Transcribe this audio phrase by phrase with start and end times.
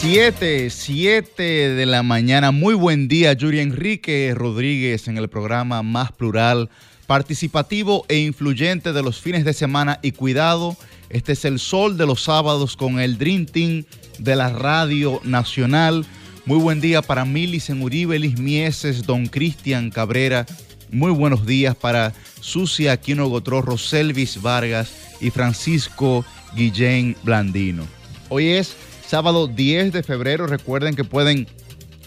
[0.00, 2.52] 7, 7 de la mañana.
[2.52, 6.70] Muy buen día, Yuri Enrique Rodríguez en el programa más plural,
[7.06, 10.00] participativo e influyente de los fines de semana.
[10.02, 10.74] Y cuidado,
[11.10, 13.84] este es el sol de los sábados con el Dream Team
[14.18, 16.06] de la Radio Nacional.
[16.46, 20.46] Muy buen día para Milicen Uribe, Elis Mieses, Don Cristian Cabrera.
[20.90, 24.90] Muy buenos días para Sucia Aquino Gotró, Selvis Vargas
[25.20, 26.24] y Francisco
[26.56, 27.84] Guillén Blandino.
[28.30, 28.74] Hoy es
[29.10, 30.46] sábado 10 de febrero.
[30.46, 31.48] Recuerden que pueden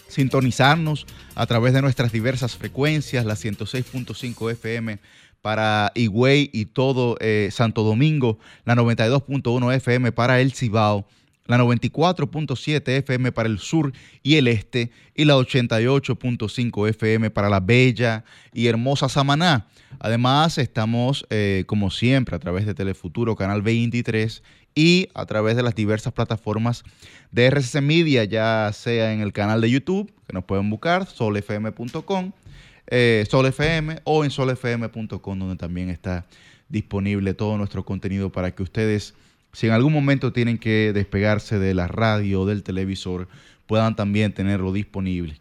[0.08, 1.04] sintonizarnos
[1.34, 4.98] a través de nuestras diversas frecuencias, la 106.5 FM
[5.42, 11.04] para Higüey y todo eh, Santo Domingo, la 92.1 FM para El Cibao,
[11.46, 17.60] la 94.7 FM para el sur y el este y la 88.5 FM para la
[17.60, 19.66] bella y hermosa Samaná.
[20.00, 24.42] Además, estamos, eh, como siempre, a través de Telefuturo, Canal 23
[24.74, 26.84] y a través de las diversas plataformas
[27.30, 32.32] de RCC Media, ya sea en el canal de YouTube, que nos pueden buscar, solfm.com,
[32.88, 36.26] eh, solfm o en solfm.com, donde también está
[36.68, 39.14] disponible todo nuestro contenido para que ustedes,
[39.54, 43.28] si en algún momento tienen que despegarse de la radio o del televisor,
[43.66, 45.40] puedan también tenerlo disponible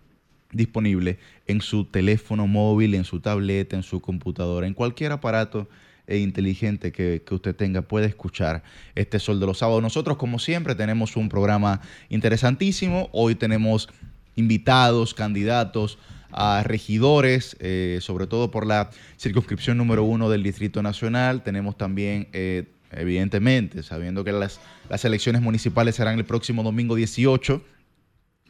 [0.54, 5.68] disponible en su teléfono móvil, en su tableta, en su computadora, en cualquier aparato
[6.08, 8.64] e inteligente que, usted tenga puede escuchar
[8.96, 9.82] este Sol de los Sábados.
[9.82, 13.10] Nosotros, como siempre, tenemos un programa interesantísimo.
[13.12, 13.90] Hoy tenemos
[14.36, 15.98] invitados, candidatos
[16.32, 21.44] a regidores, eh, sobre todo por la circunscripción número uno del Distrito Nacional.
[21.44, 27.64] Tenemos también, eh, evidentemente, sabiendo que las, las elecciones municipales serán el próximo domingo 18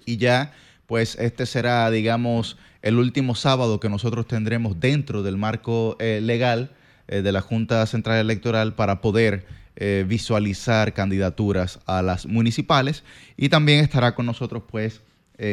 [0.06, 0.54] y ya,
[0.86, 6.72] pues este será, digamos, el último sábado que nosotros tendremos dentro del marco eh, legal
[7.08, 13.04] eh, de la Junta Central Electoral para poder eh, visualizar candidaturas a las municipales.
[13.38, 15.02] Y también estará con nosotros, pues,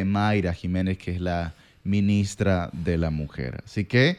[0.04, 3.62] Mayra Jiménez, que es la ministra de la Mujer.
[3.64, 4.18] Así que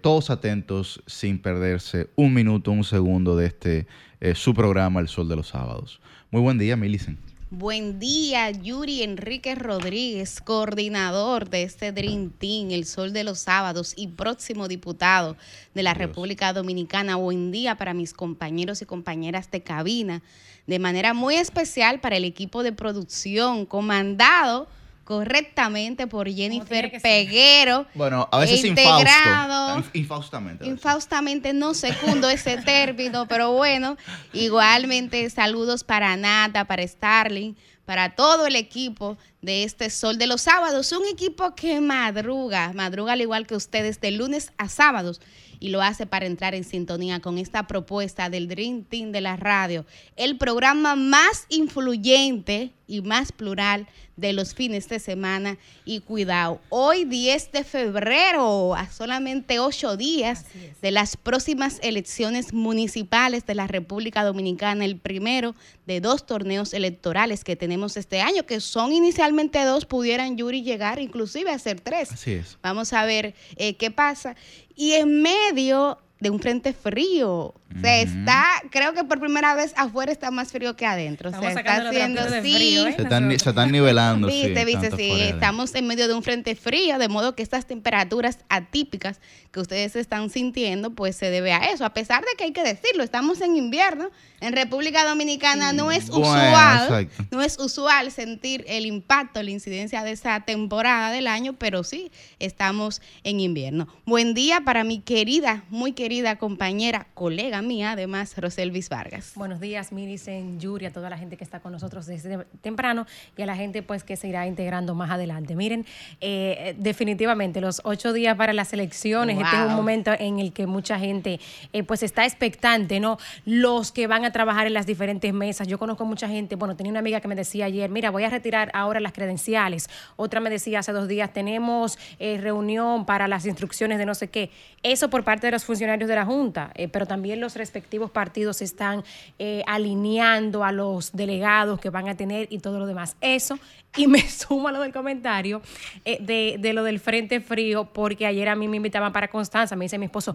[0.00, 3.86] todos atentos sin perderse un minuto, un segundo de este
[4.34, 6.00] su programa El Sol de los Sábados.
[6.30, 7.18] Muy buen día, Milicen.
[7.48, 13.94] Buen día, Yuri Enrique Rodríguez, coordinador de este Dream Team, El Sol de los Sábados
[13.96, 15.36] y próximo diputado
[15.72, 17.14] de la República Dominicana.
[17.14, 20.22] Buen día para mis compañeros y compañeras de cabina,
[20.66, 24.66] de manera muy especial para el equipo de producción comandado
[25.06, 27.86] correctamente por Jennifer Peguero.
[27.94, 30.66] Bueno, a veces integrado, infaustamente.
[30.66, 33.96] Infaustamente no secundo ese término, pero bueno,
[34.32, 40.42] igualmente saludos para Nata, para Starling, para todo el equipo de este Sol de los
[40.42, 45.20] Sábados, un equipo que madruga, madruga al igual que ustedes de lunes a sábados
[45.60, 49.36] y lo hace para entrar en sintonía con esta propuesta del Dream Team de la
[49.36, 55.58] radio, el programa más influyente y más plural de los fines de semana.
[55.84, 60.44] Y cuidado, hoy 10 de febrero, a solamente ocho días
[60.82, 65.54] de las próximas elecciones municipales de la República Dominicana, el primero
[65.86, 70.98] de dos torneos electorales que tenemos este año, que son inicialmente dos, pudieran Yuri llegar
[70.98, 72.10] inclusive a ser tres.
[72.12, 72.58] Así es.
[72.62, 74.36] Vamos a ver eh, qué pasa.
[74.74, 77.54] Y en medio de un frente frío.
[77.82, 81.30] Se está, creo que por primera vez afuera está más frío que adentro.
[81.30, 82.78] se está haciendo sí.
[82.78, 82.94] ¿eh?
[82.96, 83.02] se,
[83.36, 84.28] están, nivelando.
[84.28, 85.20] Viste, viste, sí.
[85.20, 89.96] Estamos en medio de un frente frío, de modo que estas temperaturas atípicas que ustedes
[89.96, 91.84] están sintiendo, pues se debe a eso.
[91.84, 94.10] A pesar de que hay que decirlo, estamos en invierno.
[94.40, 100.12] En República Dominicana no es usual, no es usual sentir el impacto, la incidencia de
[100.12, 103.88] esa temporada del año, pero sí estamos en invierno.
[104.04, 109.32] Buen día para mi querida, muy querida compañera, colega mía, además, Roselvis Vargas.
[109.34, 113.06] Buenos días, Milicen, Yuri, a toda la gente que está con nosotros desde temprano
[113.36, 115.54] y a la gente pues que se irá integrando más adelante.
[115.54, 115.86] Miren,
[116.20, 120.66] eh, definitivamente los ocho días para las elecciones, este es un momento en el que
[120.66, 121.40] mucha gente
[121.72, 123.18] eh, pues está expectante, ¿no?
[123.44, 125.68] Los que van a trabajar en las diferentes mesas.
[125.68, 128.30] Yo conozco mucha gente, bueno, tenía una amiga que me decía ayer, mira, voy a
[128.30, 129.88] retirar ahora las credenciales.
[130.16, 134.28] Otra me decía hace dos días, tenemos eh, reunión para las instrucciones de no sé
[134.28, 134.50] qué.
[134.82, 139.04] Eso por parte de los funcionarios de la Junta, pero también los respectivos partidos están
[139.38, 143.16] eh, alineando a los delegados que van a tener y todo lo demás.
[143.20, 143.58] Eso,
[143.96, 145.62] y me suma lo del comentario
[146.04, 149.84] eh, de, lo del Frente Frío, porque ayer a mí me invitaban para Constanza, me
[149.84, 150.34] dice mi esposo,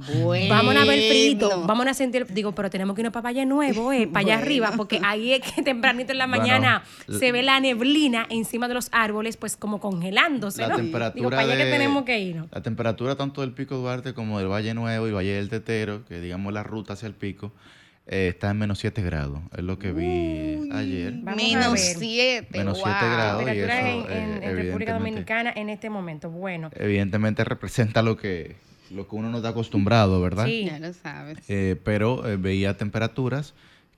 [0.49, 3.91] vamos a ver frito, vamos a sentir, digo, pero tenemos que irnos para Valle Nuevo,
[3.91, 7.59] eh, para allá arriba, porque ahí es que tempranito en la mañana se ve la
[7.59, 10.61] neblina encima de los árboles, pues como congelándose.
[10.61, 12.43] La temperatura digo, para allá que tenemos que ir.
[12.51, 16.19] La temperatura tanto del Pico Duarte como del Valle Nuevo y Valle del Tetero, que
[16.19, 17.51] digamos la ruta hacia el pico,
[18.11, 19.39] eh, está en menos 7 grados.
[19.57, 21.13] Es lo que vi ayer.
[21.13, 22.49] Menos 7.
[22.51, 23.43] Menos 7 grados.
[23.43, 23.71] Y eso,
[24.09, 26.29] en, en, República Dominicana en este momento.
[26.29, 26.69] Bueno.
[26.75, 28.57] Evidentemente representa lo que,
[28.89, 30.45] lo que uno no está acostumbrado, ¿verdad?
[30.45, 31.37] Sí, ya lo sabes.
[31.47, 33.53] Eh, pero eh, veía temperaturas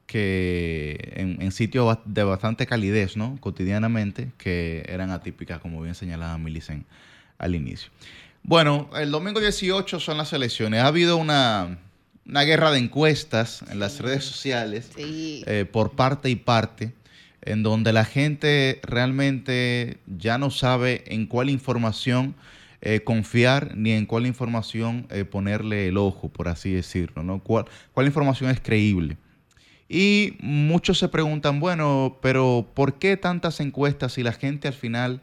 [0.05, 3.37] que en, en, sitios de bastante calidez, ¿no?
[3.39, 6.85] Cotidianamente, que eran atípicas, como bien señalaba Milicen
[7.39, 7.89] al inicio.
[8.43, 10.83] Bueno, el domingo 18 son las elecciones.
[10.83, 11.79] Ha habido una
[12.25, 16.93] una guerra de encuestas en las redes sociales eh, por parte y parte,
[17.41, 22.35] en donde la gente realmente ya no sabe en cuál información
[22.81, 27.39] eh, confiar ni en cuál información eh, ponerle el ojo, por así decirlo, ¿no?
[27.39, 29.17] ¿Cuál, ¿Cuál información es creíble?
[29.89, 35.21] Y muchos se preguntan, bueno, pero ¿por qué tantas encuestas si la gente al final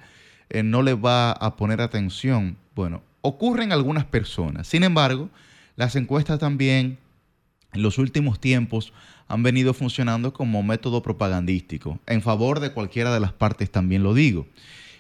[0.62, 2.56] no le va a poner atención?
[2.75, 4.69] Bueno, ocurren algunas personas.
[4.69, 5.29] Sin embargo,
[5.77, 6.99] las encuestas también
[7.73, 8.93] en los últimos tiempos
[9.29, 14.13] han venido funcionando como método propagandístico, en favor de cualquiera de las partes también lo
[14.13, 14.47] digo.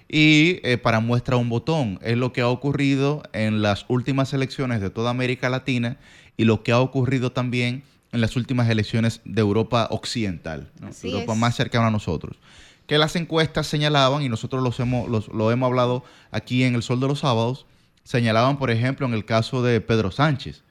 [0.08, 4.80] Y eh, para muestra un botón, es lo que ha ocurrido en las últimas elecciones
[4.80, 5.98] de toda América Latina
[6.36, 7.82] y lo que ha ocurrido también
[8.12, 10.70] en las últimas elecciones de Europa Occidental,
[11.02, 12.38] Europa más cercana a nosotros.
[12.86, 16.98] Que las encuestas señalaban, y nosotros los hemos, lo hemos hablado aquí en El Sol
[16.98, 17.66] de los Sábados,
[18.04, 20.62] señalaban, por ejemplo, en el caso de Pedro Sánchez,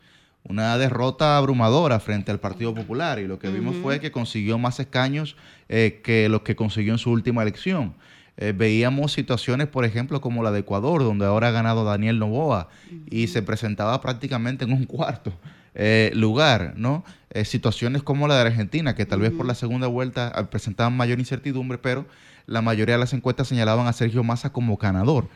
[0.43, 4.79] una derrota abrumadora frente al Partido Popular y lo que vimos fue que consiguió más
[4.79, 5.35] escaños
[5.67, 7.93] eh, que los que consiguió en su última elección.
[8.37, 12.69] Eh, veíamos situaciones, por ejemplo, como la de Ecuador, donde ahora ha ganado Daniel Novoa
[13.09, 15.33] y se presentaba prácticamente en un cuarto
[15.75, 17.03] eh, lugar, ¿no?
[17.43, 21.77] situaciones como la de Argentina, que tal vez por la segunda vuelta presentaban mayor incertidumbre,
[21.77, 22.07] pero
[22.47, 25.27] la mayoría de las encuestas señalaban a Sergio Massa como ganador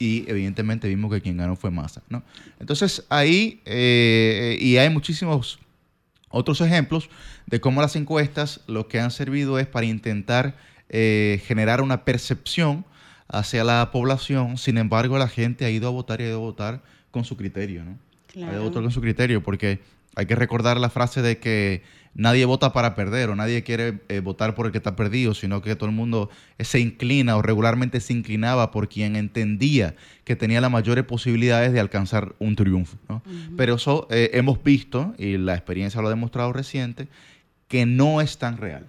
[0.00, 2.02] y evidentemente vimos que quien ganó fue Massa.
[2.08, 2.24] ¿no?
[2.58, 5.60] Entonces ahí, eh, y hay muchísimos
[6.30, 7.10] otros ejemplos
[7.46, 10.56] de cómo las encuestas lo que han servido es para intentar
[10.88, 12.84] eh, generar una percepción
[13.28, 16.40] hacia la población, sin embargo la gente ha ido a votar y ha ido a
[16.40, 17.98] votar con su criterio, ¿no?
[18.36, 19.80] Ha ido a votar con su criterio, porque
[20.16, 21.82] hay que recordar la frase de que
[22.14, 25.62] nadie vota para perder o nadie quiere eh, votar por el que está perdido, sino
[25.62, 30.60] que todo el mundo se inclina o regularmente se inclinaba por quien entendía que tenía
[30.60, 32.98] las mayores posibilidades de alcanzar un triunfo.
[33.56, 37.08] Pero eso eh, hemos visto, y la experiencia lo ha demostrado reciente,
[37.68, 38.86] que no es tan real,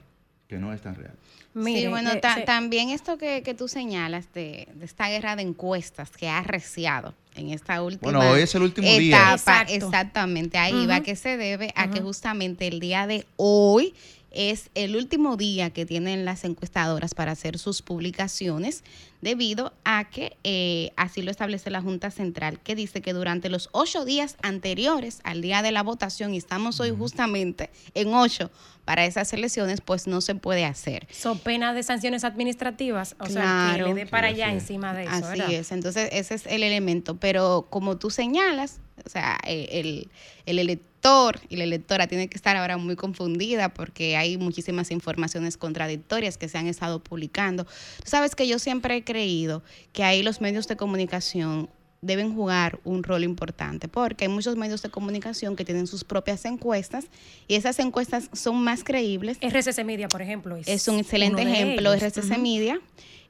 [0.48, 1.14] que no es tan real
[1.54, 2.12] sí, bueno,
[2.46, 7.82] también esto que, tú señalas de, esta guerra de encuestas que ha arreciado en esta
[7.82, 9.76] última bueno, hoy es el último etapa, día.
[9.76, 13.94] exactamente, ahí va, que se debe a que justamente el día de hoy
[14.32, 18.84] es el último día que tienen las encuestadoras para hacer sus publicaciones
[19.22, 23.70] debido a que eh, así lo establece la Junta Central, que dice que durante los
[23.72, 28.52] ocho días anteriores al día de la votación, y estamos hoy justamente en ocho
[28.86, 31.08] para esas elecciones, pues no se puede hacer.
[31.12, 35.26] Son penas de sanciones administrativas, o sea, que le dé para allá encima de eso.
[35.28, 40.10] Así es, entonces ese es el elemento, pero como tú señalas, o sea, el,
[40.46, 40.92] el elector
[41.50, 46.48] y la electora tiene que estar ahora muy confundida porque hay muchísimas informaciones contradictorias que
[46.48, 47.66] se han estado publicando.
[47.66, 51.70] Tú sabes que yo siempre he creído que ahí los medios de comunicación
[52.02, 56.46] deben jugar un rol importante, porque hay muchos medios de comunicación que tienen sus propias
[56.46, 57.06] encuestas
[57.48, 59.38] y esas encuestas son más creíbles.
[59.42, 60.58] RCC Media, por ejemplo.
[60.66, 62.82] Es, un excelente ejemplo, RCC Media,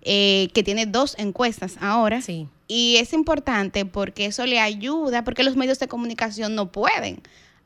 [0.04, 2.22] eh, que tiene dos encuestas ahora.
[2.22, 2.48] Sí.
[2.68, 7.22] Y es importante porque eso le ayuda, porque los medios de comunicación no pueden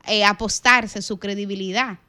[0.08, 2.00] eh, apostarse su credibilidad.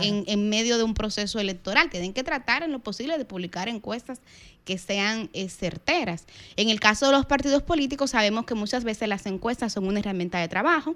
[0.00, 1.90] En, en, medio de un proceso electoral.
[1.90, 4.20] Tienen que tratar en lo posible de publicar encuestas
[4.64, 6.26] que sean eh, certeras.
[6.56, 10.00] En el caso de los partidos políticos, sabemos que muchas veces las encuestas son una
[10.00, 10.94] herramienta de trabajo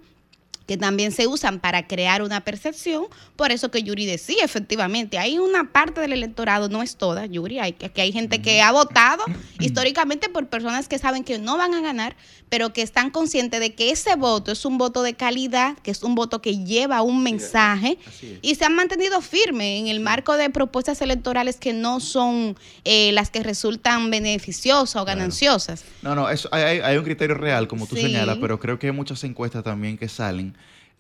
[0.67, 3.07] que también se usan para crear una percepción.
[3.37, 7.59] Por eso que Yuri decía, efectivamente, hay una parte del electorado, no es toda, Yuri,
[7.59, 9.25] hay, que hay gente que ha votado
[9.61, 12.17] históricamente por personas que saben que no van a ganar,
[12.49, 16.03] pero que están conscientes de que ese voto es un voto de calidad, que es
[16.03, 17.99] un voto que lleva un mensaje
[18.43, 23.13] y se han mantenido firmes en el marco de propuestas electorales que no son eh,
[23.13, 25.85] las que resultan beneficiosas o gananciosas.
[26.03, 29.23] No, no, eso, hay, un criterio real, como tú señalas, pero creo que hay muchas
[29.25, 30.54] encuestas también que salen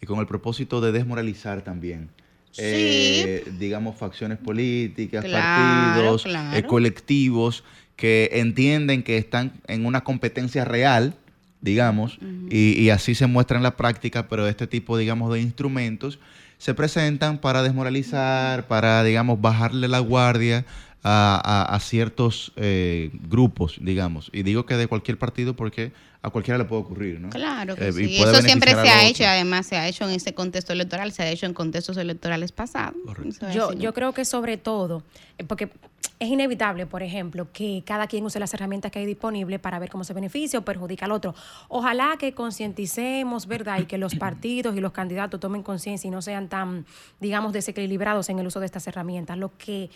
[0.05, 2.11] y con el propósito de desmoralizar también.
[2.59, 7.65] Eh, digamos, facciones políticas, partidos, eh, colectivos
[7.97, 11.15] que entienden que están en una competencia real,
[11.63, 12.19] digamos,
[12.51, 16.19] y, así se muestra en la práctica, pero este tipo, digamos, de instrumentos
[16.59, 20.67] se presentan para desmoralizar, para, digamos, bajarle la guardia
[21.05, 24.31] a, ciertos eh, grupos, digamos.
[24.33, 25.93] Y digo que de cualquier partido porque
[26.23, 27.29] a cualquiera le puede ocurrir, ¿no?
[27.29, 28.17] Claro que eh, sí.
[28.17, 31.31] Eso siempre se ha hecho, además se ha hecho en este contexto electoral, se ha
[31.31, 32.97] hecho en contextos electorales pasados.
[33.53, 35.03] Yo, yo creo que sobre todo,
[35.37, 35.69] eh, porque
[36.19, 39.91] es inevitable, por ejemplo, que cada quien use las herramientas que hay disponibles para ver
[39.91, 41.35] cómo se beneficia o perjudica al otro.
[41.69, 43.81] Ojalá que concienticemos, ¿verdad?
[43.81, 46.87] Y que los partidos y los candidatos tomen conciencia y no sean tan,
[47.21, 49.37] digamos, desequilibrados en el uso de estas herramientas.
[49.37, 49.91] Lo que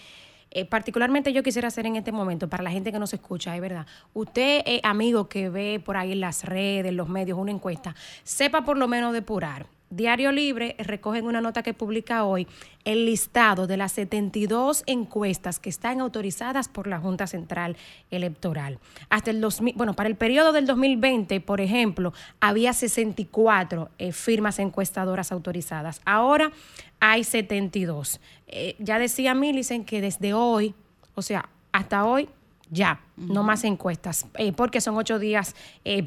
[0.51, 3.61] eh, particularmente yo quisiera hacer en este momento, para la gente que nos escucha, es
[3.61, 8.63] verdad, usted, es amigo que ve por ahí las redes, los medios, una encuesta, sepa
[8.65, 12.47] por lo menos depurar Diario Libre recoge en una nota que publica hoy
[12.85, 17.77] el listado de las 72 encuestas que están autorizadas por la Junta Central
[18.11, 18.79] Electoral.
[19.09, 24.59] Hasta el 2000, bueno, para el periodo del 2020, por ejemplo, había 64 eh, firmas
[24.59, 26.03] encuestadoras autorizadas.
[26.05, 26.53] Ahora
[27.01, 28.21] hay 72.
[28.47, 30.75] Eh, ya decía Millicent que desde hoy,
[31.15, 32.29] o sea, hasta hoy
[32.71, 35.55] ya, no más encuestas, eh, porque son ocho días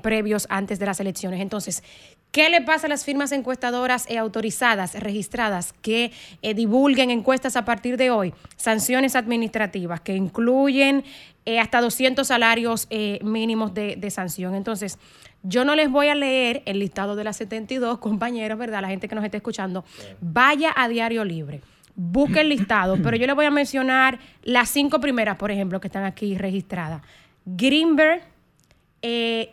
[0.01, 1.41] previos antes de las elecciones.
[1.41, 1.83] Entonces,
[2.31, 7.65] ¿Qué le pasa a las firmas encuestadoras e autorizadas, registradas, que eh, divulguen encuestas a
[7.65, 8.33] partir de hoy?
[8.55, 11.03] Sanciones administrativas que incluyen
[11.45, 12.88] eh, hasta 200 salarios
[13.21, 14.55] mínimos de, sanción.
[14.55, 14.98] Entonces,
[15.43, 18.81] yo no les voy a leer el listado de las 72, compañeros, ¿verdad?
[18.81, 19.83] La gente que nos está escuchando.
[20.19, 21.62] Vaya a Diario Libre.
[21.95, 25.88] Busque el listado, pero yo le voy a mencionar las cinco primeras, por ejemplo, que
[25.88, 27.01] están aquí registradas.
[27.45, 28.21] Greenberg,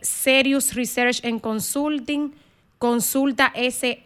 [0.03, 2.35] Serious Research and Consulting,
[2.79, 3.99] Consulta SADCB,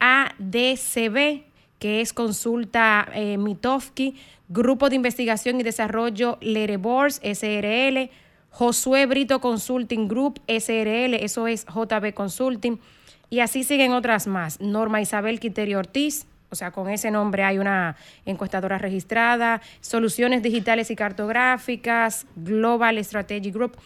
[1.79, 4.15] que es Consulta eh, Mitofsky,
[4.49, 8.11] Grupo de Investigación y Desarrollo Lerebors, SRL,
[8.53, 12.79] Josué Brito Consulting Group, SRL, eso es JB Consulting,
[13.31, 14.61] y así siguen otras más.
[14.61, 20.91] Norma Isabel Quiterio Ortiz, o sea, con ese nombre hay una encuestadora registrada, Soluciones Digitales
[20.91, 23.79] y Cartográficas, Global Strategy Group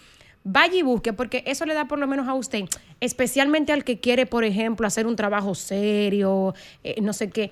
[0.49, 2.65] vaya y busque, porque eso le da por lo menos a usted,
[3.01, 6.55] especialmente al que quiere, por ejemplo, hacer un trabajo serio,
[6.85, 7.51] eh, no sé qué.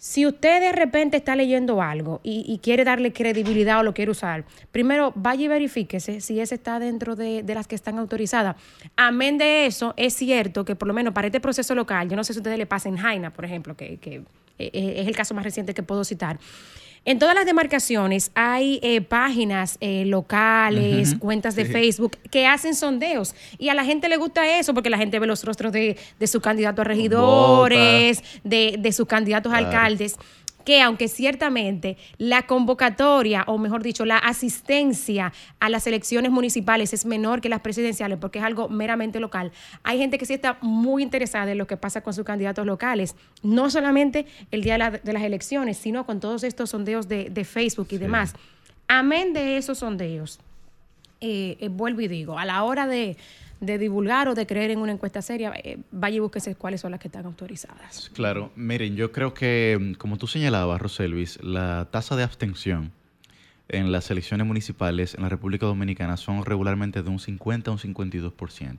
[0.00, 4.46] Si usted de repente está leyendo algo y, quiere darle credibilidad o lo quiere usar,
[4.72, 8.56] primero vaya y verifíquese si ese está dentro de, las que están autorizadas.
[8.96, 12.24] Amén de eso, es cierto que por lo menos para este proceso local, yo no
[12.24, 14.22] sé si a ustedes le pasa en Jaina, por ejemplo, que, que
[14.58, 16.38] eh, es el caso más reciente que puedo citar.
[17.06, 23.34] En todas las demarcaciones hay eh, páginas eh, locales, cuentas de Facebook que hacen sondeos.
[23.58, 26.26] Y a la gente le gusta eso porque la gente ve los rostros de, de
[26.26, 30.16] sus candidatos a regidores, de, de, sus candidatos a alcaldes
[30.70, 37.04] que aunque ciertamente la convocatoria, o mejor dicho, la asistencia a las elecciones municipales es
[37.06, 39.50] menor que las presidenciales porque es algo meramente local,
[39.82, 43.16] hay gente que sí está muy interesada en lo que pasa con sus candidatos locales,
[43.42, 47.98] no solamente el día de, las elecciones, sino con todos estos sondeos de, Facebook y
[47.98, 48.34] demás.
[48.86, 50.38] Amén de esos sondeos,
[51.20, 53.16] eh, eh, vuelvo y digo, a la hora de
[53.60, 56.92] de divulgar o de creer en una encuesta seria, eh, vaya y búsquese cuáles son
[56.92, 58.10] las que están autorizadas.
[58.14, 62.92] Claro, miren, yo creo que, como tú señalabas, Roselvis, la tasa de abstención
[63.68, 67.78] en las elecciones municipales en la República Dominicana son regularmente de un 50 a un
[67.78, 68.78] 52%,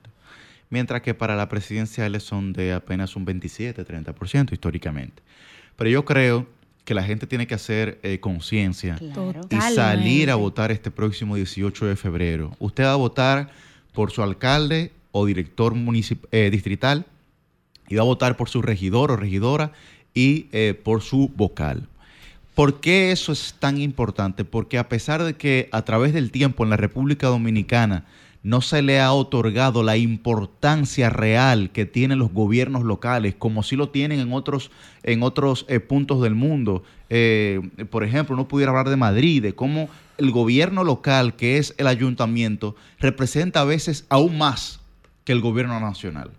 [0.68, 5.22] mientras que para las presidenciales son de apenas un 27-30% históricamente.
[5.76, 6.46] Pero yo creo
[6.84, 8.98] que la gente tiene que hacer eh, conciencia
[9.48, 12.56] y salir a votar este próximo 18 de febrero.
[12.58, 13.50] Usted va a votar
[13.92, 15.74] por su alcalde o director
[16.30, 17.06] eh, distrital,
[17.96, 19.72] va a votar por su regidor o regidora
[20.14, 21.88] y eh, por su vocal.
[22.54, 24.44] ¿Por qué eso es tan importante?
[24.44, 28.04] Porque a pesar de que a través del tiempo en la República Dominicana
[28.42, 33.76] no se le ha otorgado la importancia real que tienen los gobiernos locales, como si
[33.76, 34.70] lo tienen en otros,
[35.02, 36.82] en otros eh, puntos del mundo.
[37.90, 39.88] por ejemplo, no pudiera hablar de Madrid, de cómo
[40.22, 44.80] el gobierno local, que es el ayuntamiento, representa a veces aún más
[45.24, 46.30] que el gobierno nacional,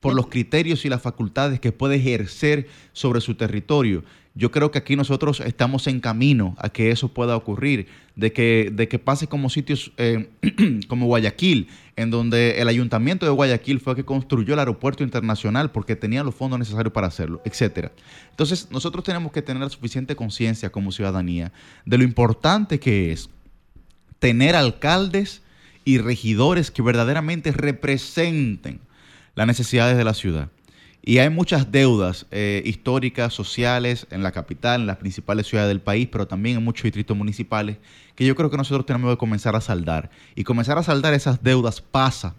[0.00, 4.02] por los criterios y las facultades que puede ejercer sobre su territorio
[4.38, 8.70] yo creo que aquí nosotros estamos en camino a que eso pueda ocurrir, de que,
[8.72, 10.30] de que pase como sitios eh,
[10.88, 11.66] como Guayaquil,
[11.96, 16.22] en donde el ayuntamiento de Guayaquil fue el que construyó el aeropuerto internacional porque tenía
[16.22, 17.90] los fondos necesarios para hacerlo, etcétera.
[18.30, 21.52] Entonces, nosotros tenemos que tener suficiente conciencia como ciudadanía
[21.84, 23.30] de lo importante que es
[24.20, 25.42] tener alcaldes
[25.84, 28.78] y regidores que verdaderamente representen
[29.34, 30.48] las necesidades de la ciudad.
[31.02, 35.80] Y hay muchas deudas eh, históricas, sociales en la capital, en las principales ciudades del
[35.80, 37.76] país, pero también en muchos distritos municipales,
[38.14, 40.10] que yo creo que nosotros tenemos que comenzar a saldar.
[40.34, 42.34] Y comenzar a saldar esas deudas pasa,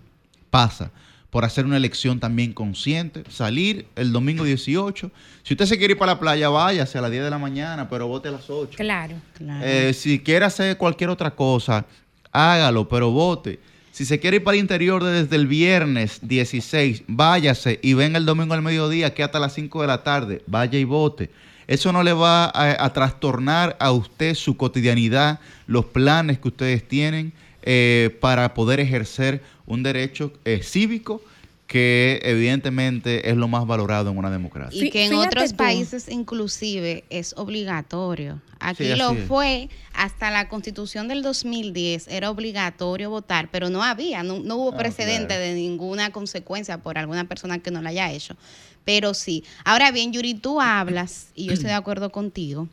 [0.50, 0.92] pasa
[1.30, 5.12] por hacer una elección también consciente, salir el domingo 18.
[5.44, 7.88] Si usted se quiere ir para la playa, váyase a las 10 de la mañana,
[7.88, 8.76] pero vote a las 8.
[8.76, 9.66] Claro, claro.
[9.66, 11.86] Eh, si quiere hacer cualquier otra cosa,
[12.32, 13.60] hágalo, pero vote.
[14.00, 18.26] Si se quiere ir para el interior desde el viernes 16, váyase y venga el
[18.26, 21.30] domingo al mediodía, que hasta las 5 de la tarde, vaya y vote.
[21.68, 27.34] Eso no le va a, trastornar a usted su cotidianidad, los planes que ustedes tienen
[27.62, 31.22] eh, para poder ejercer un derecho eh, cívico
[31.70, 34.84] que evidentemente es lo más valorado en una democracia.
[34.84, 38.42] Y que en otros países inclusive es obligatorio.
[38.60, 44.38] Aquí lo fue hasta la constitución del 2010, era obligatorio votar, pero no había, no,
[44.56, 48.36] hubo ah, precedente de ninguna consecuencia por alguna persona que no lo haya hecho.
[48.84, 49.44] Pero sí.
[49.64, 52.68] Ahora bien, Yuri, tú hablas, y yo estoy de acuerdo contigo,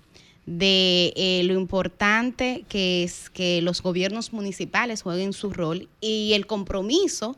[0.47, 6.47] de eh, lo importante que es que los gobiernos municipales jueguen su rol y el
[6.47, 7.37] compromiso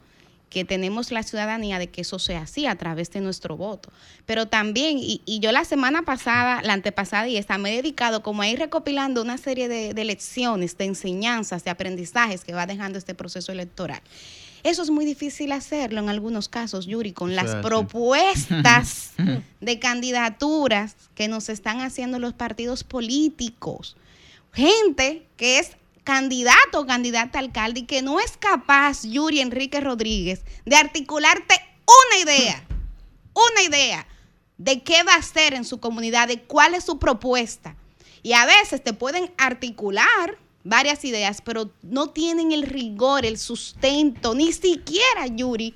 [0.50, 3.90] que tenemos la ciudadanía de que eso sea así a través de nuestro voto.
[4.26, 8.42] Pero también, y, yo la semana pasada, la antepasada y esta, me he dedicado como
[8.42, 12.98] a ir recopilando una serie de, de lecciones, de enseñanzas, de aprendizajes que va dejando
[12.98, 14.00] este proceso electoral.
[14.64, 19.12] Eso es muy difícil hacerlo en algunos casos, Yuri, con las propuestas
[19.60, 23.96] de candidaturas que nos están haciendo los partidos políticos.
[24.52, 25.76] Gente que es
[26.08, 32.22] candidato o candidata alcalde y que no es capaz, Yuri Enrique Rodríguez, de articularte una
[32.22, 32.66] idea,
[33.34, 34.08] una idea
[34.56, 37.76] de qué va a hacer en su comunidad, de cuál es su propuesta.
[38.22, 44.34] Y a veces te pueden articular varias ideas, pero no tienen el rigor, el sustento,
[44.34, 45.74] ni siquiera, Yuri,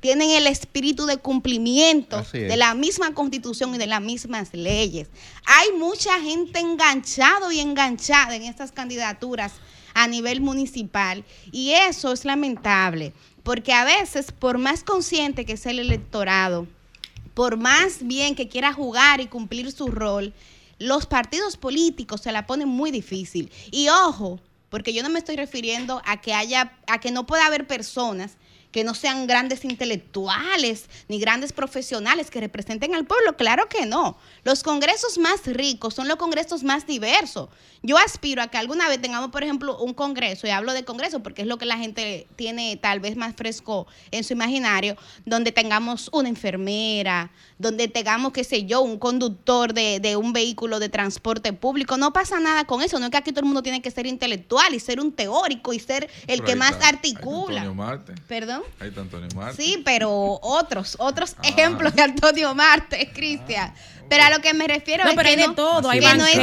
[0.00, 5.08] tienen el espíritu de cumplimiento de la misma constitución y de las mismas leyes.
[5.44, 9.52] Hay mucha gente enganchado y enganchada en estas candidaturas
[9.94, 15.72] a nivel municipal y eso es lamentable, porque a veces, por más consciente que sea
[15.72, 16.66] el electorado,
[17.34, 20.32] por más bien que quiera jugar y cumplir su rol,
[20.78, 23.50] los partidos políticos se la ponen muy difícil.
[23.70, 27.46] Y ojo, porque yo no me estoy refiriendo a que haya, a que no pueda
[27.46, 28.36] haber personas
[28.74, 33.36] que no sean grandes intelectuales ni grandes profesionales que representen al pueblo.
[33.36, 34.18] Claro que no.
[34.42, 37.50] Los congresos más ricos son los congresos más diversos.
[37.84, 41.22] Yo aspiro a que alguna vez tengamos, por ejemplo, un congreso, y hablo de congreso
[41.22, 45.52] porque es lo que la gente tiene tal vez más fresco en su imaginario, donde
[45.52, 51.52] tengamos una enfermera, donde tengamos, qué sé yo, un conductor de, un vehículo de transporte
[51.52, 51.96] público.
[51.96, 52.98] No pasa nada con eso.
[52.98, 55.72] No es que aquí todo el mundo tiene que ser intelectual y ser un teórico
[55.72, 57.62] y ser el que más articula.
[58.26, 58.63] Perdón.
[58.80, 59.62] Ahí está Antonio Marte.
[59.62, 60.10] Sí, pero
[60.42, 61.42] otros, otros ah.
[61.48, 63.72] ejemplos de Antonio Marte, Cristian.
[63.72, 66.34] Ah, pero a lo que me refiero es que no, todo, hay no es,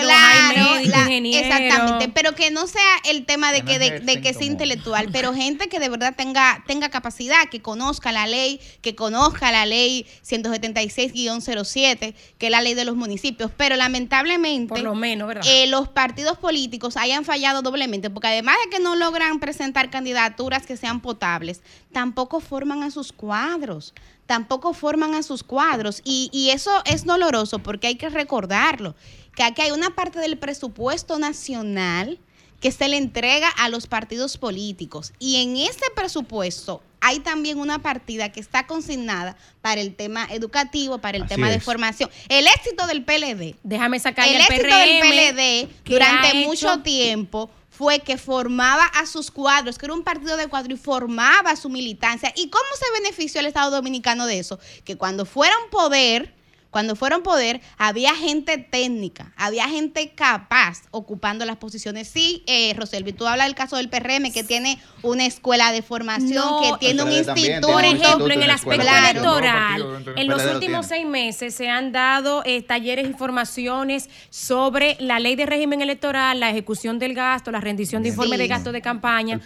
[0.00, 5.08] claro, hay exactamente, pero que no sea el tema de que de, que sea intelectual,
[5.12, 9.66] pero gente que de verdad tenga tenga capacidad, que conozca la ley, que conozca la
[9.66, 15.66] ley 176-07, que es la ley de los municipios, pero lamentablemente Por lo menos, eh,
[15.66, 20.76] los partidos políticos hayan fallado doblemente, porque además de que no logran presentar candidaturas que
[20.76, 23.94] sean potables, tampoco forman a sus cuadros
[24.26, 26.00] tampoco forman a sus cuadros.
[26.04, 28.94] Y, eso es doloroso porque hay que recordarlo,
[29.34, 32.18] que aquí hay una parte del presupuesto nacional
[32.60, 35.12] que se le entrega a los partidos políticos.
[35.18, 40.98] Y en ese presupuesto hay también una partida que está consignada para el tema educativo,
[40.98, 42.08] para el tema de formación.
[42.30, 43.56] El éxito del PLD.
[43.62, 49.78] Déjame sacar el, éxito del PLD durante mucho tiempo fue que formaba a sus cuadros,
[49.78, 52.32] que era un partido de cuadro y formaba su militancia.
[52.36, 54.60] ¿Y cómo se benefició el Estado Dominicano de eso?
[54.84, 56.34] Que cuando fuera un poder,
[56.74, 62.08] cuando fueron poder, había gente técnica, había gente capaz ocupando las posiciones.
[62.08, 66.64] Sí, eh, Roselvi, tú hablas del caso del PRM, que tiene una escuela de formación,
[66.64, 67.68] que tiene un instituto.
[67.68, 72.60] Por ejemplo, en el aspecto electoral, en los últimos seis meses se han dado eh,
[72.62, 78.02] talleres y formaciones sobre la ley de régimen electoral, la ejecución del gasto, la rendición
[78.02, 79.40] de informe de gasto de campaña.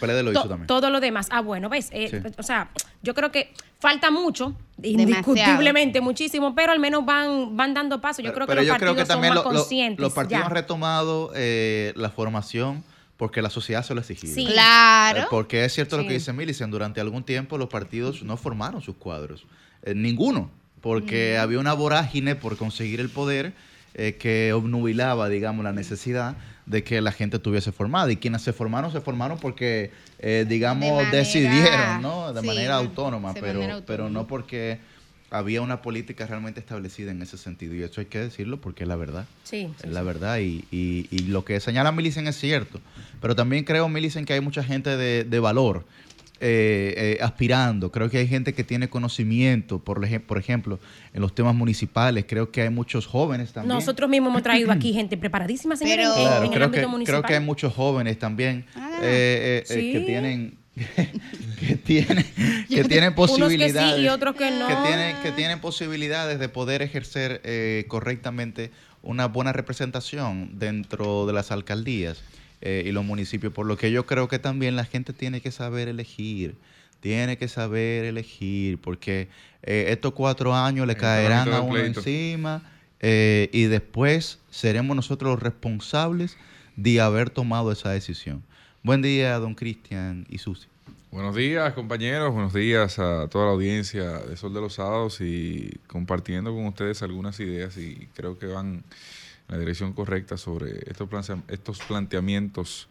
[0.65, 1.27] Todo lo demás.
[1.29, 6.79] Ah, bueno, ves, eh, o sea, yo creo que falta mucho, indiscutiblemente muchísimo, pero al
[6.79, 8.23] menos van, van dando pasos.
[8.23, 10.01] Yo creo que los partidos son más conscientes.
[10.01, 12.83] los partidos han retomado eh, la formación
[13.17, 14.33] porque la sociedad se lo ha exigido.
[14.33, 14.45] Sí.
[14.45, 15.21] Claro.
[15.21, 18.81] Eh, porque es cierto lo que dice Millicent, durante algún tiempo los partidos no formaron
[18.81, 19.45] sus cuadros.
[19.83, 23.53] Eh, ninguno, porque había una vorágine por conseguir el poder
[23.93, 26.37] que obnubilaba, digamos, la necesidad
[26.69, 28.11] de que la gente estuviese formada.
[28.11, 32.31] Y quienes se formaron, se formaron porque, eh, digamos, decidieron, ¿no?
[32.31, 34.79] De manera autónoma, pero, pero no porque
[35.31, 37.73] había una política realmente establecida en ese sentido.
[37.73, 39.25] Y eso hay que decirlo porque es la verdad.
[39.43, 39.67] Sí.
[39.83, 40.37] Es la verdad.
[40.37, 42.79] Y, y, y, lo que señala Millicent es cierto.
[43.19, 45.85] Pero también creo, Millicent, que hay mucha gente de, de valor
[46.41, 50.79] eh, eh, aspirando, creo que hay gente que tiene conocimiento, por, por ejemplo,
[51.13, 53.75] en los temas municipales, creo que hay muchos jóvenes también.
[53.75, 57.21] Nosotros mismos hemos traído aquí gente preparadísima, señor, en, el ámbito municipal.
[57.21, 60.57] Creo que hay muchos jóvenes también ah, eh, que tienen
[61.59, 62.25] que tienen
[62.69, 64.65] que tienen posibilidades y otros que no.
[64.65, 67.41] que tienen que tienen posibilidades de poder ejercer
[67.89, 68.71] correctamente
[69.01, 72.23] una buena representación dentro de las alcaldías
[72.61, 75.51] eh, y los municipios, por lo que yo creo que también la gente tiene que
[75.51, 76.55] saber elegir,
[76.99, 79.29] tiene que saber elegir, porque
[79.63, 82.61] eh, estos cuatro años le caerán a uno encima
[82.99, 86.37] eh, y después seremos nosotros los responsables
[86.75, 88.43] de haber tomado esa decisión.
[88.83, 90.67] Buen día, don Cristian y Susi.
[91.11, 92.31] Buenos días, compañeros.
[92.31, 97.01] Buenos días a toda la audiencia de Sol de los Sábados y compartiendo con ustedes
[97.01, 98.83] algunas ideas y creo que van
[99.49, 101.09] la dirección correcta sobre estos,
[101.47, 102.87] estos planteamientos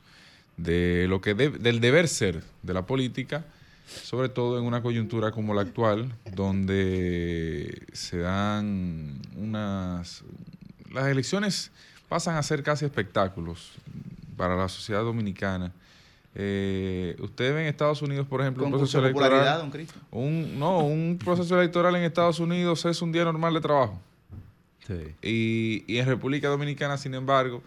[0.56, 3.44] de lo que del deber ser de la política,
[3.86, 10.24] sobre todo en una coyuntura como la actual, donde se dan unas...
[10.92, 11.70] Las elecciones
[12.08, 13.72] pasan a ser casi espectáculos
[14.36, 15.72] para la sociedad dominicana.
[16.34, 19.70] Eh, ustedes ven en Estados Unidos, por ejemplo, un proceso electoral.
[20.10, 24.00] Un, no, un proceso electoral en Estados Unidos es un día normal de trabajo.
[25.22, 27.62] Y, y, en República Dominicana, sin embargo,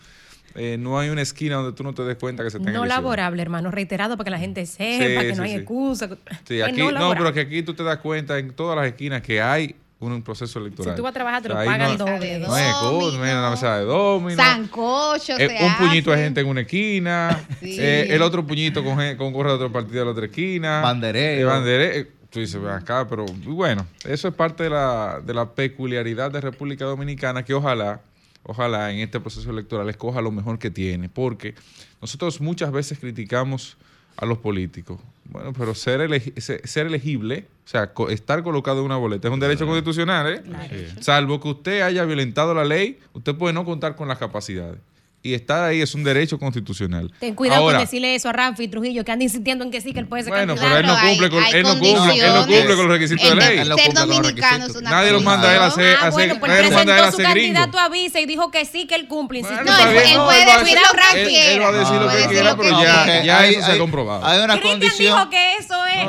[0.55, 2.85] eh, no hay una esquina donde tú no te des cuenta que se está No
[2.85, 6.09] laborable, hermano, reiterado para que la gente sepa, que no hay excusa.
[6.45, 9.41] Sí, aquí, no, pero que aquí tú te das cuenta en todas las esquinas que
[9.41, 10.93] hay un proceso electoral.
[10.93, 12.39] Si tú vas a trabajar, te lo pagan doble.
[12.39, 14.35] No hay excusa, no hay una mesa de domino.
[14.35, 17.39] Sancocho, eh, Un puñito de gente en una esquina.
[17.63, 20.81] Eh, el otro puñito con, con gorra de otro partido en la otra esquina.
[20.81, 21.47] Banderero.
[21.47, 26.41] banderero tú dices, acá, pero bueno, eso es parte de la, de la peculiaridad de
[26.41, 28.01] República Dominicana que ojalá,
[28.43, 31.53] ojalá en este proceso electoral escoja lo mejor que tiene, porque
[32.01, 33.77] nosotros muchas veces criticamos
[34.17, 34.99] a los políticos.
[35.25, 36.01] Bueno, pero ser,
[36.39, 40.93] ser elegible, o sea, estar colocado en una boleta es un derecho constitucional, ¿eh?
[40.99, 44.79] Salvo que usted haya violentado la ley, usted puede no contar con las capacidades
[45.23, 47.11] y estar ahí es un derecho constitucional.
[47.19, 49.99] Ten cuidado con decirle eso a Ramfi Trujillo, que anda insistiendo en que sí, que
[49.99, 52.75] él puede ser bueno, pero él no cumple con, él no cumple, él no cumple
[52.75, 53.65] con los requisitos de ley.
[53.77, 56.69] ser dominicano es una Nadie lo manda a él a hacer, ah, bueno, pues nadie
[56.69, 59.07] lo manda a él a hacer su candidato avisa y dijo que sí, que él
[59.07, 59.41] cumple.
[59.41, 62.33] Bueno, no, él, él puede decir lo que Ramfi Él va a decir lo que
[62.33, 64.25] quiera, pero ya, ya eso se ha comprobado.
[64.25, 65.17] Hay una condición.
[65.17, 66.01] dijo que eso es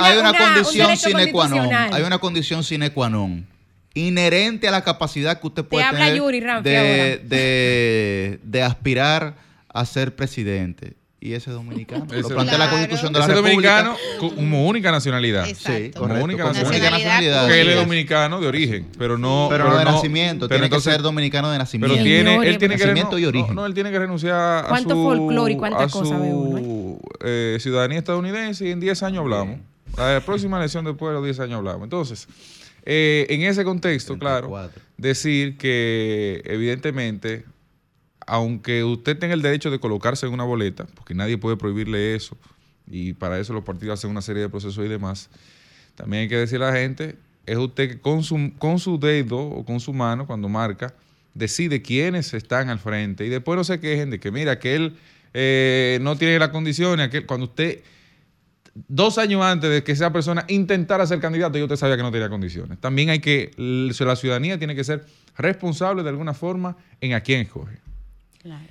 [0.00, 1.72] hay una condición sine qua non.
[1.72, 3.55] Hay una condición sine qua non
[3.96, 6.22] inherente a la capacidad que usted puede tener
[6.62, 9.34] de, de, aspirar
[9.72, 10.94] a ser presidente.
[11.18, 12.04] Y ese dominicano.
[12.10, 13.82] Ese, lo plantea la Constitución de la República.
[13.82, 15.46] dominicano como única nacionalidad.
[15.46, 17.48] Sí, como única nacionalidad.
[17.48, 19.48] Que él es dominicano de origen, pero no.
[19.50, 20.46] Pero, no de nacimiento.
[20.46, 21.94] tiene que ser dominicano de nacimiento.
[21.96, 23.54] Pero tiene, él tiene que nacimiento y origen.
[23.54, 26.16] No, él tiene que renunciar a su, y cuánta cosa
[27.24, 29.58] eh, ciudadanía estadounidense y en 10 años hablamos.
[29.96, 31.84] La próxima elección después de los 10 años hablamos.
[31.84, 32.28] Entonces,
[32.86, 37.44] eh, en ese contexto, claro, decir que evidentemente,
[38.28, 42.38] aunque usted tenga el derecho de colocarse en una boleta, porque nadie puede prohibirle eso,
[42.88, 45.28] y para eso los partidos hacen una serie de procesos y demás,
[45.96, 49.36] también hay que decirle a la gente, es usted que con su, con su dedo
[49.36, 50.94] o con su mano, cuando marca,
[51.34, 54.96] decide quiénes están al frente y después no se quejen de que, mira, que él
[55.34, 57.80] eh, no tiene las condiciones, aquel, cuando usted
[58.88, 62.12] dos años antes de que esa persona intentara ser candidato, yo usted sabía que no
[62.12, 62.78] tenía condiciones.
[62.78, 65.04] También hay que, la ciudadanía tiene que ser
[65.36, 67.78] responsable de alguna forma en a quién escoge.
[68.42, 68.66] Claro.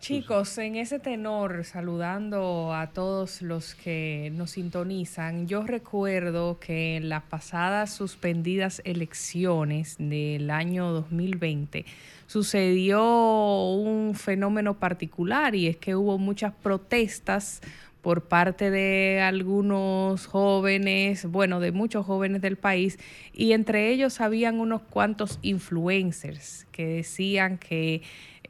[0.00, 7.08] Chicos, en ese tenor, saludando a todos los que nos sintonizan, yo recuerdo que en
[7.08, 11.84] las pasadas suspendidas elecciones del año 2020
[12.28, 17.60] sucedió un fenómeno particular y es que hubo muchas protestas
[18.08, 22.98] por parte de algunos jóvenes, bueno, de muchos jóvenes del país,
[23.34, 28.00] y entre ellos habían unos cuantos influencers que decían que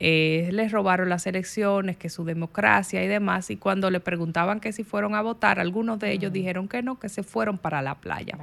[0.01, 4.73] eh, les robaron las elecciones, que su democracia y demás, y cuando le preguntaban que
[4.73, 7.97] si fueron a votar, algunos de ellos dijeron que no, que se fueron para la
[7.97, 8.39] playa.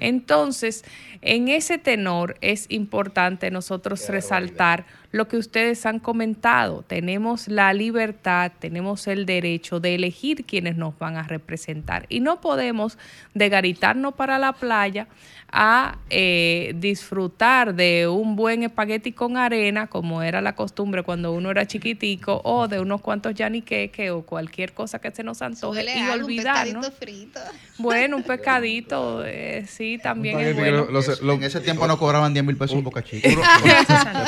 [0.00, 0.84] Entonces,
[1.22, 6.82] en ese tenor es importante nosotros resaltar lo que ustedes han comentado.
[6.82, 12.40] Tenemos la libertad, tenemos el derecho de elegir quienes nos van a representar y no
[12.40, 12.98] podemos
[13.34, 15.08] degaritarnos para la playa
[15.50, 21.32] a eh, disfrutar de un buen espagueti con arena, como era la costumbre diciembre cuando
[21.32, 25.84] uno era chiquitico o de unos cuantos yaniqueque o cualquier cosa que se nos antoje
[25.84, 26.92] y olvidarnos.
[27.78, 30.86] Bueno, un pescadito, eh, sí, también es bueno.
[30.88, 33.28] en ese tiempo no cobraban 10 mil pesos un boca chico.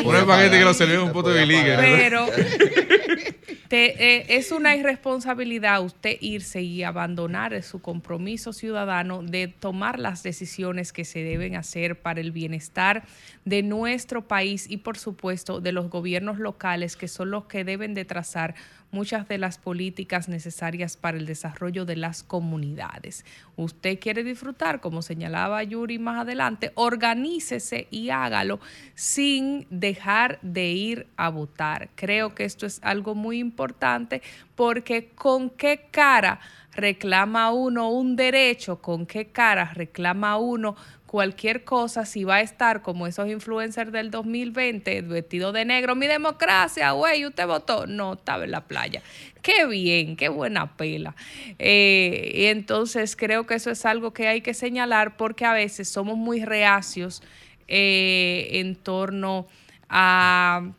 [0.05, 1.47] Un espagueti que lo servían un poco de.
[1.49, 2.27] Pero
[3.71, 10.93] eh, es una irresponsabilidad usted irse y abandonar su compromiso ciudadano de tomar las decisiones
[10.93, 13.05] que se deben hacer para el bienestar
[13.45, 17.95] de nuestro país y por supuesto de los gobiernos locales que son los que deben
[17.95, 18.55] de trazar
[18.91, 23.25] muchas de las políticas necesarias para el desarrollo de las comunidades.
[23.57, 28.61] Usted quiere disfrutar, como señalaba Yuri más adelante, organícese y hágalo
[28.95, 31.91] sin dejar de ir a votar.
[31.95, 34.23] Creo que esto es algo muy importante
[34.55, 36.41] porque con qué cara
[36.73, 40.77] reclama uno un derecho, con qué cara reclama uno
[41.09, 46.07] cualquier cosa, si va a estar como esos influencers del 2020, vestido de negro, mi
[46.07, 47.87] democracia, güey, usted votó.
[47.87, 49.03] No, estaba en la playa.
[49.41, 51.17] Qué bien, qué buena pela.
[51.59, 55.89] Eh, y entonces creo que eso es algo que hay que señalar porque a veces
[55.89, 57.23] somos muy reacios
[57.69, 59.49] eh, en torno
[59.89, 60.73] a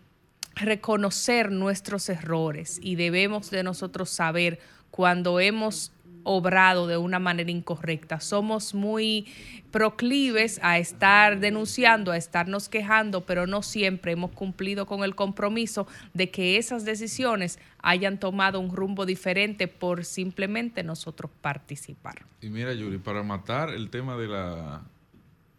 [0.55, 4.59] reconocer nuestros errores y debemos de nosotros saber
[4.91, 5.91] cuando hemos
[6.23, 8.19] obrado de una manera incorrecta.
[8.19, 9.27] Somos muy
[9.71, 15.87] proclives a estar denunciando, a estarnos quejando, pero no siempre hemos cumplido con el compromiso
[16.13, 22.25] de que esas decisiones hayan tomado un rumbo diferente por simplemente nosotros participar.
[22.41, 24.83] Y mira, Yuri, para matar el tema de la,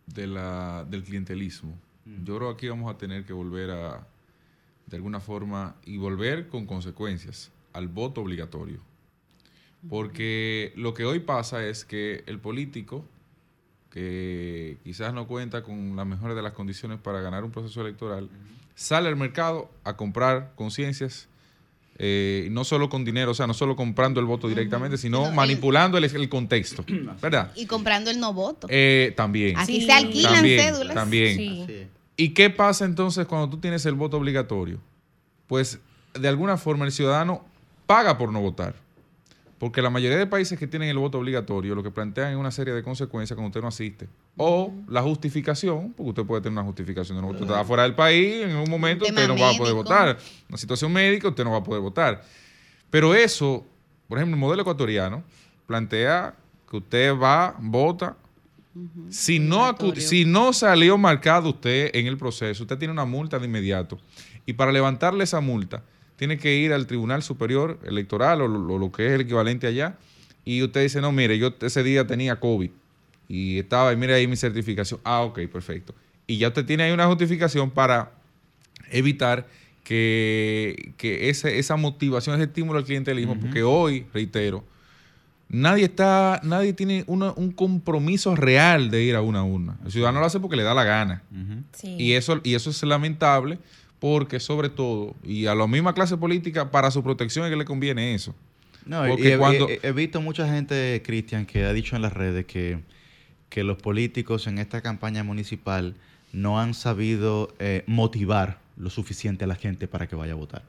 [0.06, 2.24] de la, del clientelismo, mm.
[2.24, 4.06] yo creo que aquí vamos a tener que volver a,
[4.86, 8.89] de alguna forma, y volver con consecuencias al voto obligatorio.
[9.88, 13.04] Porque lo que hoy pasa es que el político,
[13.90, 18.28] que quizás no cuenta con las mejores de las condiciones para ganar un proceso electoral,
[18.74, 21.28] sale al mercado a comprar conciencias,
[21.98, 25.98] eh, no solo con dinero, o sea, no solo comprando el voto directamente, sino manipulando
[25.98, 26.84] el, contexto,
[27.22, 27.52] ¿verdad?
[27.56, 28.66] Y comprando el no voto.
[28.70, 29.56] Eh, también.
[29.58, 30.94] Así se alquilan cédulas.
[30.94, 31.90] También.
[32.16, 34.78] ¿Y qué pasa entonces cuando tú tienes el voto obligatorio?
[35.46, 35.80] Pues
[36.12, 37.44] de alguna forma el ciudadano
[37.86, 38.74] paga por no votar.
[39.60, 42.50] Porque la mayoría de países que tienen el voto obligatorio lo que plantean es una
[42.50, 44.08] serie de consecuencias cuando usted no asiste.
[44.38, 47.94] O la justificación, porque usted puede tener una justificación de no Usted está fuera del
[47.94, 50.16] país, en un momento usted no va a poder votar.
[50.48, 52.24] Una situación médica, usted no va a poder votar.
[52.88, 53.66] Pero eso,
[54.08, 55.22] por ejemplo, el modelo ecuatoriano
[55.66, 56.34] plantea
[56.70, 58.16] que usted va, vota.
[59.10, 63.44] si, no si no salió marcado usted en el proceso, usted tiene una multa de
[63.44, 63.98] inmediato.
[64.46, 65.82] Y para levantarle esa multa,
[66.20, 69.96] tiene que ir al Tribunal Superior Electoral o lo, que es el equivalente allá.
[70.44, 72.70] Y usted dice, no, mire, yo ese día tenía COVID
[73.26, 75.00] y estaba, y mire ahí mi certificación.
[75.02, 75.94] Ah, ok, perfecto.
[76.26, 78.12] Y ya usted tiene ahí una justificación para
[78.90, 79.48] evitar
[79.82, 84.62] que, esa motivación, ese estímulo al clientelismo, porque hoy, reitero,
[85.48, 89.78] nadie está, nadie tiene un compromiso real de ir a una urna.
[89.86, 91.22] El ciudadano lo hace porque le da la gana.
[91.82, 93.58] y, eso, y eso es lamentable
[94.00, 97.64] porque sobre todo, y a la misma clase política, para su protección es que le
[97.64, 98.34] conviene eso.
[98.86, 99.68] No, porque cuando...
[99.68, 102.80] he, visto mucha gente, Cristian, que ha dicho en las redes que,
[103.50, 105.94] que los políticos en esta campaña municipal
[106.32, 110.62] no han sabido eh, motivar lo suficiente a la gente para que vaya a votar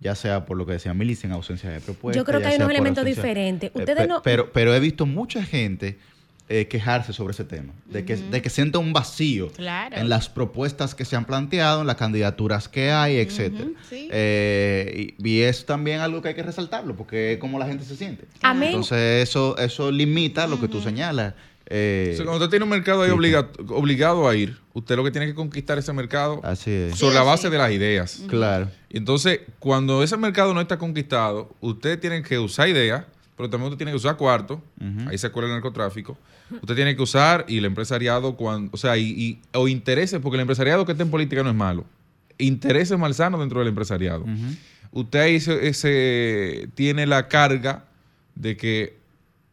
[0.00, 2.20] ya sea por lo que decía Milicia en ausencia de propuestas.
[2.20, 3.70] Yo creo que hay unos elementos diferentes.
[3.70, 4.22] Eh, Ustedes no...
[4.22, 5.98] pero, pero he visto mucha gente
[6.48, 10.94] eh, quejarse sobre ese tema, de que, de que sienta un vacío en las propuestas
[10.94, 13.52] que se han planteado, en las candidaturas que hay, etc.
[13.90, 17.96] Eh, y, es también algo que hay que resaltarlo, porque es como la gente se
[17.96, 18.26] siente.
[18.42, 21.34] Entonces eso, eso limita lo que tú señalas.
[21.68, 25.34] Eh, cuando usted tiene un mercado ahí obligado a ir, usted lo que tiene que
[25.34, 26.40] conquistar ese mercado
[26.94, 28.22] sobre la base de las ideas.
[28.28, 28.70] Claro.
[28.88, 33.04] Y entonces, cuando ese mercado no está conquistado, usted tiene que usar ideas,
[33.36, 34.62] pero también usted tiene que usar cuarto,
[35.08, 36.16] ahí se acuerda el narcotráfico,
[36.50, 40.42] Usted tiene que usar y el empresariado, cuando, o sea, y, o intereses, porque el
[40.42, 41.84] empresariado que está en política no es malo.
[42.38, 44.24] Intereses malsanos dentro del empresariado.
[44.92, 47.84] Usted ahí ese, tiene la carga
[48.36, 48.96] de que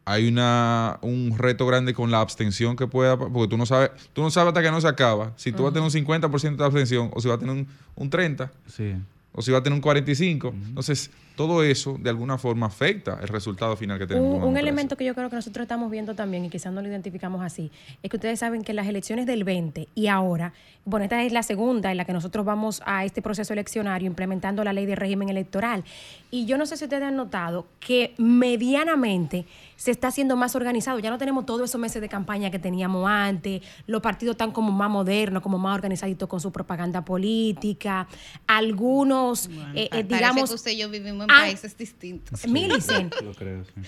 [0.04, 4.22] hay una, un reto grande con la abstención que pueda, porque tú no sabes, tú
[4.22, 6.64] no sabes hasta que no se acaba, si tú vas a tener un 50% de
[6.64, 7.66] abstención o si vas a tener un,
[7.96, 8.50] un 30%.
[8.68, 8.94] Sí
[9.34, 10.54] o si va a tener un 45.
[10.68, 14.42] Entonces, todo eso de alguna forma afecta el resultado final que tenemos.
[14.42, 16.88] Un, un elemento que yo creo que nosotros estamos viendo también y quizás no lo
[16.88, 17.70] identificamos así,
[18.02, 20.52] es que ustedes saben que las elecciones del 20 y ahora,
[20.84, 24.62] bueno, esta es la segunda en la que nosotros vamos a este proceso eleccionario implementando
[24.64, 25.84] la ley de régimen electoral.
[26.30, 30.98] Y yo no sé si ustedes han notado que medianamente se está haciendo más organizado.
[30.98, 33.62] Ya no tenemos todos esos meses de campaña que teníamos antes.
[33.86, 38.06] Los partidos están como más modernos, como más organizaditos con su propaganda política.
[38.46, 40.50] Algunos eh, eh, digamos...
[40.50, 42.46] que usted y yo vivimos en países distintos.
[42.46, 43.10] Milicen,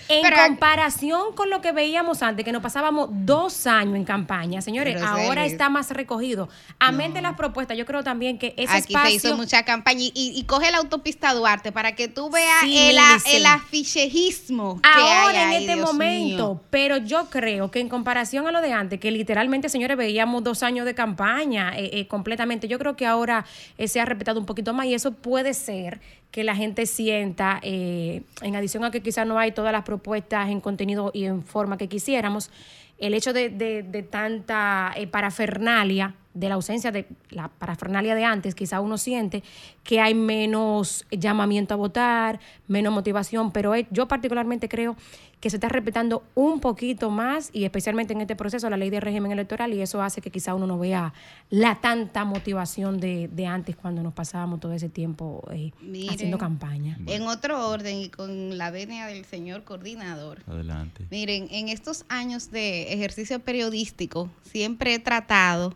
[0.09, 5.01] en comparación con lo que veíamos antes, que nos pasábamos dos años en campaña, señores,
[5.01, 6.49] ahora está más recogido.
[6.79, 10.43] Amén de las propuestas, yo creo también que ese Aquí se hizo mucha campaña y,
[10.47, 12.97] coge la autopista Duarte para que tú veas el,
[13.33, 16.61] el, afichejismo ahora en este momento.
[16.69, 20.63] Pero yo creo que en comparación a lo de antes, que literalmente, señores, veíamos dos
[20.63, 23.45] años de campaña eh, eh, completamente, yo creo que ahora
[23.77, 25.99] eh, se ha respetado un poquito más y eso puede ser
[26.31, 30.61] que la gente sienta, en adición a que quizás no hay todas las propuestas en
[30.61, 32.51] contenido y en forma que quisiéramos,
[32.97, 38.79] el hecho de, de tanta parafernalia de la ausencia de la parafernalia de antes, quizá
[38.79, 39.43] uno siente
[39.83, 44.95] que hay menos llamamiento a votar, menos motivación, pero yo particularmente creo
[45.39, 48.99] que se está respetando un poquito más y especialmente en este proceso la ley de
[48.99, 51.13] régimen electoral y eso hace que quizá uno no vea
[51.49, 55.71] la tanta motivación de, antes cuando nos pasábamos todo ese tiempo eh,
[56.09, 56.97] haciendo campaña.
[57.05, 60.41] En otro orden y con la venia del señor coordinador.
[60.47, 61.05] Adelante.
[61.11, 65.75] Miren, en estos años de ejercicio periodístico siempre he tratado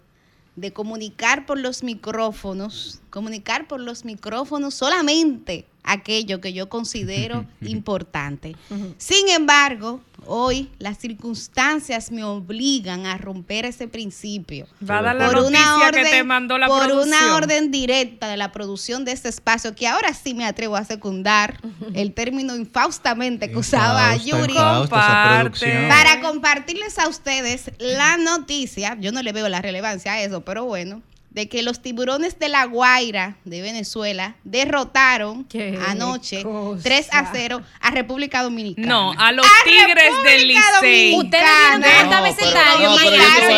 [0.55, 8.55] de comunicar por los micrófonos, comunicar por los micrófonos solamente aquello que yo considero importante.
[8.97, 14.67] Sin embargo, hoy las circunstancias me obligan a romper ese principio.
[14.87, 18.27] Va a dar la por una orden, que te mandó la Por una orden directa
[18.27, 21.59] de la producción de este espacio, que ahora sí me atrevo a secundar
[21.93, 24.53] el término infaustamente que usaba Yuri.
[24.53, 30.65] Para compartirles a ustedes la noticia, yo no le veo la relevancia a eso, pero
[30.65, 31.01] bueno,
[31.31, 35.47] de que los tiburones de la Guaira de Venezuela derrotaron
[35.87, 36.43] anoche
[36.83, 38.87] 3 a 0 a República Dominicana.
[38.87, 41.15] No, a los Tigres del Licey.
[41.15, 41.43] Ustedes
[41.77, 42.89] vieron cómo estaba ese estadio.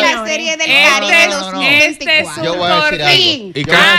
[0.00, 1.62] la serie del Caribe 2024.
[1.62, 3.52] Este es un torneo.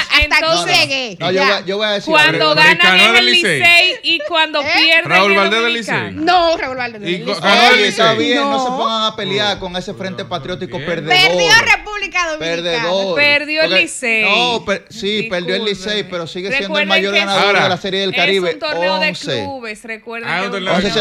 [0.09, 1.17] Hasta aquí llegué.
[1.19, 1.31] No,
[1.65, 4.71] yo voy a decir Cuando ganan es el Licey y cuando ¿Eh?
[4.77, 6.11] pierden Raúl Valdés del Licey.
[6.13, 7.87] No, Raúl Valdés del Licey.
[7.87, 11.09] Está bien, no se pongan a pelear con ese frente patriótico perdedor.
[11.09, 12.39] Perdió República Dominicana.
[12.39, 13.15] Perdedor.
[13.15, 14.23] Perdió el Licey.
[14.23, 18.15] No, sí, perdió el Licey, pero sigue siendo el mayor ganador de la Serie del
[18.15, 18.49] Caribe.
[18.49, 20.29] Es un torneo de clubes, recuerden.
[20.29, 20.49] Ah,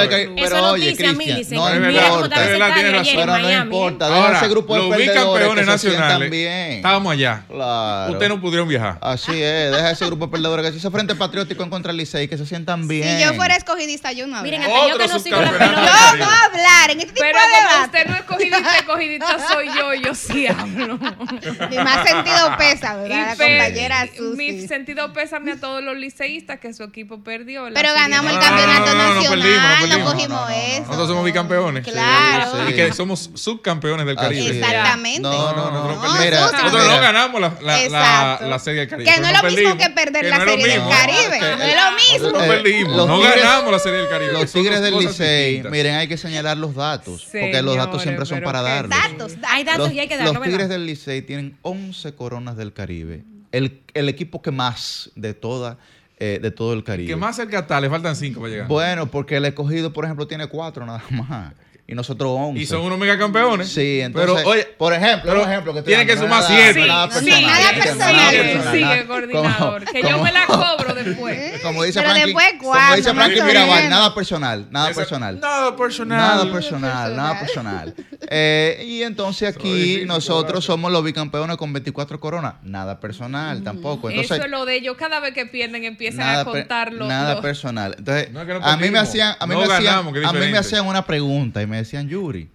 [0.09, 2.37] que pero oye, Cristian, no importa.
[2.37, 6.72] Pero no importa, deja ese grupo de perdedores que se sientan bien.
[6.72, 7.44] Estábamos allá.
[7.48, 8.12] Claro.
[8.12, 8.98] Ustedes no pudieron viajar.
[9.00, 11.98] Así es, deja ese grupo de perdedores que se ese frente patriótico en contra del
[11.98, 13.18] Licey, que se sientan bien.
[13.18, 16.11] Si yo fuera escogidista, yo no Miren, hasta yo que no sigo la pelota.
[16.12, 19.66] Yo no hablar en este tipo Pero de como usted no es escogidista, escogidista soy
[19.68, 20.98] yo, yo sí hablo.
[21.70, 23.37] Mi más sentido pesa ¿verdad?
[23.37, 27.69] compañera Mi sentido pésame a todos los liceístas que su equipo perdió.
[27.73, 30.81] Pero ganamos el campeonato nacional, no, cogimos eso.
[30.83, 31.85] Nosotros somos bicampeones.
[31.85, 32.71] Claro.
[32.71, 34.59] Y que somos subcampeones del Caribe.
[34.59, 35.21] Exactamente.
[35.21, 35.95] No, no, no.
[35.95, 39.11] Nosotros no ganamos la, Serie del Caribe.
[39.11, 41.40] Que no es lo mismo que perder la Serie del Caribe.
[41.40, 42.38] No es lo mismo.
[42.38, 43.07] No perdimos.
[43.07, 44.33] No ganamos la Serie del Caribe.
[44.33, 47.27] Los Tigres del Licey, miren, hay que señalar los datos.
[47.31, 48.90] Porque los datos siempre son para darlos.
[48.90, 50.35] Datos, hay datos y hay que darlos.
[50.35, 55.33] Los Tigres del Licey tienen 11 coronas del Caribe el, el equipo que más de
[55.33, 55.79] toda
[56.19, 57.09] eh, de todo el Caribe.
[57.09, 58.69] Que más cerca está, le faltan cinco para llegar.
[58.69, 61.53] Bueno, porque el escogido, por ejemplo, tiene cuatro nada más
[61.87, 62.61] y nosotros 11.
[62.61, 63.68] Y son unos megacampeones.
[63.68, 66.81] Sí, entonces, pero, oye, por ejemplo, pero un ejemplo que tiene que sumar 7.
[66.81, 67.38] Sí, nada personal.
[67.38, 68.73] Sí, nada personal.
[68.73, 69.85] Sigue, coordinador.
[69.85, 71.61] que yo me la cobro después.
[71.61, 75.40] Como dice pero Franklin, después, como dice Franklin Mirabal, nada personal, nada personal.
[75.40, 76.18] Nada personal.
[76.18, 77.94] Nada personal, nada personal.
[78.31, 82.55] Eh, y entonces aquí nosotros somos los bicampeones con 24 coronas.
[82.62, 84.09] Nada personal tampoco.
[84.09, 84.97] Entonces, Eso es lo de ellos.
[84.97, 87.07] Cada vez que pierden empiezan a contarlo.
[87.07, 87.94] Nada personal.
[87.99, 88.31] Entonces,
[88.62, 91.66] a mí me hacían, a mí me hacían, a mí me hacían una pregunta y
[91.66, 92.49] me decían, Yuri,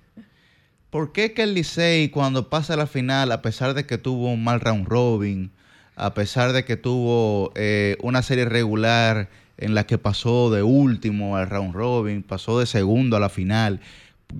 [0.90, 4.44] ¿por qué que el Licey cuando pasa la final, a pesar de que tuvo un
[4.44, 5.52] mal round robin,
[5.96, 11.36] a pesar de que tuvo eh, una serie regular en la que pasó de último
[11.36, 13.82] al round robin, pasó de segundo a la final,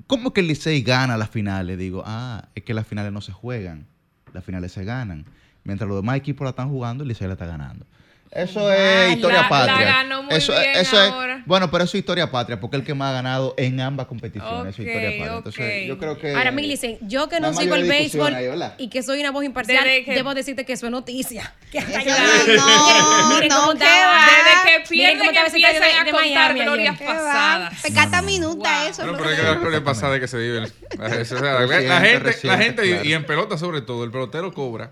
[0.08, 1.78] ¿cómo que el Licey gana las finales?
[1.78, 3.86] Digo, ah, es que las finales no se juegan,
[4.34, 5.26] las finales se ganan.
[5.66, 7.86] Mientras los demás equipos la están jugando, el Licey la está ganando.
[8.32, 10.06] Eso es historia patria.
[10.30, 11.14] eso, es,
[11.46, 14.76] bueno, pero eso es historia patria, porque el que más ha ganado en ambas competiciones.
[14.76, 15.38] eso es historia patria.
[15.38, 16.36] Entonces, yo creo que.
[16.36, 18.36] Ahora, Millicent, yo que no sigo el béisbol
[18.78, 21.54] y que soy una voz imparcial, debo decirte que eso es noticia.
[21.70, 23.86] Que hasta eso, no, miren no, Desde
[24.66, 27.80] que pierden que empiezan a contar glorias pasadas.
[27.84, 29.06] Pecata minuta eso.
[29.06, 30.60] No, pero es que la gloria pasada de que se vive.
[31.00, 34.92] La gente, la gente y en pelota sobre todo, el pelotero cobra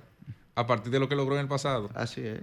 [0.58, 1.88] a partir de lo que logró en el pasado.
[1.93, 2.39] Así es.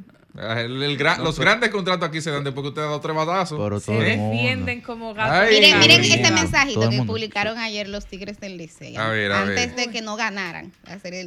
[1.19, 3.83] los grandes contratos aquí se dan después que usted ha dado tres batazos.
[3.83, 5.51] Se defienden como gatos.
[5.51, 9.01] Miren, miren este mensajito que publicaron ayer los Tigres del Liceo.
[9.01, 10.73] antes de que no ganaran.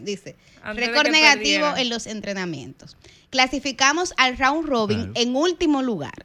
[0.03, 0.37] Dice,
[0.73, 2.95] récord negativo en los entrenamientos.
[3.31, 6.23] Clasificamos al round robin en último lugar.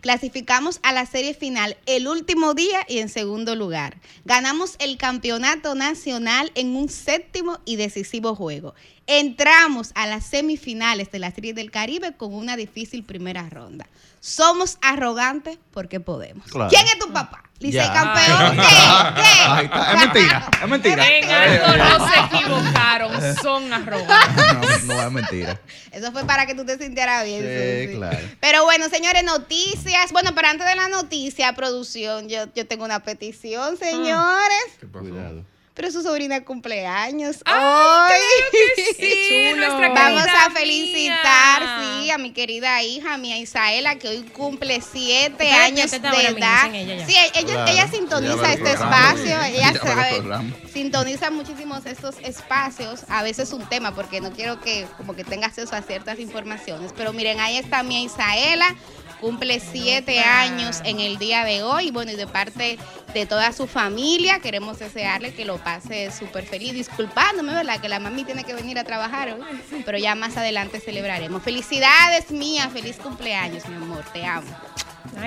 [0.00, 3.98] Clasificamos a la serie final el último día y en segundo lugar.
[4.24, 8.74] Ganamos el campeonato nacional en un séptimo y decisivo juego.
[9.10, 13.86] Entramos a las semifinales de la Serie del Caribe con una difícil primera ronda.
[14.20, 16.46] Somos arrogantes porque podemos.
[16.68, 17.42] ¿Quién es tu papá?
[17.58, 18.56] Lice campeón.
[18.56, 19.22] ¿Qué?
[19.22, 19.64] ¿Qué?
[19.64, 20.50] Es mentira.
[20.62, 21.08] Es mentira.
[21.08, 23.36] En algo no se equivocaron.
[23.42, 24.84] Son arrogantes.
[24.84, 25.58] No, no, es mentira.
[25.90, 27.40] Eso fue para que tú te sintieras bien.
[27.40, 28.28] Sí, claro.
[28.40, 30.12] Pero bueno, señores, noticias.
[30.12, 34.66] Bueno, pero antes de la noticia, producción, yo, yo tengo una petición, señores.
[34.78, 35.08] ¿Qué pasó?
[35.08, 35.44] Cuidado
[35.78, 38.20] pero su sobrina cumpleaños ¡Ay!
[38.98, 39.52] sí,
[39.94, 45.92] Vamos a felicitar, sí, a mi querida hija, mi Isaela, que hoy cumple siete años
[45.92, 46.68] de edad.
[47.06, 53.64] sí, ella, ella sintoniza este espacio, ella sabe, sintoniza muchísimos estos espacios, a veces un
[53.68, 57.56] tema, porque no quiero que como que tenga acceso a ciertas informaciones, pero miren, ahí
[57.56, 58.74] está mi Isaela,
[59.20, 61.90] cumple siete años en el día de hoy.
[61.90, 62.78] Bueno, y de parte
[63.14, 67.80] de toda su familia, queremos desearle que lo pase súper feliz, disculpándome, ¿verdad?
[67.80, 71.42] Que la mami tiene que venir a trabajar hoy, pero ya más adelante celebraremos.
[71.42, 74.48] Felicidades mía, feliz cumpleaños, mi amor, te amo.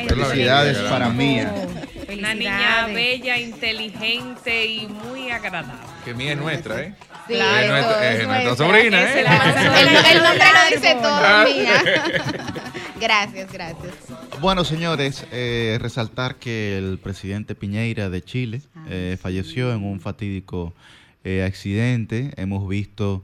[0.07, 1.41] Felicidades para mí.
[2.11, 5.73] Una niña bella, inteligente y muy agradable.
[6.03, 6.95] Que mía es nuestra, ¿eh?
[7.27, 9.19] Sí, es, nuestra, sobrina, ¿eh?
[10.11, 11.83] El, nombre lo dice todo, mía.
[13.01, 13.93] Gracias, gracias.
[14.41, 19.99] Bueno, señores, eh, resaltar que el presidente Piñeira de Chile ah, eh, falleció en un
[19.99, 20.75] fatídico
[21.23, 22.31] eh, accidente.
[22.37, 23.23] Hemos visto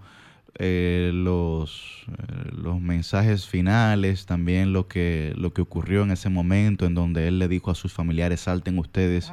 [0.59, 2.05] los,
[2.51, 7.39] los mensajes finales, también lo que, lo que ocurrió en ese momento en donde él
[7.39, 9.31] le dijo a sus familiares, salten ustedes,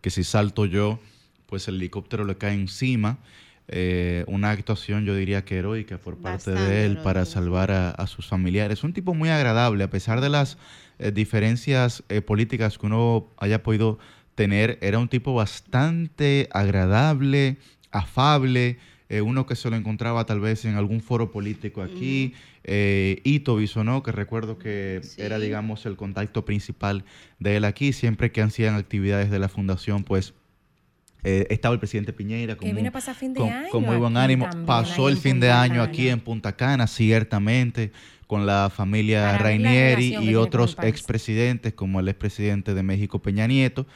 [0.00, 0.98] que si salto yo,
[1.46, 3.18] pues el helicóptero le cae encima.
[3.70, 8.26] Eh, una actuación yo diría que heroica por parte de él para salvar a, sus
[8.26, 8.82] familiares.
[8.82, 10.56] Un tipo muy agradable, a pesar de las
[10.98, 13.98] eh, diferencias eh, políticas que uno haya podido
[14.34, 17.56] tener, era un tipo bastante agradable,
[17.90, 18.78] afable,
[19.24, 22.34] uno que se lo encontraba tal vez en algún foro político aquí,
[22.64, 27.04] Ito Bisonó, que recuerdo que era digamos el contacto principal
[27.38, 30.34] de él aquí, siempre que hacían actividades de la fundación, pues
[31.24, 32.68] eh, estaba el presidente Piñera con,
[33.82, 34.48] muy buen ánimo.
[34.66, 37.92] Pasó el fin de año aquí en Punta Cana, ciertamente,
[38.26, 43.86] con la familia Rainieri y otros expresidentes, como el expresidente de México, Peña Nieto.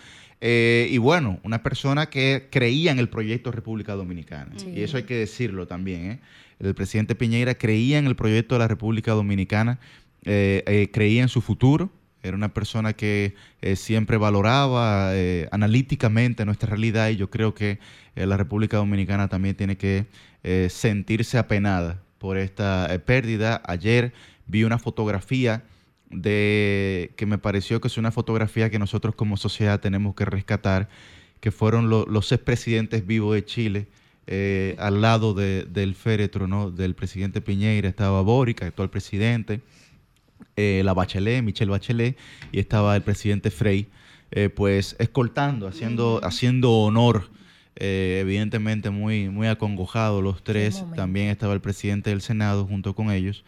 [0.44, 4.52] Eh, y bueno, una persona que creía en el proyecto República Dominicana.
[4.66, 6.10] Y eso hay que decirlo también.
[6.10, 6.20] ¿eh?
[6.58, 9.78] El presidente Piñera creía en el proyecto de la República Dominicana,
[10.22, 11.90] creía en su futuro
[12.22, 17.80] era una persona que eh, siempre valoraba eh, analíticamente nuestra realidad y yo creo que
[18.14, 20.06] eh, la República Dominicana también tiene que
[20.70, 23.62] sentirse apenada por esta pérdida.
[23.64, 24.12] Ayer
[24.48, 25.62] vi una fotografía
[26.12, 30.88] de que me pareció que es una fotografía que nosotros como sociedad tenemos que rescatar,
[31.40, 33.86] que fueron los expresidentes vivos de Chile.
[34.78, 36.70] al lado del féretro ¿no?
[36.70, 39.60] del presidente Piñeira estaba Boric, actual presidente,
[40.56, 42.16] eh, la Bachelet, Michelle Bachelet,
[42.52, 43.88] y estaba el presidente Frey,
[44.30, 47.30] eh, pues escoltando, haciendo, haciendo honor.
[47.76, 53.10] Eh, evidentemente muy, muy acongojado los tres, también estaba el presidente del Senado junto con
[53.10, 53.44] ellos,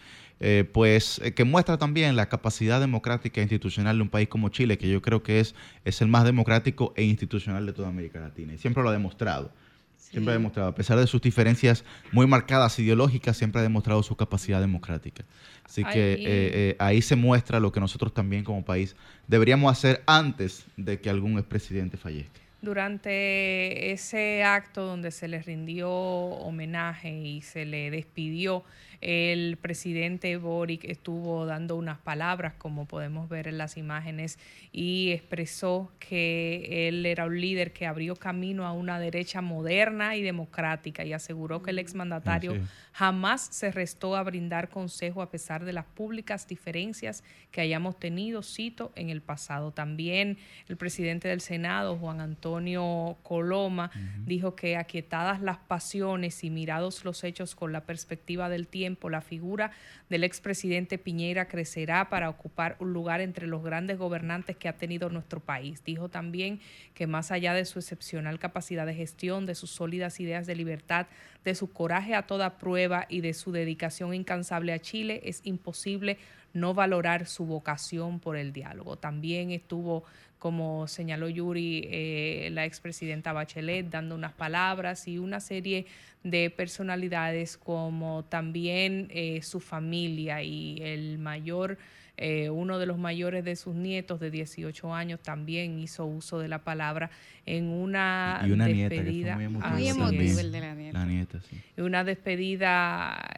[0.72, 4.88] pues que muestra también la capacidad democrática e institucional de un país como Chile, que
[4.88, 5.54] yo creo que es,
[5.84, 9.50] es el más democrático e institucional de toda América Latina, y siempre lo ha demostrado.
[9.96, 14.14] Siempre ha demostrado, a pesar de sus diferencias muy marcadas ideológicas, siempre ha demostrado su
[14.14, 15.24] capacidad democrática.
[15.64, 18.94] Así que eh, eh, ahí se muestra lo que nosotros también como país
[19.26, 22.40] deberíamos hacer antes de que algún expresidente fallezca.
[22.62, 28.62] Durante ese acto donde se le rindió homenaje y se le despidió,
[29.04, 34.38] el presidente Boric estuvo dando unas palabras, como podemos ver en las imágenes,
[34.72, 40.22] y expresó que él era un líder que abrió camino a una derecha moderna y
[40.22, 42.54] democrática y aseguró que el exmandatario
[42.92, 48.42] jamás se restó a brindar consejo a pesar de las públicas diferencias que hayamos tenido,
[48.42, 49.72] cito, en el pasado.
[49.72, 50.38] También
[50.68, 53.90] el presidente del Senado, Juan Antonio Coloma,
[54.24, 59.10] dijo que aquietadas las pasiones y mirados los hechos con la perspectiva del tiempo, tiempo,
[59.10, 59.72] la figura
[60.08, 65.10] del expresidente Piñera crecerá para ocupar un lugar entre los grandes gobernantes que ha tenido
[65.10, 65.82] nuestro país.
[65.84, 66.60] Dijo también
[66.94, 71.06] que más allá de su excepcional capacidad de gestión, de sus sólidas ideas de libertad,
[71.44, 76.18] de su coraje a toda prueba y de su dedicación incansable a Chile, es imposible
[76.52, 78.96] no valorar su vocación por el diálogo.
[78.96, 80.04] También estuvo,
[80.44, 85.86] como señaló Yuri, eh, la expresidenta Bachelet dando unas palabras y una serie
[86.22, 91.78] de personalidades como también eh, su familia y el mayor...
[92.16, 96.46] Eh, uno de los mayores de sus nietos de 18 años también hizo uso de
[96.46, 97.10] la palabra
[97.44, 99.34] en una, despedida.
[99.34, 100.98] muy, emotivo el de la nieta.
[101.00, 101.60] La nieta sí.
[101.76, 103.34] Una despedida,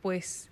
[0.00, 0.50] pues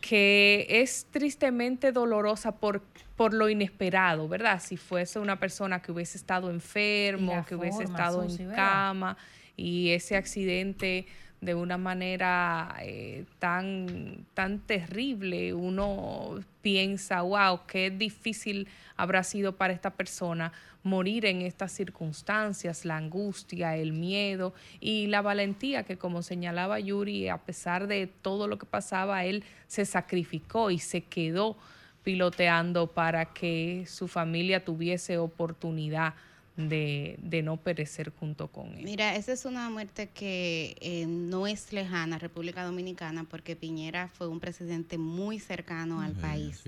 [0.00, 2.82] que es tristemente dolorosa por,
[3.16, 4.60] por lo inesperado, ¿verdad?
[4.62, 9.16] Si fuese una persona que hubiese estado enfermo, que hubiese estado en cama
[9.56, 11.06] y ese accidente
[11.40, 18.66] de una manera eh, tan, tan terrible, uno piensa, wow, qué difícil
[18.96, 25.22] habrá sido para esta persona morir en estas circunstancias, la angustia, el miedo y la
[25.22, 30.70] valentía que como señalaba Yuri, a pesar de todo lo que pasaba, él se sacrificó
[30.70, 31.56] y se quedó
[32.02, 36.14] piloteando para que su familia tuviese oportunidad
[36.58, 38.84] de, no perecer junto con él.
[38.84, 44.08] Mira, esa es una muerte que eh, no es lejana a República Dominicana porque Piñera
[44.08, 46.64] fue un presidente muy cercano al país.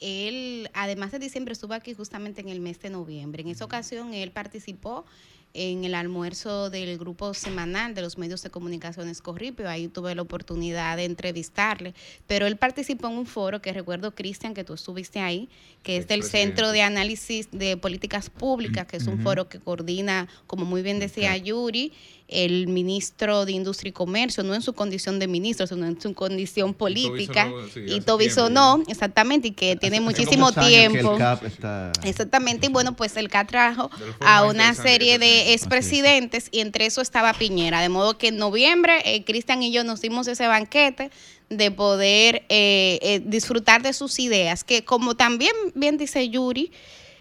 [0.00, 3.42] Él, además de diciembre, estuvo aquí justamente en el mes de noviembre.
[3.42, 5.06] En esa ocasión, él participó
[5.54, 9.68] en el almuerzo del grupo semanal de los medios de comunicaciones Corripio.
[9.68, 11.94] Ahí tuve la oportunidad de entrevistarle.
[12.26, 15.48] Pero él participó en un foro que recuerdo, Cristian, que tú estuviste ahí,
[15.84, 20.28] que es del Centro de Análisis de Políticas Públicas, que es un foro que coordina,
[20.48, 21.92] como muy bien decía Yuri,
[22.28, 26.14] el ministro de Industria y Comercio, no en su condición de ministro, sino en su
[26.14, 27.52] condición política.
[27.86, 31.16] Y Tobiso no, exactamente, y que tiene muchísimo tiempo.
[32.02, 37.00] Exactamente, y bueno, pues el CAP trajo a una serie de expresidentes y entre eso
[37.00, 37.80] estaba Piñera.
[37.80, 41.10] De modo que en noviembre, eh, Cristian y yo nos dimos ese banquete
[41.50, 46.72] de poder eh, eh, disfrutar de sus ideas, que como también bien dice Yuri,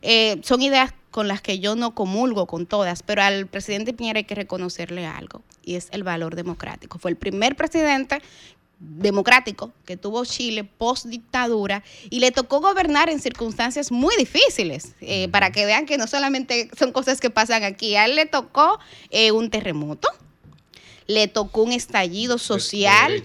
[0.03, 4.19] eh, son ideas con las que yo no comulgo con todas, pero al presidente Piñera
[4.19, 6.99] hay que reconocerle algo, y es el valor democrático.
[6.99, 8.21] Fue el primer presidente
[8.79, 14.95] democrático que tuvo Chile post dictadura y le tocó gobernar en circunstancias muy difíciles,
[15.31, 18.79] para que vean que no solamente son cosas que pasan aquí, a él le tocó
[19.33, 20.09] un terremoto,
[21.07, 23.23] le tocó un estallido social.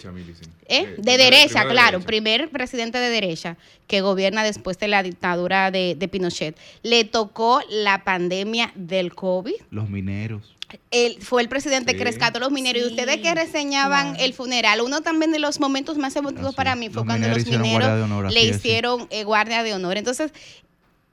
[0.71, 0.97] ¿Eh?
[0.99, 3.57] De derecha, claro, primer presidente de derecha
[3.87, 6.57] que gobierna después de la dictadura de, Pinochet.
[6.83, 9.55] Le tocó la pandemia del COVID.
[9.71, 10.55] Los mineros.
[10.91, 12.83] Él fue el presidente que rescató a los mineros.
[12.83, 16.91] y ustedes que reseñaban el funeral, uno también de los momentos más emotivos para mí
[16.91, 19.97] fue cuando los mineros le hicieron eh, guardia de honor.
[19.97, 20.33] Entonces,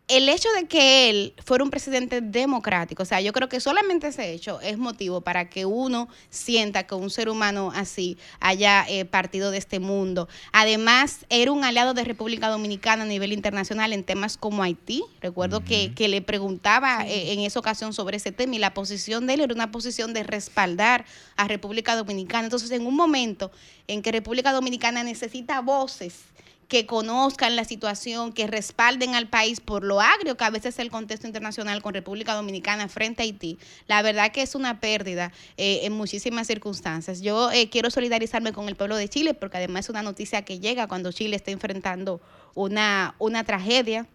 [0.08, 4.08] el hecho de que él fuera un presidente democrático, o sea, yo creo que solamente
[4.08, 9.06] ese hecho es motivo para que uno sienta que un ser humano así haya eh,
[9.06, 10.30] partido de este mundo.
[10.52, 15.04] Además, era un aliado de República Dominicana a nivel internacional en temas como Haití.
[15.22, 19.34] Recuerdo que, le preguntaba eh, en esa ocasión sobre ese tema y la posición de
[19.34, 22.44] él era una posición de respaldar a República Dominicana.
[22.44, 23.52] Entonces, en un momento
[23.88, 26.26] en que República Dominicana necesita voces,
[26.68, 30.80] que conozcan la situación, que respalden al país por lo agrio que a veces es
[30.80, 33.58] el contexto internacional con República Dominicana frente a Haití.
[33.88, 37.22] La verdad que es una pérdida eh, en muchísimas circunstancias.
[37.22, 40.60] Yo eh, quiero solidarizarme con el pueblo de Chile porque además es una noticia que
[40.60, 42.20] llega cuando Chile está enfrentando
[42.56, 44.08] una, una tragedia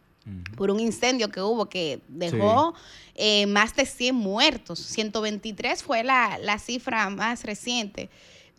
[0.57, 2.74] por un incendio que hubo que dejó
[3.14, 4.78] eh, más de 100 muertos.
[4.78, 8.11] 123 fue la, la cifra más reciente.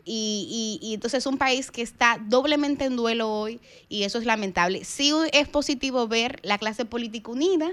[0.06, 4.18] Y, y, y, entonces es un país que está doblemente en duelo hoy y eso
[4.18, 4.84] es lamentable.
[4.84, 7.72] Sí es positivo ver la clase política unida.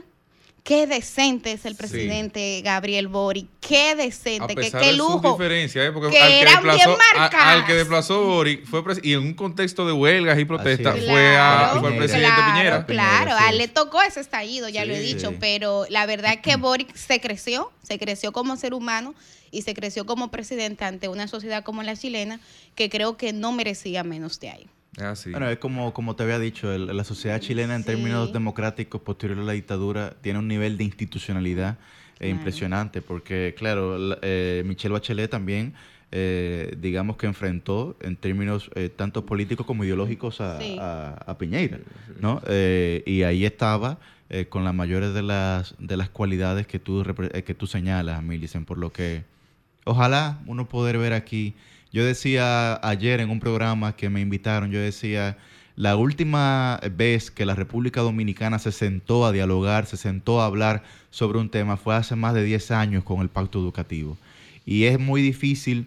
[0.68, 3.48] Qué decente es el presidente Gabriel Boric.
[3.58, 5.32] Qué decente, qué, qué lujo.
[5.32, 5.92] diferencia, ¿eh?
[5.92, 6.98] Porque que al, que desplazó,
[7.38, 11.78] al que desplazó Boric fue y en un contexto de huelgas y protestas fue, a,
[11.80, 12.84] fue el presidente Piñera.
[12.84, 16.40] Claro, a él le tocó ese estallido, ya lo he dicho, pero la verdad es
[16.42, 19.14] que Boric se creció, se creció como ser humano
[19.50, 22.40] y se creció como presidente ante una sociedad como la chilena
[22.74, 24.66] que creo que no merecía menos de ahí.
[25.30, 29.42] Bueno, es como, como te había dicho, la sociedad chilena en términos democráticos posterior a
[29.42, 31.78] la dictadura tiene un nivel de institucionalidad
[32.20, 35.74] eh, impresionante, porque claro, eh, Michelle Bachelet también,
[36.10, 41.78] eh, digamos que enfrentó en términos tanto políticos como ideológicos a, a, Piñeira,
[42.20, 42.42] ¿no?
[43.06, 43.98] y ahí estaba
[44.48, 47.04] con las mayores de las, de las cualidades que tú,
[47.44, 49.22] que tú señalas, Milicen, por lo que
[49.88, 51.54] Ojalá uno poder ver aquí
[51.92, 55.38] Yo decía ayer en un programa que me invitaron, yo decía,
[55.74, 60.82] la última vez que la República Dominicana se sentó a dialogar, se sentó a hablar
[61.10, 64.18] sobre un tema fue hace más de 10 años con el pacto educativo.
[64.66, 65.86] Y es muy difícil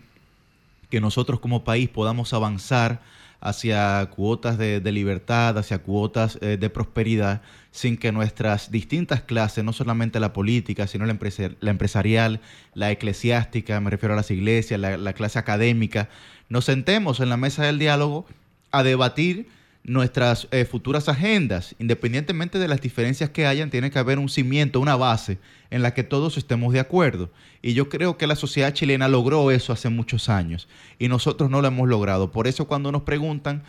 [0.89, 3.02] que nosotros como país podamos avanzar
[3.41, 7.41] hacia cuotas de, libertad, hacia cuotas eh, de prosperidad,
[7.72, 11.17] sin que nuestras distintas clases, no solamente la política, sino la,
[11.61, 12.41] empresarial,
[12.74, 16.09] la eclesiástica, me refiero a las iglesias, la clase académica,
[16.49, 18.26] nos sentemos en la mesa del diálogo
[18.72, 19.47] a debatir
[19.84, 24.80] nuestras eh, futuras agendas, independientemente de las diferencias que hayan, tiene que haber un cimiento,
[24.80, 25.39] una base
[25.72, 27.32] en la que todos estemos de acuerdo.
[27.61, 30.67] Y yo creo que la sociedad chilena logró eso hace muchos años
[30.99, 32.32] y nosotros no lo hemos logrado.
[32.32, 33.63] Por eso cuando nos preguntan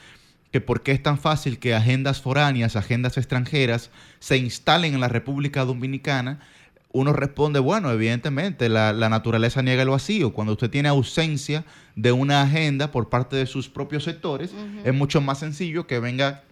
[0.52, 3.90] que por qué es tan fácil que agendas foráneas, agendas extranjeras
[4.20, 6.40] se instalen en la República Dominicana,
[6.92, 10.34] uno responde, bueno, evidentemente la, naturaleza niega el vacío.
[10.34, 11.64] Cuando usted tiene ausencia
[11.96, 16.42] de una agenda por parte de sus propios sectores, es mucho más sencillo que venga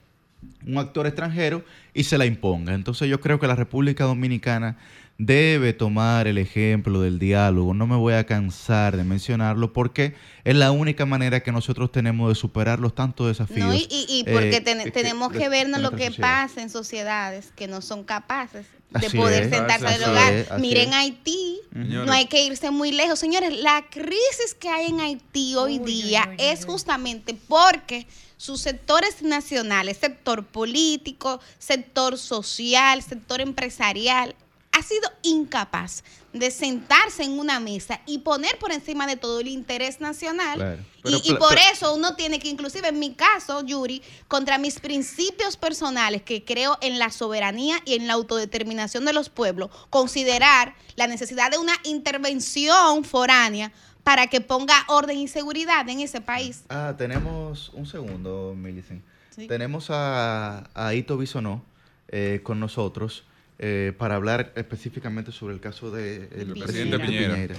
[0.66, 2.72] un actor extranjero y se la imponga.
[2.72, 4.78] Entonces yo creo que la República Dominicana
[5.20, 7.74] debe tomar el ejemplo del diálogo.
[7.74, 10.14] No me voy a cansar de mencionarlo porque
[10.44, 13.86] es la única manera que nosotros tenemos de superar los tantos desafíos.
[13.90, 18.66] y, porque eh, tenemos que, vernos lo que pasa en sociedades que no son capaces
[18.88, 20.58] de poder sentarse a dialogar.
[20.58, 23.18] Miren Haití, no hay que irse muy lejos.
[23.18, 28.06] Señores, la crisis que hay en Haití hoy día es justamente porque
[28.38, 34.34] sus sectores nacionales, sector político, sector social, sector empresarial,
[34.72, 39.48] ha sido incapaz de sentarse en una mesa y poner por encima de todo el
[39.48, 40.84] interés nacional.
[41.04, 46.22] y, por eso uno tiene que, inclusive en mi caso, Yuri, contra mis principios personales,
[46.22, 51.50] que creo en la soberanía y en la autodeterminación de los pueblos, considerar la necesidad
[51.50, 53.72] de una intervención foránea
[54.04, 56.64] para que ponga orden y seguridad en ese país.
[56.68, 59.02] Ah, tenemos un segundo, Millicent.
[59.48, 61.64] Tenemos a, a Ito Bisonó
[62.08, 63.24] eh, con nosotros.
[63.62, 67.54] Eh, para hablar específicamente sobre el caso del de presidente Piñera.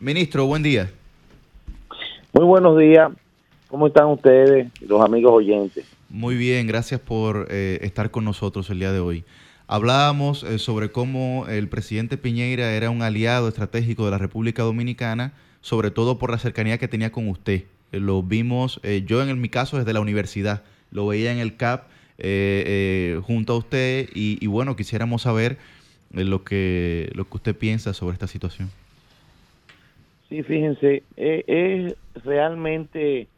[0.00, 0.90] Ministro, buen día.
[2.32, 3.12] Muy buenos días.
[3.68, 5.84] ¿Cómo están ustedes, los amigos oyentes?
[6.08, 9.24] Muy bien, gracias por eh, estar con nosotros el día de hoy.
[9.66, 15.34] Hablábamos eh, sobre cómo el presidente Piñera era un aliado estratégico de la República Dominicana,
[15.60, 17.64] sobre todo por la cercanía que tenía con usted.
[17.92, 20.62] lo vimos, yo en mi caso desde la universidad,
[20.92, 21.88] lo veía en el CAP
[22.18, 25.58] eh, eh, junto a usted y, bueno, quisiéramos saber
[26.14, 28.70] eh, lo, que, lo que usted piensa sobre esta situación.
[30.28, 31.94] Sí, fíjense, es
[32.24, 33.28] realmente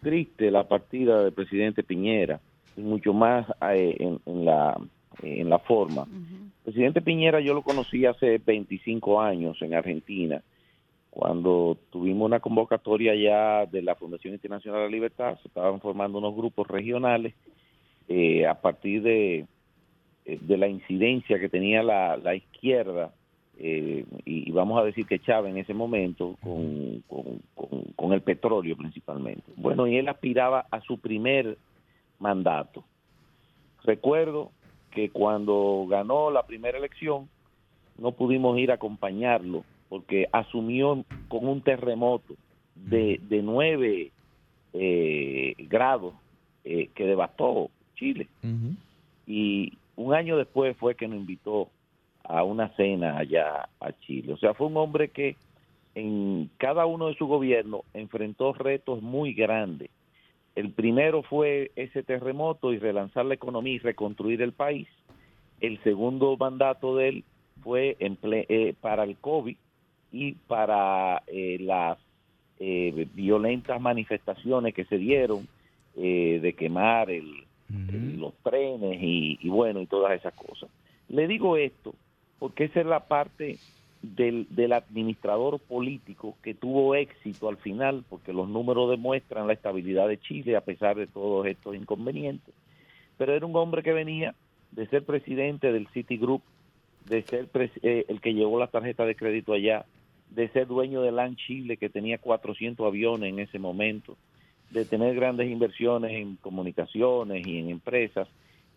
[0.00, 2.40] triste la partida del presidente Piñera,
[2.76, 4.78] y mucho más en, la,
[5.22, 6.06] en la forma.
[6.12, 10.42] El presidente Piñera yo lo conocí hace 25 años en Argentina
[11.16, 16.18] cuando tuvimos una convocatoria ya de la Fundación Internacional de la Libertad, se estaban formando
[16.18, 17.32] unos grupos regionales
[18.06, 19.46] eh, a partir de,
[20.26, 23.14] eh, de la incidencia que tenía la, la izquierda,
[23.58, 27.02] eh, y, vamos a decir que Chávez en ese momento, con,
[27.96, 29.50] con, el petróleo principalmente.
[29.56, 31.56] Bueno, y él aspiraba a su primer
[32.18, 32.84] mandato.
[33.84, 34.50] Recuerdo
[34.90, 37.30] que cuando ganó la primera elección,
[37.96, 42.34] no pudimos ir a acompañarlo porque asumió con un terremoto
[42.74, 44.10] de, de 9
[44.74, 46.14] eh, grados
[46.64, 48.28] eh, que devastó Chile.
[49.26, 51.68] Y un año después fue que nos invitó
[52.24, 54.32] a una cena allá a Chile.
[54.32, 55.36] O sea, fue un hombre que
[55.94, 59.90] en cada uno de sus gobiernos enfrentó retos muy grandes.
[60.54, 64.88] El primero fue ese terremoto y relanzar la economía y reconstruir el país.
[65.60, 67.24] El segundo mandato de él
[67.62, 69.56] fue eh, para el COVID,
[70.12, 71.98] y para eh, las
[72.58, 75.46] eh, violentas manifestaciones que se dieron
[75.96, 77.44] eh, de quemar el,
[78.18, 80.70] los trenes y, bueno y todas esas cosas.
[81.08, 81.94] Le digo esto
[82.38, 83.58] porque esa es la parte
[84.02, 90.08] del, del administrador político que tuvo éxito al final porque los números demuestran la estabilidad
[90.08, 92.54] de Chile a pesar de todos estos inconvenientes.
[93.18, 94.34] Pero era un hombre que venía
[94.72, 96.42] de ser presidente del Citigroup,
[97.06, 97.48] de ser
[97.82, 99.86] el que llevó la tarjeta de crédito allá,
[100.30, 104.16] de ser dueño de LAN Chile, que tenía 400 aviones en ese momento,
[104.70, 108.28] de tener grandes inversiones en comunicaciones y en empresas,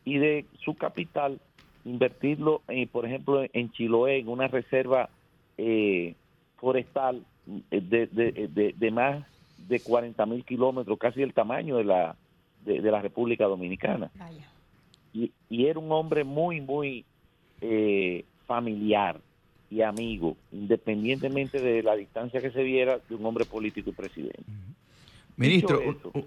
[0.05, 1.39] y de su capital
[1.85, 5.09] invertirlo, eh, por ejemplo, en Chiloé, en una reserva
[5.57, 6.15] eh,
[6.57, 7.23] forestal
[7.71, 9.25] eh, de, de, más
[9.67, 12.15] de 40 mil kilómetros, casi el tamaño de la,
[12.65, 14.11] de, la República Dominicana.
[15.13, 17.05] Y, y, era un hombre muy, muy
[18.45, 19.19] familiar
[19.69, 24.43] y amigo, independientemente de la distancia que se viera de un hombre político y presidente.
[25.37, 25.79] Ministro,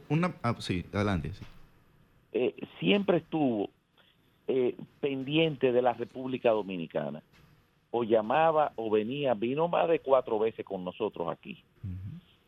[0.09, 1.33] una, ah, sí, adelante.
[2.33, 3.69] Eh, siempre estuvo
[4.49, 7.23] eh, pendiente de la República Dominicana.
[7.91, 11.63] O llamaba o venía, vino más de cuatro veces con nosotros aquí.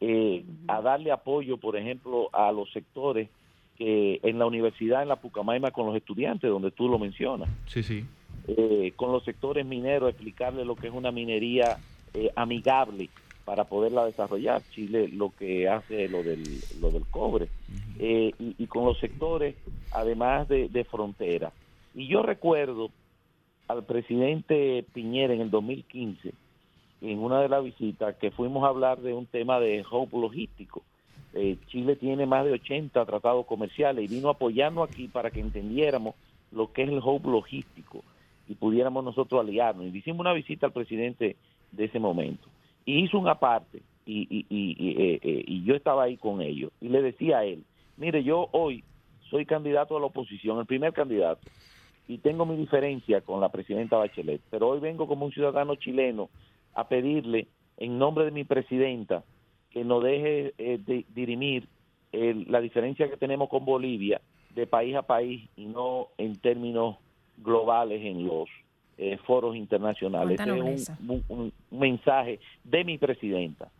[0.00, 3.28] Eh, a darle apoyo, por ejemplo, a los sectores
[3.76, 7.50] que en la universidad, en la Pucamaima, con los estudiantes, donde tú lo mencionas.
[7.66, 8.06] Sí, sí.
[8.46, 11.78] Eh, con los sectores mineros, explicarle lo que es una minería
[12.12, 13.08] eh, amigable
[13.44, 14.62] para poderla desarrollar.
[14.70, 16.42] Chile lo que hace lo del,
[16.80, 17.48] lo del cobre.
[17.98, 19.54] y, con los sectores,
[19.92, 21.52] además de, de frontera.
[21.94, 22.90] Y yo recuerdo
[23.68, 26.32] al presidente Piñera en el 2015,
[27.00, 30.82] en una de las visitas, que fuimos a hablar de un tema de hub logístico.
[31.32, 36.14] Eh, Chile tiene más de 80 tratados comerciales y vino apoyando aquí para que entendiéramos
[36.52, 38.04] lo que es el hub logístico
[38.48, 39.86] y pudiéramos nosotros aliarnos.
[39.86, 41.36] Y hicimos una visita al presidente
[41.72, 42.48] de ese momento.
[42.84, 46.70] Y hizo una parte y, eh, eh, y yo estaba ahí con ellos.
[46.80, 47.64] Y le decía a él,
[47.96, 48.84] mire, yo hoy
[49.30, 51.40] soy candidato a la oposición, el primer candidato,
[52.06, 56.28] y tengo mi diferencia con la presidenta Bachelet, pero hoy vengo como un ciudadano chileno
[56.74, 57.46] a pedirle
[57.78, 59.24] en nombre de mi presidenta
[59.70, 61.66] que nos deje eh, dirimir
[62.12, 64.20] la diferencia que tenemos con Bolivia
[64.54, 66.96] de país a país y no en términos
[67.44, 68.48] globales en los
[68.98, 70.40] eh, foros internacionales.
[70.40, 70.90] es
[71.28, 73.70] un, mensaje de mi presidenta.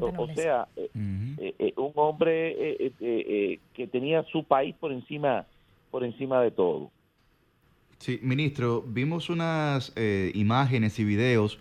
[0.00, 2.92] O, sea, eh, un hombre
[3.74, 5.46] que tenía su país por encima
[5.90, 6.92] por encima de todo.
[7.98, 9.92] Sí, ministro, vimos unas
[10.32, 11.58] imágenes y videos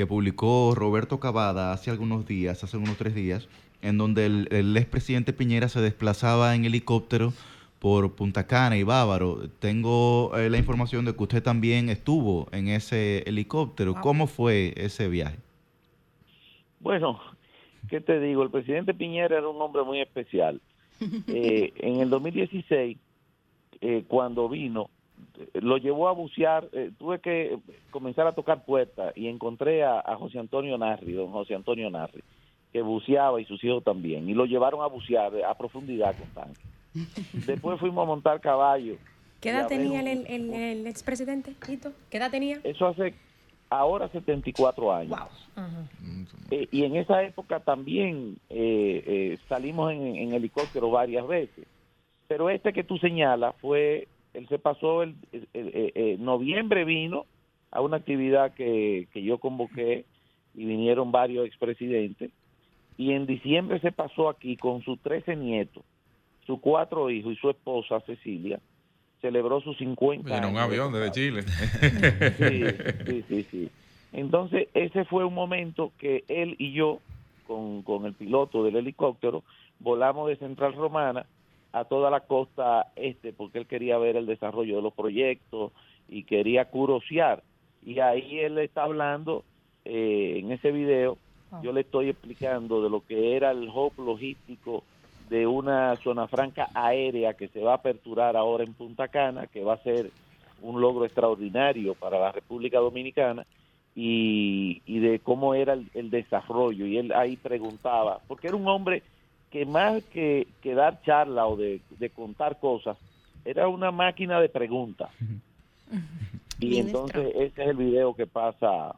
[0.00, 3.48] que publicó Roberto Cavada hace algunos días, hace unos tres días,
[3.82, 7.34] en donde el, expresidente Piñera se desplazaba en helicóptero
[7.80, 9.48] por Punta Cana y Bávaro.
[9.58, 13.94] Tengo eh, la información de que usted también estuvo en ese helicóptero.
[14.00, 15.38] ¿Cómo fue ese viaje?
[16.78, 17.20] Bueno,
[17.88, 18.42] ¿qué te digo?
[18.42, 20.60] El presidente Piñera era un hombre muy especial.
[21.28, 22.98] Eh, en el 2016,
[23.80, 24.90] eh, cuando vino,
[25.54, 27.58] lo llevó a bucear, eh, tuve que
[27.90, 32.22] comenzar a tocar puertas y encontré a, José Antonio Narri, don José Antonio Narri,
[32.72, 36.52] que buceaba y sus hijos también, y lo llevaron a bucear a profundidad con
[37.46, 38.96] Después fuimos a montar caballo.
[39.40, 41.54] ¿Qué edad tenía el, el, expresidente,
[42.10, 42.60] ¿Qué edad tenía?
[42.62, 43.14] Eso hace
[43.70, 45.18] ahora 74 años.
[46.50, 51.66] Eh, y en esa época también eh, salimos en, en helicóptero varias veces.
[52.28, 57.26] Pero este que tú señalas fue él se pasó el, eh, noviembre vino
[57.70, 60.04] a una actividad que, que yo convoqué
[60.54, 62.30] y vinieron varios expresidentes
[62.96, 65.82] y en diciembre se pasó aquí con sus 13 nietos,
[66.50, 68.58] sus cuatro hijos y su esposa Cecilia
[69.20, 71.42] celebró sus 50 en un avión desde Chile.
[72.38, 72.64] Sí,
[73.06, 73.70] sí, sí, sí.
[74.12, 76.98] Entonces, ese fue un momento que él y yo,
[77.46, 79.44] con, con el piloto del helicóptero,
[79.78, 81.24] volamos de Central Romana
[81.72, 85.70] a toda la costa este porque él quería ver el desarrollo de los proyectos
[86.08, 87.44] y quería curosear.
[87.86, 89.44] Y ahí él está hablando
[89.84, 91.16] eh, en ese video,
[91.62, 94.82] yo le estoy explicando de lo que era el hub logístico
[95.30, 99.64] de una zona franca aérea que se va a aperturar ahora en Punta Cana, que
[99.64, 100.10] va a ser
[100.60, 103.46] un logro extraordinario para la República Dominicana,
[103.94, 106.84] y, y de cómo era el, el desarrollo.
[106.84, 109.02] Y él ahí preguntaba, porque era un hombre
[109.50, 111.80] que más que, dar charla o de,
[112.14, 112.96] contar cosas,
[113.44, 115.10] era una máquina de preguntas.
[116.58, 118.94] y entonces ese es el video que pasa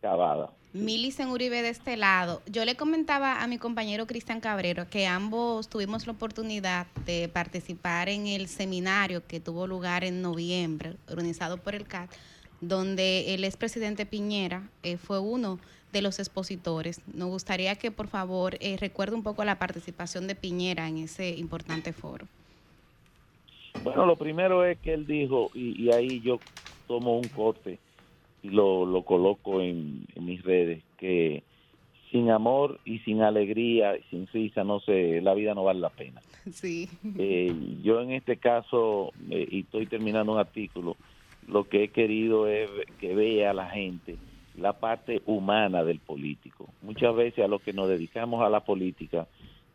[0.00, 0.50] Cavada.
[0.74, 2.42] Milicen Uribe de este lado.
[2.46, 8.10] Yo le comentaba a mi compañero Cristian Cabrero que ambos tuvimos la oportunidad de participar
[8.10, 12.10] en el seminario que tuvo lugar en noviembre, organizado por el CAT,
[12.60, 15.58] donde el expresidente Piñera eh, fue uno
[15.92, 17.00] de los expositores.
[17.14, 21.30] Nos gustaría que por favor eh, recuerde un poco la participación de Piñera en ese
[21.30, 22.26] importante foro.
[23.82, 26.40] Bueno, lo primero es que él dijo, y, ahí yo
[26.86, 27.78] tomo un corte
[28.42, 31.42] lo, lo coloco en, mis redes, que
[32.10, 35.90] sin amor y sin alegría y sin risa, no sé, la vida no vale la
[35.90, 36.20] pena.
[36.50, 36.88] Sí.
[37.18, 40.96] Eh, yo en este caso, eh, y estoy terminando un artículo,
[41.46, 44.16] lo que he querido es que vea la gente
[44.58, 46.68] la parte humana del político.
[46.82, 49.26] Muchas veces a los que nos dedicamos a la política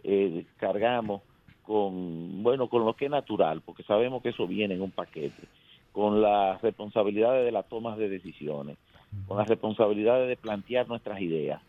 [0.04, 1.22] eh, cargamos
[1.64, 5.44] con, bueno, con lo que es natural, porque sabemos que eso viene en un paquete,
[5.94, 8.78] con las responsabilidades de las tomas de decisiones,
[9.28, 11.62] con las responsabilidades de plantear nuestras ideas,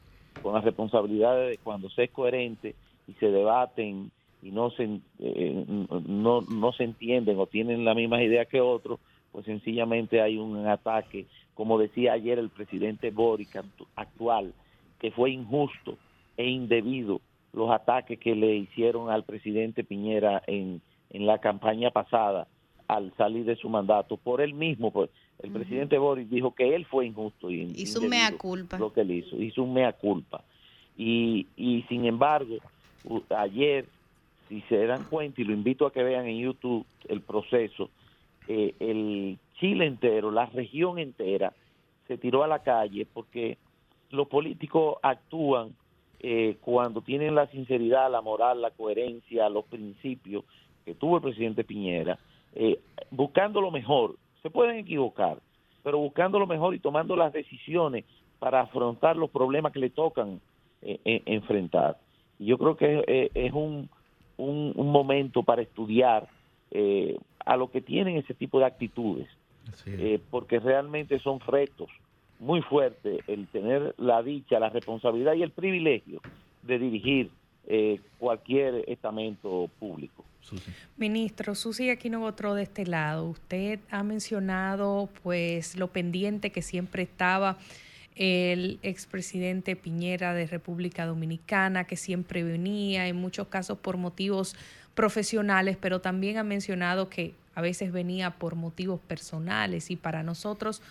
[0.42, 2.74] con las responsabilidades de cuando se es coherente
[3.06, 4.10] y se debaten
[4.42, 5.64] y no se, eh,
[6.06, 8.98] no, no se entienden o tienen la misma idea que otros,
[9.30, 13.62] pues sencillamente hay un ataque, como decía ayer el presidente Boric
[13.94, 14.54] actual,
[15.00, 15.98] que fue injusto
[16.38, 17.20] e indebido
[17.52, 22.48] los ataques que le hicieron al presidente Piñera en, en la campaña pasada
[22.88, 25.10] al salir de su mandato por él mismo, pues
[25.42, 28.78] el presidente Boris dijo que él fue injusto y hizo un mea culpa.
[28.78, 30.42] Lo que él hizo, hizo un mea culpa.
[30.96, 32.56] Y, y sin embargo,
[33.36, 33.86] ayer,
[34.48, 37.90] si se dan cuenta, y lo invito a que vean en YouTube el proceso,
[38.48, 41.52] eh, el Chile entero, la región entera,
[42.06, 43.58] se tiró a la calle porque
[44.10, 45.74] los políticos actúan
[46.20, 50.44] eh, cuando tienen la sinceridad, la moral, la coherencia, los principios
[50.84, 52.18] que tuvo el presidente Piñera,
[52.54, 52.78] eh,
[53.10, 54.16] buscando lo mejor.
[54.42, 55.38] Se pueden equivocar,
[55.82, 58.04] pero buscando lo mejor y tomando las decisiones
[58.38, 60.40] para afrontar los problemas que le tocan
[60.82, 61.98] eh, eh, enfrentar.
[62.38, 63.88] Y yo creo que es un,
[64.36, 66.28] un, momento para estudiar
[67.46, 69.28] a lo que tienen ese tipo de actitudes,
[70.30, 71.88] porque realmente son retos
[72.40, 76.20] muy fuertes el tener la dicha, la responsabilidad y el privilegio
[76.62, 77.30] de dirigir
[78.18, 80.24] cualquier estamento público.
[80.96, 83.26] Ministro, Susi no otro de este lado.
[83.30, 87.58] Usted ha mencionado pues lo pendiente que siempre estaba
[88.16, 94.54] el expresidente Piñera de República Dominicana, que siempre venía, en muchos casos por motivos
[94.94, 100.82] profesionales, pero también ha mencionado que a veces venía por motivos personales y para nosotros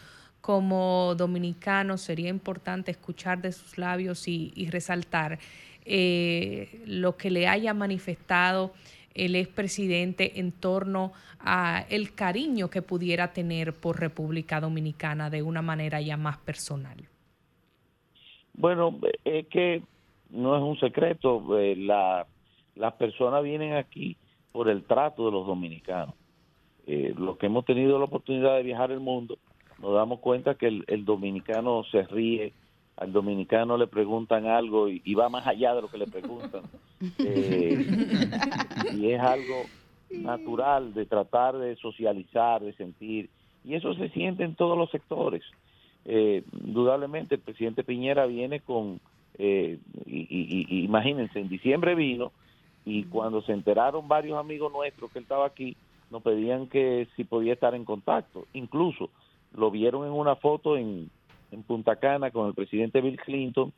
[0.42, 5.40] como dominicanos sería importante escuchar de sus labios y, resaltar
[5.86, 8.74] eh, lo que le haya manifestado
[9.16, 15.62] el expresidente en torno a el cariño que pudiera tener por República Dominicana de una
[15.62, 16.98] manera ya más personal?
[18.54, 19.82] Bueno, es que
[20.30, 22.26] no es un secreto, eh, la,
[22.76, 24.18] las personas vienen aquí
[24.52, 26.16] por el trato de los dominicanos.
[26.86, 29.38] Eh, los que hemos tenido la oportunidad de viajar el mundo,
[29.80, 32.54] nos damos cuenta que el dominicano se ríe,
[32.98, 36.64] al dominicano le preguntan algo y, va más allá de lo que le preguntan.
[37.20, 37.86] Eh,
[38.94, 39.64] y es algo
[40.10, 43.30] natural de tratar de socializar, de sentir,
[43.66, 45.44] y eso se siente en todos los sectores.
[46.06, 49.02] Eh, indudablemente el presidente Piñera viene con,
[49.38, 52.32] eh, y, imagínense, en diciembre vino
[52.86, 55.76] y cuando se enteraron varios amigos nuestros que él estaba aquí,
[56.10, 58.46] nos pedían que si podía estar en contacto.
[58.54, 59.10] Incluso
[59.56, 61.10] lo vieron en una foto en,
[61.54, 63.72] en Punta Cana con el presidente Bill Clinton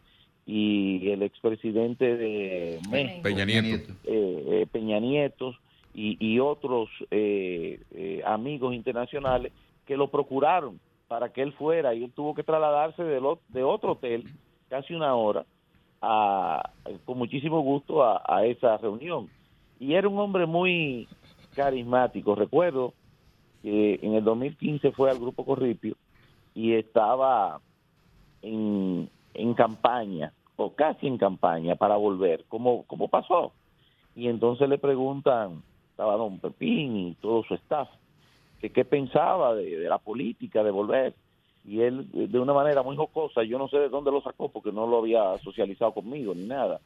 [0.45, 5.53] y el expresidente de México, Peña Nieto, eh, eh, Peña Nieto
[5.93, 7.79] y, otros eh,
[8.25, 9.53] amigos internacionales
[9.85, 13.93] que lo procuraron para que él fuera y él tuvo que trasladarse de, de otro
[13.93, 14.25] hotel
[14.67, 15.45] casi una hora
[16.01, 16.69] a,
[17.05, 19.29] con muchísimo gusto a, a esa reunión.
[19.79, 21.07] Y era un hombre muy
[21.55, 22.35] carismático.
[22.35, 22.93] Recuerdo
[23.61, 25.95] que en el 2015 fue al Grupo Corripio
[26.55, 27.59] y estaba
[28.41, 33.51] en, en campaña o casi en campaña para volver, ¿cómo, cómo pasó?
[34.15, 37.89] Y entonces le preguntan, estaba don Pepín y todo su staff,
[38.61, 41.13] que qué pensaba de, la política de volver.
[41.65, 44.71] Y él, de una manera muy jocosa, yo no sé de dónde lo sacó porque
[44.71, 46.79] no lo había socializado conmigo ni nada,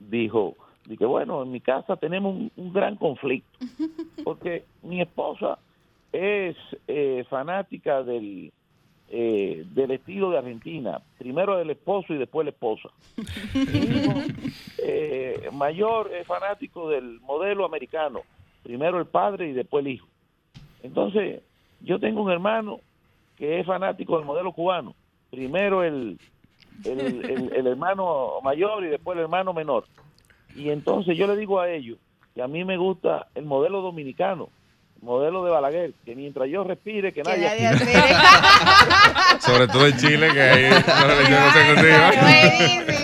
[0.00, 0.54] dijo,
[0.86, 3.58] dije, bueno, en mi casa tenemos un, gran conflicto,
[4.24, 5.58] porque mi esposa
[6.12, 6.56] es
[6.88, 8.52] eh, fanática del,
[9.10, 11.00] eh, del estilo de Argentina.
[11.18, 12.90] Primero el esposo y después la esposa.
[14.86, 18.20] Eh, mayor es fanático del modelo americano.
[18.62, 20.06] Primero el padre y después el hijo.
[20.82, 21.40] Entonces,
[21.80, 22.80] yo tengo un hermano
[23.36, 24.94] que es fanático del modelo cubano.
[25.30, 26.18] Primero el,
[26.84, 29.84] el, hermano mayor y después el hermano menor.
[30.54, 31.98] Y entonces yo le digo a ellos
[32.34, 34.50] que a mí me gusta el modelo dominicano
[35.04, 37.46] modelo de Balaguer, que mientras yo respire, que, nadie,
[39.40, 40.70] Sobre todo en Chile, que ahí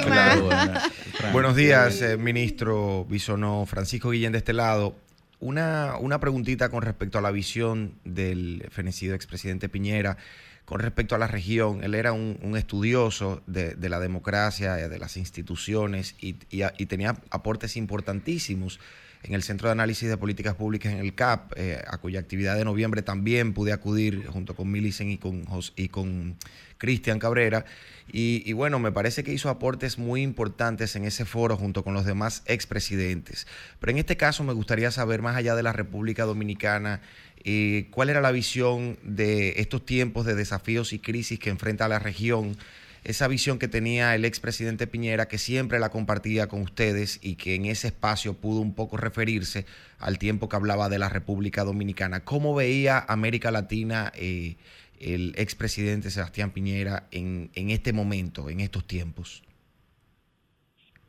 [0.08, 4.96] no Buenos días, eh, ministro Bisonó, Francisco Guillén de este lado.
[5.40, 10.16] Una, una preguntita con respecto a la visión del fenecido expresidente Piñera
[10.64, 11.82] con respecto a la región.
[11.82, 18.78] Él era un, estudioso de, la democracia, de las instituciones y, y tenía aportes importantísimos
[19.22, 22.56] en el Centro de Análisis de Políticas Públicas en el CAP, eh, a cuya actividad
[22.56, 25.44] de noviembre también pude acudir junto con Milicen y con,
[25.76, 26.36] y con
[26.78, 27.64] Cristian Cabrera.
[28.12, 32.04] Y, bueno, me parece que hizo aportes muy importantes en ese foro junto con los
[32.04, 33.46] demás expresidentes.
[33.78, 37.02] Pero en este caso me gustaría saber, más allá de la República Dominicana,
[37.44, 42.00] eh, cuál era la visión de estos tiempos de desafíos y crisis que enfrenta la
[42.00, 42.56] región
[43.04, 47.54] esa visión que tenía el expresidente Piñera, que siempre la compartía con ustedes y que
[47.54, 49.64] en ese espacio pudo un poco referirse
[49.98, 52.24] al tiempo que hablaba de la República Dominicana.
[52.24, 54.56] ¿Cómo veía América Latina eh,
[55.00, 59.42] el expresidente Sebastián Piñera en, en este momento, en estos tiempos?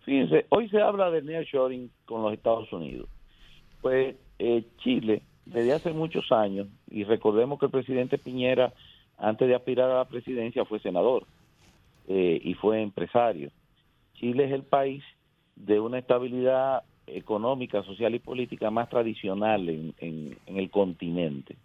[0.06, 3.08] Fíjense, hoy se habla de nearshoring con los Estados Unidos.
[3.82, 8.74] Pues eh, Chile, desde hace muchos años, y recordemos que el presidente Piñera,
[9.18, 11.26] antes de aspirar a la presidencia, fue senador
[12.08, 13.52] eh, y fue empresario.
[14.14, 15.04] Chile es el país
[15.56, 21.56] de una estabilidad económica, social y política más tradicional en, en, el continente.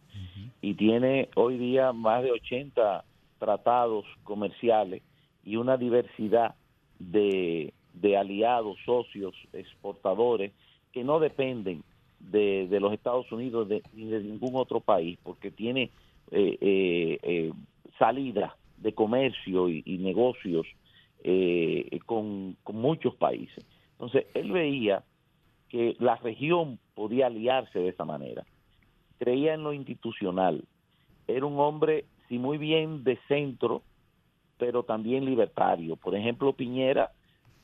[0.62, 3.04] Y tiene hoy día más de 80
[3.38, 5.02] tratados comerciales
[5.44, 6.54] y una diversidad
[6.98, 10.52] de, de aliados, socios, exportadores,
[10.92, 11.82] que no dependen
[12.18, 15.90] de, de los Estados Unidos ni de ningún otro país, porque tiene
[16.30, 17.52] eh, eh, eh,
[17.98, 20.66] salida de comercio y, negocios
[22.06, 23.64] con, con muchos países.
[23.92, 25.02] Entonces, él veía
[25.68, 28.44] que la región podía aliarse de esa manera.
[29.18, 30.64] Creía en lo institucional.
[31.26, 33.82] Era un hombre, sí, muy bien de centro,
[34.58, 35.96] pero también libertario.
[35.96, 37.10] Por ejemplo, Piñera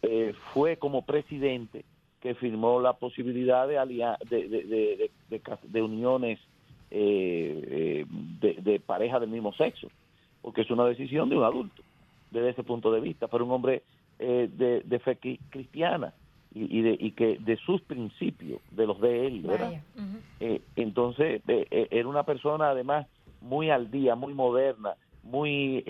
[0.02, 1.84] eh, fue como presidente
[2.20, 3.74] que firmó la posibilidad de,
[4.28, 5.10] de,
[5.62, 6.38] de, uniones
[6.90, 8.04] eh,
[8.40, 9.88] eh, de, pareja del mismo sexo,
[10.42, 11.82] porque es una decisión de un adulto
[12.30, 13.82] desde ese punto de vista, pero un hombre
[14.18, 15.18] de, fe
[15.50, 16.14] cristiana
[16.54, 19.82] y, de, y que de sus principios, de los de él, ¿verdad?
[20.76, 23.06] entonces, era una persona además
[23.40, 25.84] muy al día, muy moderna, muy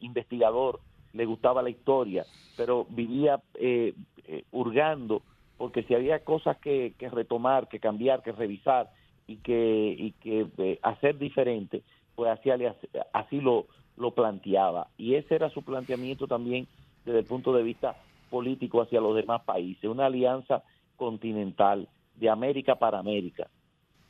[0.00, 0.80] investigador,
[1.14, 2.26] le gustaba la historia,
[2.56, 3.94] pero vivía eh,
[4.26, 5.22] eh, hurgando
[5.56, 8.90] porque si había cosas que, retomar, que cambiar, que revisar
[9.26, 11.82] y que, y que eh, hacer diferente,
[12.14, 12.50] pues así,
[13.12, 14.88] así lo, lo planteaba.
[14.96, 16.66] Y ese era su planteamiento también
[17.04, 17.96] desde el punto de vista
[18.30, 20.62] político hacia los demás países, una alianza
[20.96, 23.48] continental de América para América.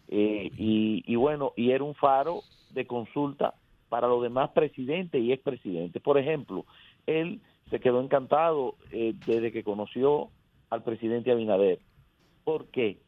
[0.09, 3.55] y, y bueno, y era un faro de consulta
[3.88, 6.02] para los demás presidentes y expresidentes.
[6.02, 6.64] Por ejemplo,
[7.07, 7.40] él
[7.70, 10.30] se quedó encantado eh, desde que conoció
[10.70, 11.78] al presidente Abinader.
[12.44, 12.98] ¿Por qué?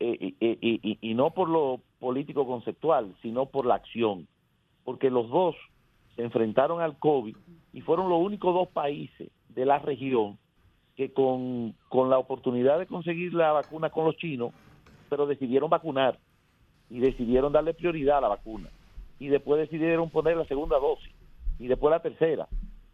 [0.00, 0.34] Eh,
[1.00, 4.26] y, no por lo político conceptual, sino por la acción.
[4.84, 5.56] Porque los dos
[6.14, 7.36] se enfrentaron al COVID
[7.72, 10.38] y fueron los únicos dos países de la región
[10.96, 14.52] que con, con la oportunidad de conseguir la vacuna con los chinos,
[15.10, 16.18] pero decidieron vacunar
[16.88, 18.70] y decidieron darle prioridad a la vacuna.
[19.18, 21.12] Y después decidieron poner la segunda dosis
[21.58, 22.48] y después la tercera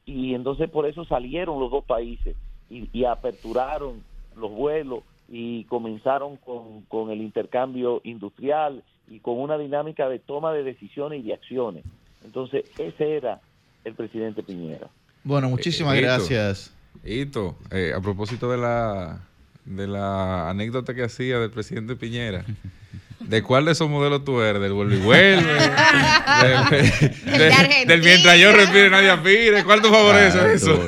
[0.05, 2.37] y entonces por eso salieron los dos países
[2.69, 4.03] y, aperturaron
[4.35, 8.83] los vuelos y comenzaron con, con, el intercambio industrial
[9.13, 11.85] y con una dinámica de toma de decisiones y de acciones.
[12.25, 13.41] Entonces ese era
[13.85, 14.89] el presidente Piñera.
[15.23, 16.73] Bueno, muchísimas gracias.
[17.05, 19.21] Hito, eh, a propósito de la,
[19.67, 22.47] de la anécdota que hacía del presidente Piñera.
[23.21, 24.63] ¿De cuál de esos modelos tú eres?
[24.63, 25.45] ¿Del vuelve y vuelve?
[27.87, 29.63] del, mientras yo respire nadie aspire.
[29.63, 30.87] ¿Cuál te favorece eso?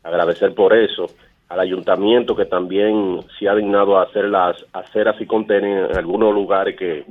[0.04, 1.08] agradecer por eso,
[1.50, 6.34] al ayuntamiento que también se ha dignado a hacer las aceras y contener en algunos
[6.34, 7.06] lugares que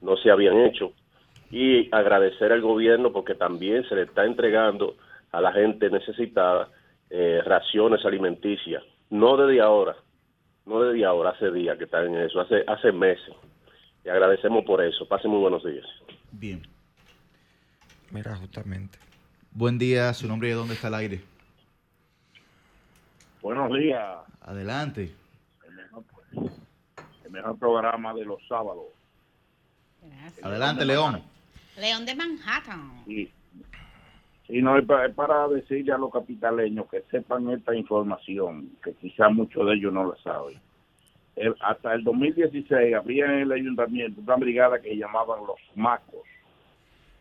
[0.00, 0.92] no se habían hecho
[1.50, 4.96] y agradecer al gobierno porque también se le está entregando
[5.30, 6.68] a la gente necesitada
[7.10, 9.94] eh, raciones alimenticias, no desde ahora,
[10.64, 13.32] no desde ahora, hace días que están en eso, hace, hace meses.
[14.04, 15.06] y agradecemos por eso.
[15.06, 15.86] Pasen muy buenos días.
[16.32, 16.62] Bien.
[18.10, 18.98] Mira, justamente.
[19.52, 21.20] Buen día, su nombre y de dónde está el aire.
[23.46, 24.18] Buenos días.
[24.40, 25.14] Adelante.
[26.34, 28.86] El mejor, programa de los sábados.
[30.42, 31.22] Adelante, León.
[31.78, 33.04] León de Manhattan.
[33.06, 33.30] Sí.
[34.48, 39.64] Y no, es para, decirle a los capitaleños que sepan esta información, que quizás muchos
[39.64, 40.58] de ellos no la saben.
[41.60, 46.26] hasta el 2016 había en el ayuntamiento una brigada que llamaban los macos,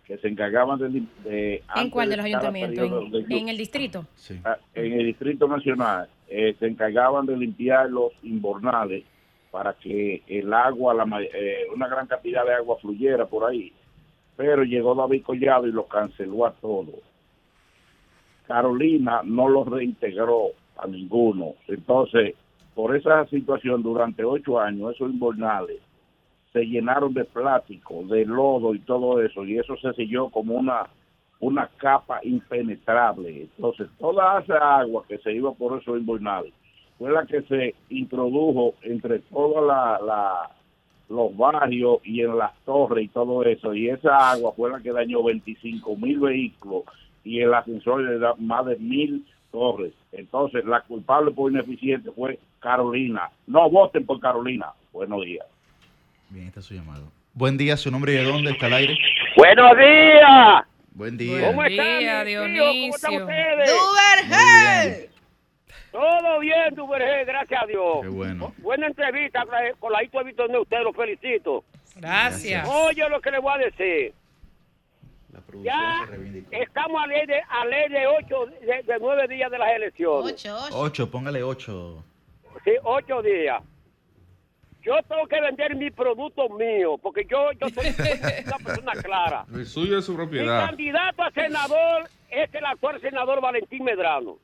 [0.06, 0.80] que se encargaban
[1.24, 1.64] de...
[1.76, 2.90] ¿En cuál de los ayuntamientos?
[3.30, 4.06] ¿En, el distrito?
[4.16, 4.40] Sí.
[4.44, 9.04] Ah, en el distrito nacional eh, se encargaban de limpiar los inbornales
[9.52, 13.74] para que el agua, la, eh, una gran cantidad de agua fluyera por ahí.
[14.36, 16.96] Pero llegó David Collado y lo canceló a todos.
[18.48, 21.56] Carolina no lo reintegró a ninguno.
[21.68, 22.36] Entonces,
[22.76, 25.80] por esa situación, durante ocho años, esos inbornales
[26.56, 30.88] se llenaron de plástico, de lodo y todo eso, y eso se selló como una,
[31.42, 33.42] una capa impenetrable.
[33.42, 36.54] Entonces, toda esa agua que se iba por esos inbornales
[36.98, 39.70] fue la que se introdujo entre todos
[41.10, 44.94] los barrios y en las torres y todo eso, y esa agua fue la que
[44.94, 46.84] dañó 25 mil vehículos
[47.26, 49.92] y el ascensor da más de mil torres.
[50.14, 53.30] Entonces, la culpable por ineficiente fue Carolina.
[53.46, 54.68] No voten por Carolina.
[54.94, 55.46] Buenos días.
[56.30, 57.12] Bien, está su llamado.
[57.34, 58.98] Buen día, su nombre y de dónde está el aire.
[59.36, 60.64] Buenos días.
[60.92, 61.48] Buen día.
[61.48, 62.64] ¿Cómo están, Dionisio?
[62.64, 65.10] ¿Cómo están ustedes?
[65.92, 68.02] Todo bien, Duvergé, gracias a Dios.
[68.02, 68.54] Qué bueno.
[68.58, 69.44] Buena entrevista
[69.80, 71.64] con la hito de ustedes, los felicito.
[71.96, 72.68] Gracias.
[72.68, 74.14] Oye lo que le voy a decir.
[75.62, 76.08] ya
[76.52, 80.34] estamos a ley de, a ley de ocho, de, nueve días de las elecciones.
[80.34, 80.80] Ocho, ocho.
[80.80, 82.04] Ocho, póngale ocho.
[82.66, 83.62] Sí, ocho días
[84.86, 87.88] yo tengo que vender mi producto mío, porque yo, yo soy
[88.46, 89.46] una persona clara.
[89.54, 90.62] El suyo es su propiedad.
[90.62, 94.38] Mi candidato a senador es el actual senador Valentín Medrano.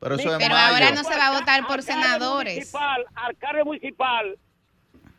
[0.00, 2.54] Pero, eso Pero ahora no se va a votar por senadores.
[2.54, 4.38] Municipal, alcalde municipal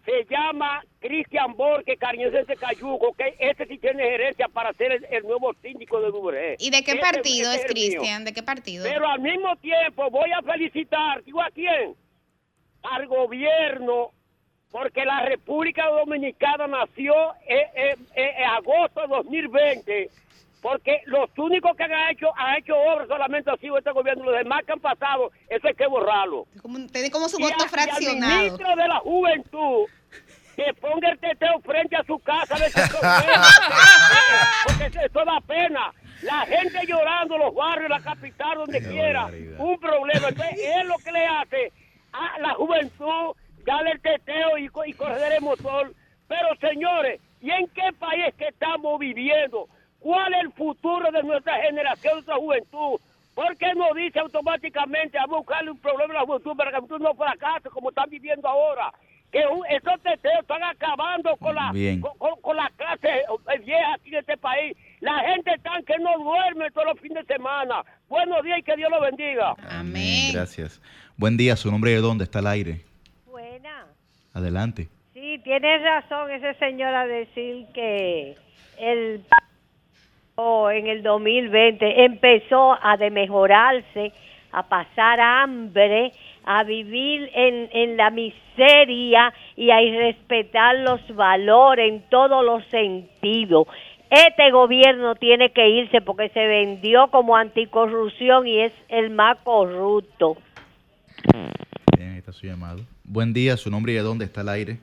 [0.04, 5.24] se llama Cristian Borges, cariñoso de Cayuco, que este sí tiene gerencia para ser el,
[5.24, 6.56] nuevo síndico de Dubré.
[6.60, 8.26] ¿Y de qué partido es, Cristian?
[8.26, 8.84] ¿De qué partido?
[8.84, 11.96] Pero al mismo tiempo voy a felicitar, digo a quién,
[12.84, 14.12] al gobierno
[14.74, 17.14] porque la República Dominicana nació
[17.46, 20.10] en, agosto de 2020,
[20.64, 24.34] porque los únicos que han hecho, ha hecho obras solamente ha sido este gobierno, los
[24.34, 26.48] demás que han pasado, eso hay que borrarlo.
[26.92, 28.34] Tiene como su voto fraccionado.
[28.34, 29.86] el ministro de la Juventud
[30.56, 32.72] que ponga el teteo frente a su casa de
[34.66, 35.94] porque eso da pena.
[36.24, 39.28] La gente llorando, los barrios, la capital, donde quiera,
[39.60, 40.30] un problema.
[40.30, 41.72] Entonces, es lo que le hace
[42.12, 43.36] a la juventud
[43.66, 45.94] dale el teteo y, y correr el motor.
[46.28, 49.68] Pero señores, ¿y en qué país que estamos viviendo?
[50.00, 53.00] ¿Cuál es el futuro de nuestra generación, de nuestra juventud?
[53.34, 56.82] ¿Por qué no dice automáticamente a buscarle un problema a la juventud para que la
[56.82, 58.94] juventud no fracase como están viviendo ahora?
[59.32, 61.74] Que esos teteos están acabando con la,
[62.42, 64.78] con, la clase eh, vieja aquí en este país.
[65.00, 67.84] La gente está que no duerme todos los fines de semana.
[68.08, 69.56] Buenos días y que Dios lo bendiga.
[69.68, 70.34] Amén.
[70.34, 70.80] Gracias.
[71.18, 72.93] Buen día, su nombre de dónde está el aire.
[74.34, 74.90] Adelante.
[75.14, 78.36] Sí, tiene razón ese señor a decir que
[78.80, 79.24] el
[80.72, 84.12] en el 2020 empezó a demejorarse,
[84.52, 86.12] a pasar hambre,
[86.44, 93.68] a vivir en, en la miseria y a irrespetar los valores en todos los sentidos.
[94.10, 100.38] Este gobierno tiene que irse porque se vendió como anticorrupción y es el más corrupto.
[101.96, 102.80] Bien, ahí está su llamado.
[103.14, 104.80] Buen día, su nombre y de dónde está el aire.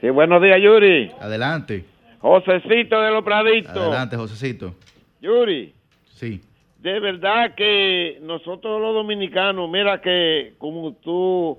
[0.00, 1.10] Sí, buenos días, Yuri.
[1.20, 1.84] Adelante.
[2.20, 3.76] Josecito de los Praditos.
[3.76, 4.76] Adelante, Josecito.
[5.20, 5.74] Yuri.
[6.14, 6.40] Sí.
[6.78, 11.58] De verdad que nosotros los dominicanos, mira que como tú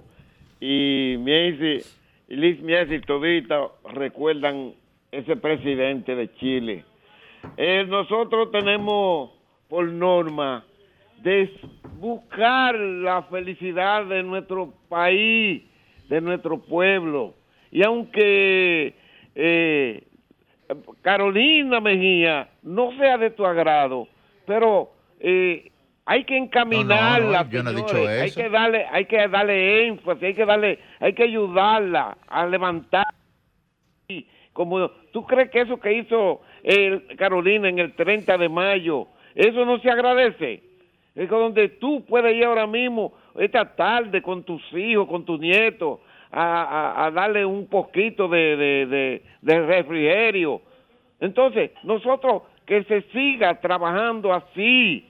[0.61, 1.86] y Miesi,
[2.30, 4.71] y Liz Miesi todita recuerdan
[5.11, 6.86] ese presidente de Chile.
[7.57, 9.32] Eh, nosotros tenemos
[9.67, 10.63] por norma
[11.26, 11.49] de
[11.97, 15.63] buscar la felicidad de nuestro país,
[16.07, 17.34] de nuestro pueblo.
[17.71, 18.93] Y aunque
[19.34, 20.03] eh,
[21.01, 24.07] Carolina Mejía no sea de tu agrado,
[24.45, 25.71] pero eh,
[26.05, 27.39] hay que encaminarla.
[27.39, 33.07] Hay que darle, hay que darle énfasis, hay que darle, hay que ayudarla a levantar.
[34.53, 39.65] Como tú crees que eso que hizo eh, Carolina en el 30 de mayo, eso
[39.65, 40.74] no se agradece
[41.16, 45.99] es donde tú puedes ir ahora mismo, esta tarde, con tus hijos, con tus nietos,
[46.32, 50.62] a, darle un poquito de, refrigerio.
[51.21, 55.08] Entonces, nosotros que se siga trabajando así,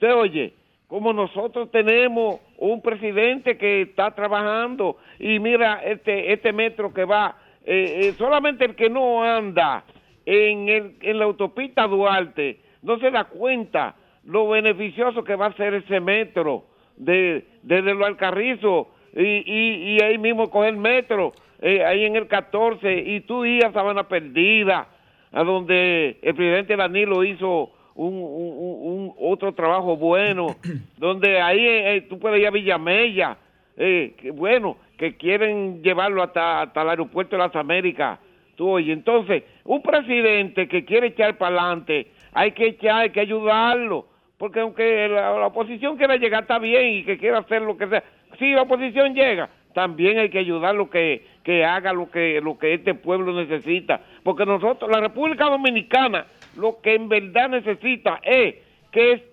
[0.00, 0.54] se oye,
[0.88, 7.36] como nosotros tenemos un presidente que está trabajando y mira este este metro que va,
[7.64, 9.84] eh, eh, solamente el que no anda
[10.24, 16.00] en la autopista Duarte no se da cuenta lo beneficioso que va a ser ese
[16.00, 16.64] metro
[16.96, 22.92] de desde lo Alcarrizo y, y, ahí mismo coger metro, eh, ahí en el 14,
[22.94, 24.88] y tú ibas a Sabana Perdida,
[25.32, 30.56] a donde el presidente Danilo hizo un, un, otro trabajo bueno,
[30.96, 33.36] donde ahí eh, tú puedes ir a Villamella,
[33.76, 38.18] eh, que, bueno, que quieren llevarlo hasta, hasta el aeropuerto de las Américas.
[38.56, 43.20] Tú oye, entonces, un presidente que quiere echar para adelante, hay que echar, hay que
[43.20, 44.06] ayudarlo,
[44.42, 47.86] porque aunque la, la oposición quiera llegar está bien y que quiera hacer lo que
[47.86, 48.02] sea,
[48.40, 52.74] si la oposición llega, también hay que ayudarlo que, que haga lo que, lo que
[52.74, 54.00] este pueblo necesita.
[54.24, 58.56] Porque nosotros, la República Dominicana, lo que en verdad necesita es
[58.90, 59.24] que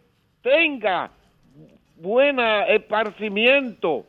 [0.44, 1.10] tenga
[1.96, 4.06] buen esparcimiento,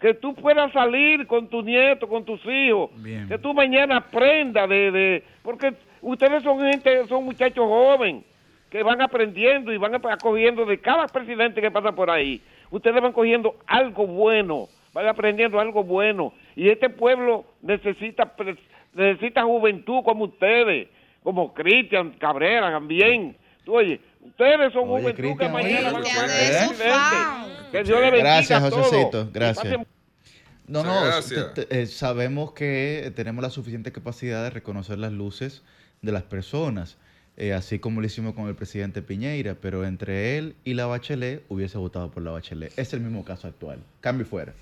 [0.00, 2.90] que tú puedas salir con tu nieto, con tus hijos,
[3.28, 8.24] que tú mañana aprendas de, de, porque ustedes son gente, son muchachos jóvenes
[8.72, 12.42] que van aprendiendo y van acogiendo de cada presidente que pasa por ahí
[12.72, 16.32] ustedes van cogiendo algo bueno, van aprendiendo algo bueno.
[16.56, 18.34] Y este pueblo necesita,
[18.94, 20.88] necesita juventud como ustedes,
[21.22, 23.36] como Cristian Cabrera también.
[23.66, 26.84] oye, ustedes son juventud que mañana van a ser presidente.
[27.70, 29.28] Que Dios le bendiga Gracias, Josecito.
[29.32, 29.76] Gracias.
[30.66, 30.92] No, no,
[31.70, 35.62] eh, sabemos que tenemos la suficiente capacidad de reconocer las luces
[36.00, 36.98] de las personas.
[37.42, 41.44] Eh, así como lo hicimos con el presidente Piñeira, pero entre él y la Bachelet
[41.48, 42.72] hubiese votado por la Bachelet.
[42.78, 43.82] Es el mismo caso actual.
[44.00, 44.54] Cambio fuera.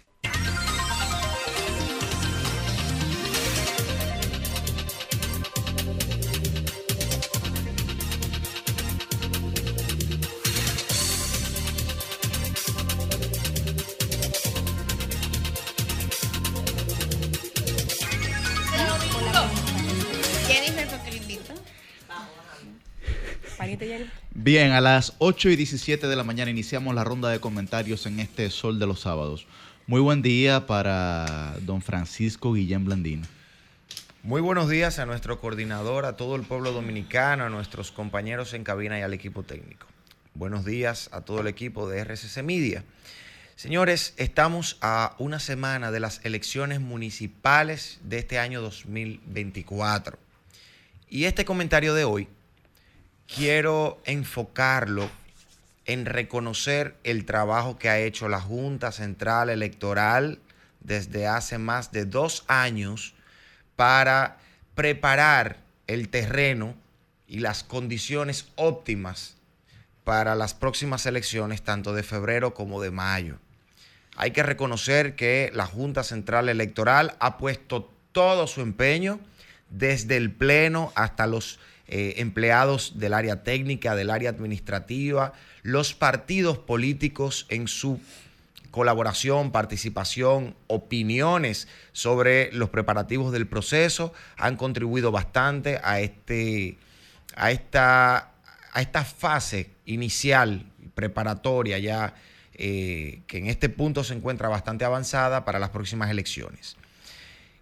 [24.50, 28.18] Bien, a las 8 y 17 de la mañana iniciamos la ronda de comentarios en
[28.18, 29.46] este Sol de los Sábados.
[29.86, 33.28] Muy buen día para don Francisco Guillén Blandino.
[34.24, 38.64] Muy buenos días a nuestro coordinador, a todo el pueblo dominicano, a nuestros compañeros en
[38.64, 39.86] cabina y al equipo técnico.
[40.34, 42.82] Buenos días a todo el equipo de RCC Media.
[43.54, 50.18] Señores, estamos a una semana de las elecciones municipales de este año 2024.
[51.08, 52.26] Y este comentario de hoy
[53.34, 55.10] quiero enfocarlo
[55.86, 60.38] en reconocer el trabajo que ha hecho la Junta Central Electoral
[60.80, 63.14] desde hace más de dos años
[63.76, 64.38] para
[64.74, 66.74] preparar el terreno
[67.26, 69.36] y las condiciones óptimas
[70.04, 73.36] para las próximas elecciones, tanto de febrero como de mayo.
[74.16, 79.20] Hay que reconocer que la Junta Central Electoral ha puesto todo su empeño
[79.70, 81.60] desde el Pleno hasta los
[81.92, 88.00] eh, empleados del área técnica, del área administrativa, los partidos políticos en su
[88.70, 96.78] colaboración, participación, opiniones sobre los preparativos del proceso han contribuido bastante a, este,
[97.34, 98.34] a, esta,
[98.72, 102.14] a esta fase inicial, preparatoria ya,
[102.54, 106.76] eh, que en este punto se encuentra bastante avanzada para las próximas elecciones.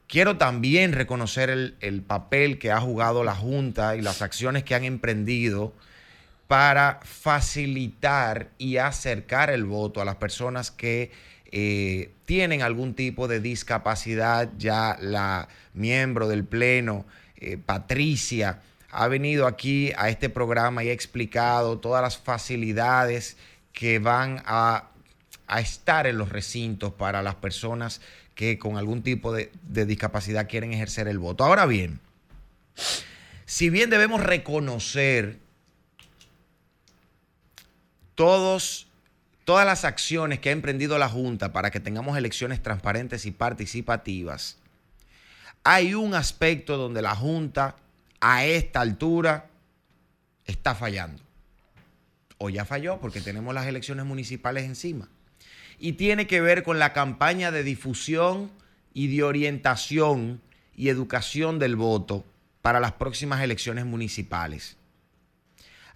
[0.08, 4.84] Quiero también reconocer el, papel que ha jugado la Junta y las acciones que han
[4.84, 5.74] emprendido
[6.46, 11.10] para facilitar y acercar el voto a las personas que
[11.52, 14.48] eh, tienen algún tipo de discapacidad.
[14.56, 17.04] Ya la miembro del Pleno,
[17.36, 23.36] eh, Patricia, ha venido aquí a este programa y ha explicado todas las facilidades
[23.74, 24.88] que van a,
[25.46, 28.00] a estar en los recintos para las personas
[28.38, 31.42] que con algún tipo de, discapacidad quieren ejercer el voto.
[31.42, 31.98] Ahora bien,
[33.46, 35.40] si bien debemos reconocer
[38.14, 38.86] todos,
[39.44, 44.56] todas las acciones que ha emprendido la Junta para que tengamos elecciones transparentes y participativas,
[45.64, 47.74] hay un aspecto donde la Junta
[48.20, 49.46] a esta altura
[50.44, 51.20] está fallando.
[52.38, 55.08] O ya falló porque tenemos las elecciones municipales encima
[55.78, 58.50] y tiene que ver con la campaña de difusión
[58.92, 60.40] y de orientación
[60.74, 62.24] y educación del voto
[62.62, 64.76] para las próximas elecciones municipales.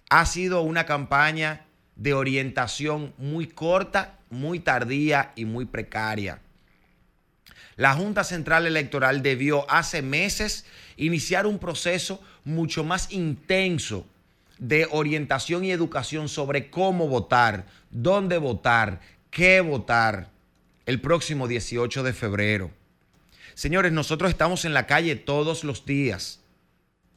[0.09, 1.65] Ha sido una campaña
[1.95, 6.39] de orientación muy corta, muy tardía y muy precaria.
[7.75, 10.65] La Junta Central Electoral debió hace meses
[10.95, 14.05] iniciar un proceso mucho más intenso
[14.59, 19.01] de orientación y educación sobre cómo votar, dónde votar,
[19.33, 20.29] qué votar
[20.85, 22.71] el próximo 18 de febrero.
[23.55, 26.41] Señores, nosotros estamos en la calle todos los días.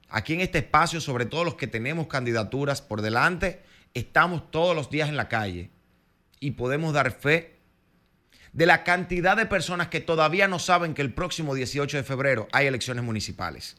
[0.08, 3.62] Aquí en este espacio, sobre todo los que tenemos candidaturas por delante,
[3.92, 5.70] estamos todos los días en la calle
[6.40, 7.56] y podemos dar fe
[8.52, 12.48] de la cantidad de personas que todavía no saben que el próximo 18 de febrero
[12.52, 13.76] hay elecciones municipales.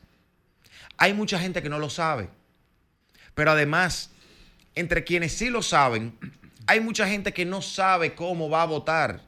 [0.98, 2.30] Hay mucha gente que no lo sabe.
[3.34, 4.12] Pero además,
[4.76, 6.18] entre quienes sí lo saben,
[6.68, 9.22] hay mucha gente que no sabe cómo va a votar.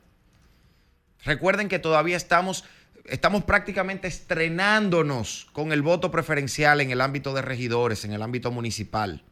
[1.24, 2.66] Recuerden que todavía estamos,
[3.06, 8.52] estamos prácticamente estrenándonos con el voto preferencial en el ámbito de regidores, en el ámbito
[8.52, 9.24] municipal.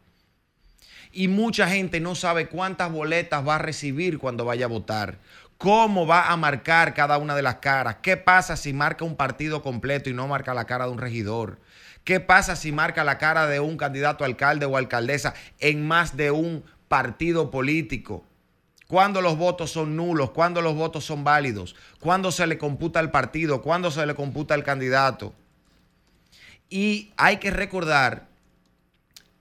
[1.12, 5.20] Y mucha gente no sabe cuántas boletas va a recibir cuando vaya a votar,
[5.58, 9.62] cómo va a marcar cada una de las caras, qué pasa si marca un partido
[9.62, 11.60] completo y no marca la cara de un regidor,
[12.08, 16.16] ¿Qué pasa si marca la cara de un candidato a alcalde o alcaldesa en más
[16.16, 18.23] de un partido político?
[18.88, 20.31] ¿Cuándo los votos son nulos?
[20.31, 21.76] ¿Cuándo los votos son válidos?
[21.99, 23.61] ¿Cuándo se le computa el partido?
[23.61, 25.34] ¿Cuándo se le computa el candidato?
[26.69, 28.27] Y hay que recordar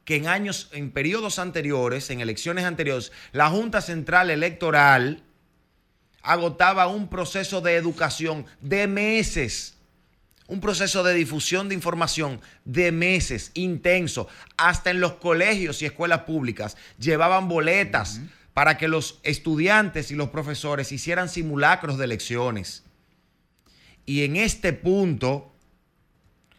[0.05, 5.23] que en años, en periodos anteriores, en elecciones anteriores, la Junta Central Electoral
[6.23, 9.76] agotaba un proceso de educación de meses
[10.49, 14.29] un proceso de difusión de información de meses, intenso.
[14.57, 18.21] Hasta en los colegios y escuelas públicas llevaban boletas
[18.55, 22.85] para que los estudiantes y los profesores hicieran simulacros de elecciones.
[24.07, 25.53] Y en este punto,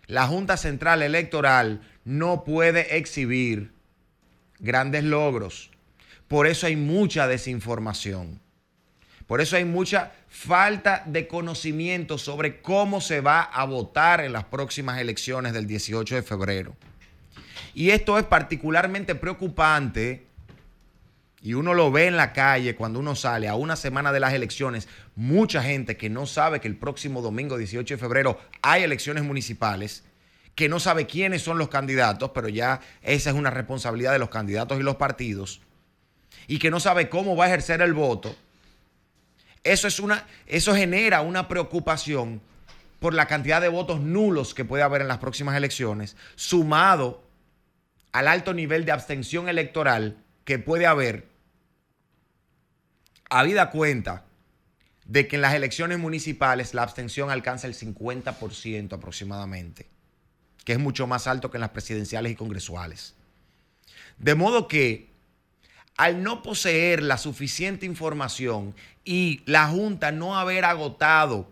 [0.05, 3.71] la Junta Central Electoral no puede exhibir
[4.59, 5.71] grandes logros.
[6.27, 8.41] Por eso hay mucha desinformación.
[9.27, 14.45] Por eso hay mucha falta de conocimiento sobre cómo se va a votar en las
[14.45, 16.75] próximas elecciones del 18 de febrero.
[17.73, 20.25] Y esto es particularmente preocupante
[21.41, 24.33] y uno lo ve en la calle cuando uno sale a una semana de las
[24.33, 29.23] elecciones, mucha gente que no sabe que el próximo domingo 18 de febrero hay elecciones
[29.23, 30.03] municipales,
[30.55, 34.29] que no sabe quiénes son los candidatos, pero ya esa es una responsabilidad de los
[34.29, 35.61] candidatos y los partidos,
[36.47, 38.35] y que no sabe cómo va a ejercer el voto
[39.71, 42.41] eso, es una, eso genera una preocupación
[42.99, 47.23] por la cantidad de votos nulos que puede haber en las próximas elecciones, sumado
[48.11, 51.27] al alto nivel de abstención electoral que puede haber,
[53.29, 54.25] habida cuenta
[55.05, 59.87] de que en las elecciones municipales la abstención alcanza el 50% aproximadamente,
[60.65, 63.15] que es mucho más alto que en las presidenciales y congresuales.
[64.17, 65.16] De modo que
[65.97, 71.51] al no poseer la suficiente información y la Junta no haber agotado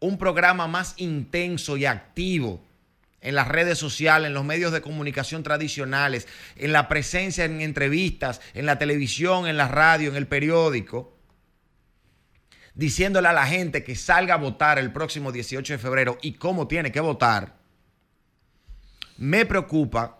[0.00, 2.60] un programa más intenso y activo
[3.20, 8.40] en las redes sociales, en los medios de comunicación tradicionales, en la presencia en entrevistas,
[8.54, 11.16] en la televisión, en la radio, en el periódico,
[12.74, 16.68] diciéndole a la gente que salga a votar el próximo 18 de febrero y cómo
[16.68, 17.56] tiene que votar,
[19.18, 20.18] me preocupa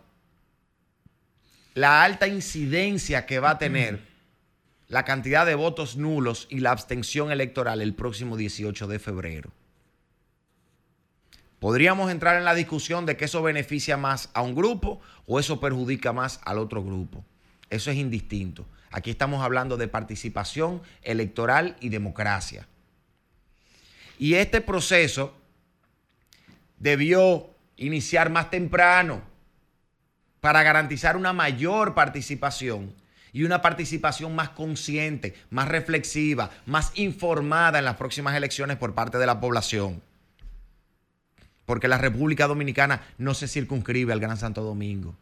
[1.77, 4.01] la alta incidencia que va a tener
[4.87, 9.51] la cantidad de votos nulos y la abstención electoral el próximo 18 de febrero.
[11.59, 15.59] Podríamos entrar en la discusión de que eso beneficia más a un grupo o eso
[15.59, 17.23] perjudica más al otro grupo.
[17.69, 18.65] Eso es indistinto.
[18.89, 22.67] Aquí estamos hablando de participación electoral y democracia.
[24.17, 25.35] Y este proceso
[26.79, 29.21] debió iniciar más temprano
[30.41, 32.93] para garantizar una mayor participación
[33.33, 39.17] y una participación más consciente, más reflexiva, más informada en las próximas elecciones por parte
[39.17, 40.01] de la población.
[41.65, 45.15] Porque la República Dominicana no se circunscribe al Gran Santo Domingo.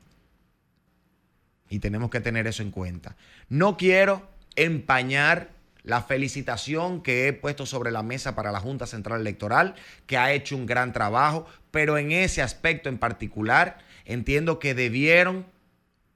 [1.70, 3.16] Y tenemos que tener eso en cuenta.
[3.50, 5.50] No quiero empañar
[5.84, 9.76] la felicitación que he puesto sobre la mesa para la Junta Central Electoral,
[10.08, 15.46] que ha hecho un gran trabajo, pero en ese aspecto en particular entiendo que debieron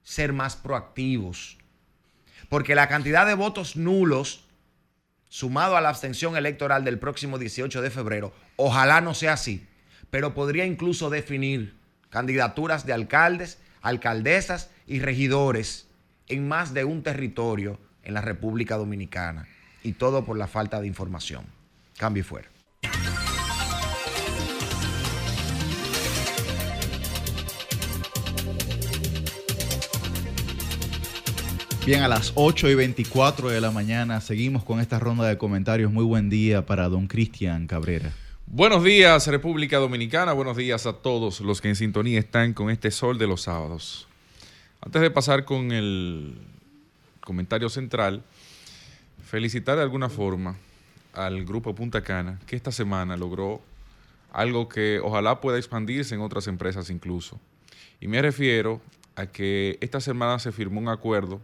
[0.04, 1.58] ser más proactivos.
[2.48, 4.46] Porque la cantidad de votos nulos,
[5.30, 9.68] sumado a la abstención electoral del próximo 18 de febrero, ojalá no sea así,
[10.10, 11.76] pero podría incluso definir
[12.10, 15.88] candidaturas de alcaldes, alcaldesas y regidores
[16.28, 19.48] en más de un territorio en la República Dominicana.
[19.84, 21.46] Y todo por la falta de información.
[21.98, 22.48] Cambio y fuera.
[31.90, 35.92] Bien, a las 8 y 24 de la mañana seguimos con esta ronda de comentarios.
[35.92, 38.14] Muy buen día para don Cristian Cabrera.
[38.46, 40.34] Buenos días, República Dominicana.
[40.34, 44.08] Buenos días a todos los que en sintonía están con este sol de los sábados.
[44.82, 46.36] Antes de pasar con el
[47.22, 48.22] comentario central,
[49.26, 50.58] felicitar de alguna forma
[51.14, 53.62] al grupo Punta Cana, que esta semana logró
[54.32, 57.40] algo que ojalá pueda expandirse en otras empresas incluso.
[58.00, 58.80] Y me refiero
[59.16, 61.42] a que esta semana se firmó un acuerdo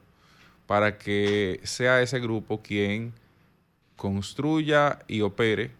[0.67, 3.13] para que sea ese grupo quien
[3.95, 5.71] construya y opere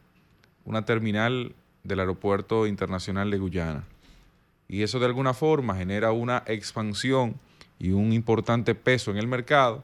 [0.64, 1.54] una terminal
[1.84, 3.84] del Aeropuerto Internacional de Guyana.
[4.68, 7.36] Y eso de alguna forma genera una expansión
[7.78, 9.84] y un importante peso en el mercado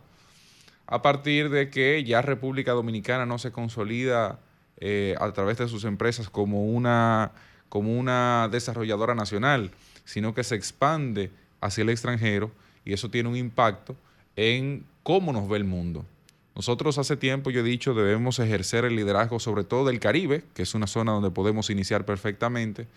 [0.92, 4.40] a partir de que ya República Dominicana no se consolida
[4.78, 7.32] eh, a través de sus empresas como una,
[7.70, 9.72] como una desarrolladora nacional,
[10.04, 12.52] sino que se expande hacia el extranjero
[12.84, 13.96] y eso tiene un impacto
[14.36, 16.06] en cómo nos ve el mundo.
[16.56, 20.64] Nosotros hace tiempo, yo he dicho, debemos ejercer el liderazgo sobre todo del Caribe, que
[20.64, 22.88] es una zona donde podemos iniciar perfectamente,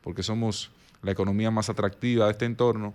[0.00, 0.70] porque somos
[1.02, 2.94] la economía más atractiva de este entorno,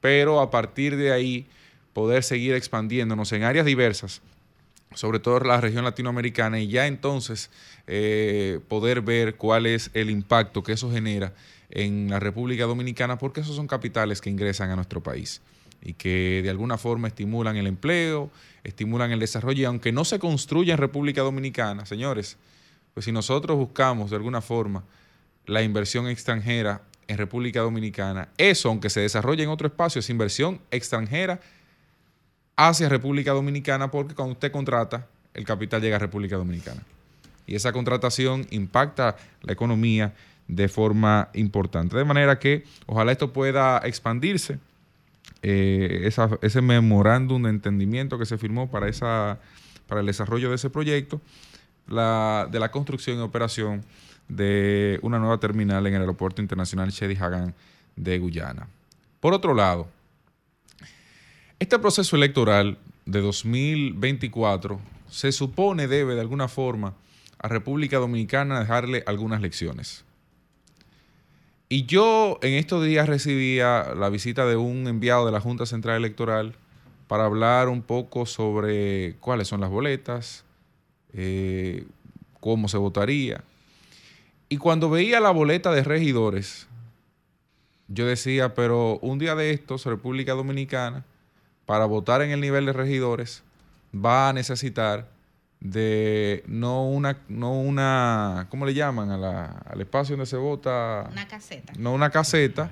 [0.00, 1.46] pero a partir de ahí
[1.92, 4.20] poder seguir expandiéndonos en áreas diversas,
[4.94, 7.50] sobre todo la región latinoamericana, y ya entonces
[7.86, 11.32] eh, poder ver cuál es el impacto que eso genera
[11.70, 15.40] en la República Dominicana, porque esos son capitales que ingresan a nuestro país
[15.82, 18.30] y que de alguna forma estimulan el empleo,
[18.64, 22.36] estimulan el desarrollo y aunque no se construya en República Dominicana, señores,
[22.94, 24.84] pues si nosotros buscamos de alguna forma
[25.46, 30.60] la inversión extranjera en República Dominicana, eso aunque se desarrolle en otro espacio es inversión
[30.70, 31.40] extranjera
[32.56, 36.82] hacia República Dominicana porque cuando usted contrata, el capital llega a República Dominicana.
[37.46, 40.14] Y esa contratación impacta la economía
[40.46, 41.96] de forma importante.
[41.96, 44.58] De manera que ojalá esto pueda expandirse
[45.42, 46.10] eh,
[46.40, 49.40] ese memorándum de entendimiento que se firmó para, esa,
[49.88, 51.20] para el desarrollo de ese proyecto,
[51.88, 53.84] la, de la construcción y operación
[54.28, 57.54] de una nueva terminal en el Aeropuerto Internacional Shedi Hagan
[57.96, 58.68] de Guyana.
[59.20, 59.88] Por otro lado,
[61.58, 66.94] este proceso electoral de 2024 se supone debe de alguna forma
[67.38, 70.04] a República Dominicana dejarle algunas lecciones.
[71.72, 75.96] Y yo en estos días recibía la visita de un enviado de la Junta Central
[75.96, 76.54] Electoral
[77.08, 80.44] para hablar un poco sobre cuáles son las boletas,
[81.14, 81.86] eh,
[82.40, 83.42] cómo se votaría.
[84.50, 86.68] Y cuando veía la boleta de regidores,
[87.88, 91.06] yo decía, pero un día de estos, República Dominicana,
[91.64, 93.44] para votar en el nivel de regidores,
[93.94, 95.08] va a necesitar
[95.62, 99.10] de no una, no una, ¿cómo le llaman?
[99.10, 101.08] al espacio donde se vota.
[101.10, 101.72] Una caseta.
[101.78, 102.68] No una caseta,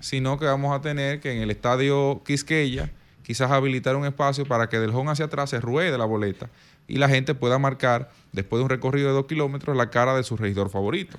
[0.00, 2.90] sino que vamos a tener que en el estadio Quisqueya
[3.22, 6.50] quizás habilitar un espacio para que del home hacia atrás se ruede la boleta
[6.86, 10.22] y la gente pueda marcar, después de un recorrido de dos kilómetros, la cara de
[10.22, 11.18] su regidor favorito.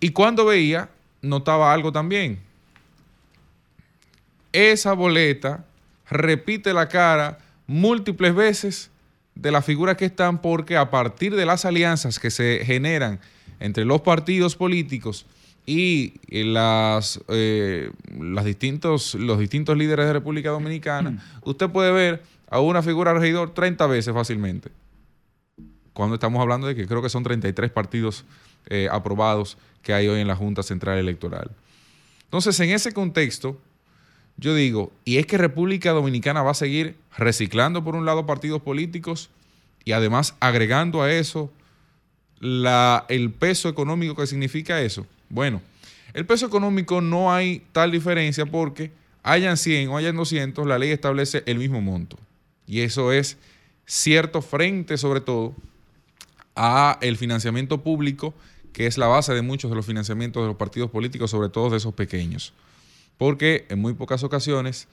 [0.00, 0.88] Y cuando veía,
[1.20, 2.38] notaba algo también.
[4.52, 5.64] Esa boleta
[6.08, 8.90] repite la cara múltiples veces
[9.38, 13.20] de las figuras que están porque a partir de las alianzas que se generan
[13.60, 15.26] entre los partidos políticos
[15.64, 22.60] y las, eh, las distintos, los distintos líderes de República Dominicana, usted puede ver a
[22.60, 24.70] una figura regidor 30 veces fácilmente.
[25.92, 28.24] Cuando estamos hablando de que creo que son 33 partidos
[28.66, 31.50] eh, aprobados que hay hoy en la Junta Central Electoral.
[32.24, 33.60] Entonces, en ese contexto,
[34.38, 38.62] yo digo, y es que República Dominicana va a seguir reciclando por un lado partidos
[38.62, 39.30] políticos
[39.84, 41.52] y además agregando a eso
[42.40, 45.06] el peso económico que significa eso.
[45.28, 45.60] Bueno,
[46.14, 48.92] el peso económico no hay tal diferencia porque
[49.24, 52.16] hayan 100 o hayan 200, la ley establece el mismo monto.
[52.64, 53.38] Y eso es
[53.86, 55.52] cierto frente sobre todo
[56.54, 58.34] a el financiamiento público,
[58.72, 61.70] que es la base de muchos de los financiamientos de los partidos políticos, sobre todo
[61.70, 62.52] de esos pequeños
[63.18, 64.88] porque en muy pocas ocasiones,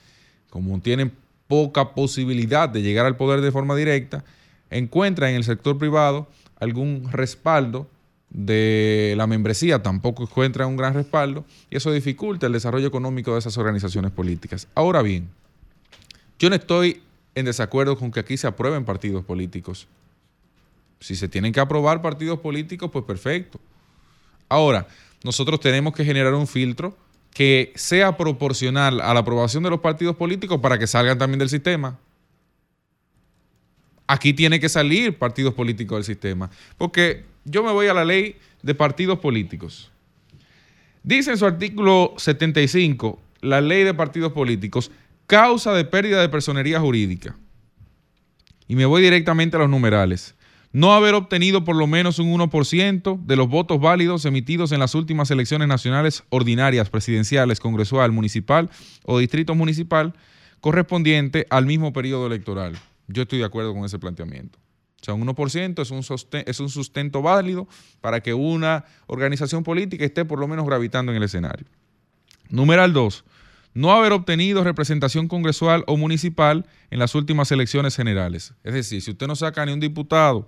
[0.49, 1.13] como tienen
[1.47, 4.25] poca posibilidad de llegar al poder de forma directa,
[4.69, 6.27] encuentran en el sector privado
[6.59, 7.87] algún respaldo
[8.29, 13.39] de la membresía, tampoco encuentran un gran respaldo y eso dificulta el desarrollo económico de
[13.39, 14.67] esas organizaciones políticas.
[14.75, 15.29] Ahora bien,
[16.39, 17.01] yo no estoy
[17.35, 19.87] en desacuerdo con que aquí se aprueben partidos políticos.
[20.99, 23.59] Si se tienen que aprobar partidos políticos, pues perfecto.
[24.49, 24.87] Ahora,
[25.23, 26.95] nosotros tenemos que generar un filtro
[27.35, 31.49] que sea proporcional a la aprobación de los partidos políticos para que salgan también del
[31.49, 31.99] sistema.
[34.07, 36.49] Aquí tiene que salir partidos políticos del sistema.
[36.77, 39.91] Porque yo me voy a la ley de partidos políticos.
[41.03, 44.89] Dice en su artículo 75, la ley de partidos políticos,
[45.27, 47.35] Causa de pérdida de personería jurídica.
[48.67, 50.34] Y me voy directamente a los numerales.
[50.75, 54.93] No haber obtenido por lo menos un 1% de los votos válidos emitidos en las
[54.93, 58.69] últimas elecciones nacionales ordinarias, presidenciales, congresual, municipal
[59.05, 60.13] o distrito municipal
[60.59, 62.77] correspondiente al mismo periodo electoral.
[63.07, 64.59] Yo estoy de acuerdo con ese planteamiento.
[65.01, 67.69] O sea, un 1% es un, es un sustento válido
[68.01, 71.67] para que una organización política esté por lo menos gravitando en el escenario.
[72.49, 73.23] Numeral 2.
[73.75, 78.53] No haber obtenido representación congresual o municipal en las últimas elecciones generales.
[78.63, 80.47] Es decir, si usted no saca ni un diputado,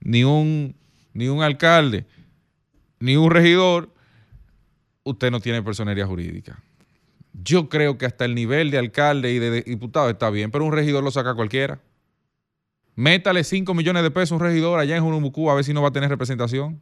[0.00, 0.74] ni un,
[1.12, 2.06] ni un alcalde,
[2.98, 3.92] ni un regidor,
[5.04, 6.62] usted no tiene personería jurídica.
[7.34, 10.72] Yo creo que hasta el nivel de alcalde y de diputado está bien, pero un
[10.72, 11.78] regidor lo saca cualquiera.
[12.94, 15.82] Métale 5 millones de pesos a un regidor allá en Jurumucú a ver si no
[15.82, 16.80] va a tener representación.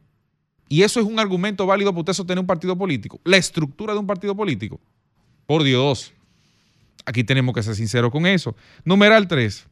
[0.68, 3.20] Y eso es un argumento válido para usted sostener un partido político.
[3.24, 4.80] La estructura de un partido político.
[5.50, 6.12] Por Dios.
[7.04, 8.54] Aquí tenemos que ser sinceros con eso.
[8.84, 9.66] Numeral 3.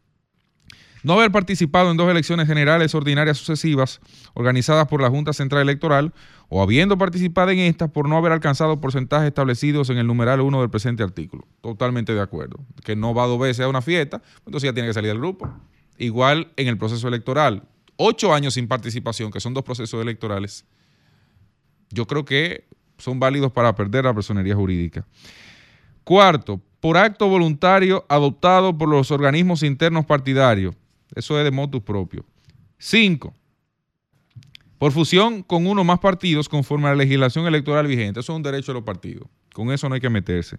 [1.04, 4.00] No haber participado en dos elecciones generales ordinarias sucesivas
[4.34, 6.12] organizadas por la Junta Central Electoral
[6.48, 10.60] o habiendo participado en estas por no haber alcanzado porcentajes establecidos en el numeral 1
[10.62, 11.46] del presente artículo.
[11.60, 12.58] Totalmente de acuerdo.
[12.82, 15.48] Que no va dos veces a una fiesta, entonces ya tiene que salir del grupo.
[15.96, 17.62] Igual en el proceso electoral.
[17.94, 20.64] Ocho años sin participación, que son dos procesos electorales,
[21.90, 22.66] yo creo que
[22.98, 25.06] son válidos para perder la personería jurídica.
[26.08, 30.74] Cuarto, por acto voluntario adoptado por los organismos internos partidarios.
[31.14, 32.24] Eso es de motus propio.
[32.78, 33.34] Cinco,
[34.78, 38.20] por fusión con uno más partidos conforme a la legislación electoral vigente.
[38.20, 39.28] Eso es un derecho de los partidos.
[39.52, 40.56] Con eso no hay que meterse.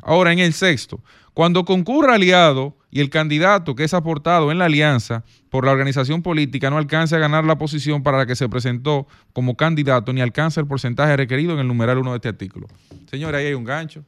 [0.00, 1.02] Ahora, en el sexto,
[1.34, 6.22] cuando concurra aliado y el candidato que es aportado en la alianza por la organización
[6.22, 10.20] política no alcance a ganar la posición para la que se presentó como candidato ni
[10.20, 12.68] alcance el porcentaje requerido en el numeral 1 de este artículo.
[13.10, 14.04] Señores, ahí hay un gancho.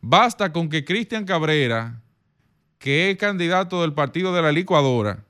[0.00, 2.00] Basta con que Cristian Cabrera,
[2.78, 5.24] que es candidato del partido de la licuadora,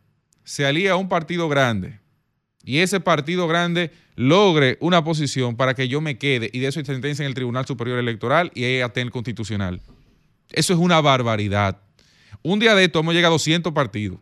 [0.44, 2.00] se alía a un partido grande
[2.64, 6.80] y ese partido grande logre una posición para que yo me quede y de eso
[6.80, 9.80] hay sentencia en el Tribunal Superior Electoral y en el Constitucional.
[10.50, 11.78] Eso es una barbaridad.
[12.42, 14.18] Un día de esto hemos llegado a 200 partidos.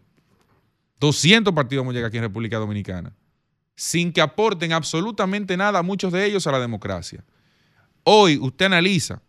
[1.01, 3.13] 200 partidos hemos llegado aquí en República Dominicana.
[3.75, 7.25] Sin que aporten absolutamente nada, muchos de ellos, a la democracia.
[8.05, 9.21] Hoy usted analiza,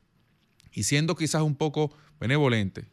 [0.77, 2.85] y siendo quizás un poco benevolente,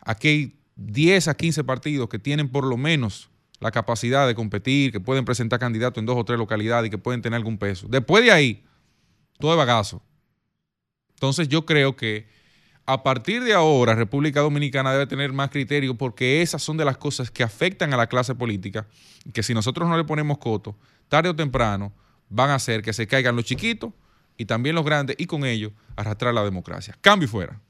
[0.00, 3.28] aquí hay 10 a 15 partidos que tienen por lo menos
[3.60, 6.96] la capacidad de competir, que pueden presentar candidatos en dos o tres localidades y que
[6.96, 7.86] pueden tener algún peso.
[7.90, 8.64] Después de ahí,
[9.38, 10.02] todo es bagazo.
[11.10, 12.28] Entonces yo creo que
[12.86, 16.96] a partir de ahora República Dominicana debe tener más criterio porque esas son de las
[16.96, 18.86] cosas que afectan a la clase política
[19.34, 20.78] que si nosotros no le ponemos coto,
[21.10, 21.92] tarde o temprano
[22.30, 23.92] van a hacer que se caigan los chiquitos
[24.42, 26.98] y también los grandes y con ello arrastrar la democracia.
[27.00, 27.60] Cambio fuera.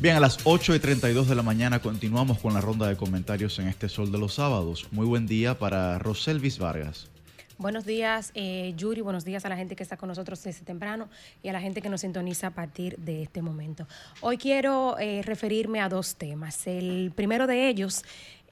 [0.00, 3.60] Bien, a las 8 y 32 de la mañana continuamos con la ronda de comentarios
[3.60, 4.88] en este Sol de los Sábados.
[4.90, 7.08] Muy buen día para Roselvis Vargas.
[7.58, 9.00] Buenos días, eh, Yuri.
[9.00, 11.08] Buenos días a la gente que está con nosotros desde temprano
[11.42, 13.88] y a la gente que nos sintoniza a partir de este momento.
[14.20, 16.66] Hoy quiero eh, referirme a dos temas.
[16.66, 18.04] El primero de ellos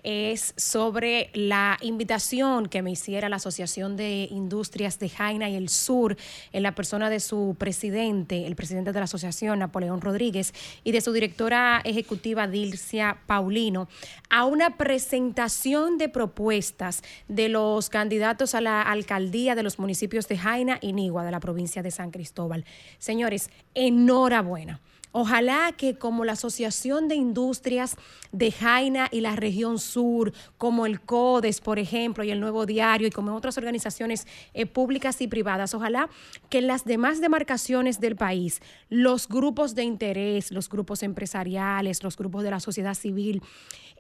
[0.05, 5.69] es sobre la invitación que me hiciera la Asociación de Industrias de Jaina y el
[5.69, 6.17] Sur
[6.53, 10.53] en la persona de su presidente, el presidente de la asociación, Napoleón Rodríguez,
[10.85, 13.89] y de su directora ejecutiva, Dilcia Paulino,
[14.31, 20.39] a una presentación de propuestas de los candidatos a la alcaldía de los municipios de
[20.39, 22.65] Jaina y Nigua de la provincia de San Cristóbal.
[22.99, 24.81] Señores, enhorabuena.
[25.17, 27.95] Ojalá que como la Asociación de Industrias
[28.33, 33.07] de Jaina y la región sur, como el CODES, por ejemplo, y el Nuevo Diario,
[33.07, 36.11] y como otras organizaciones eh, públicas y privadas, ojalá
[36.51, 42.17] que en las demás demarcaciones del país, los grupos de interés, los grupos empresariales, los
[42.17, 43.41] grupos de la sociedad civil,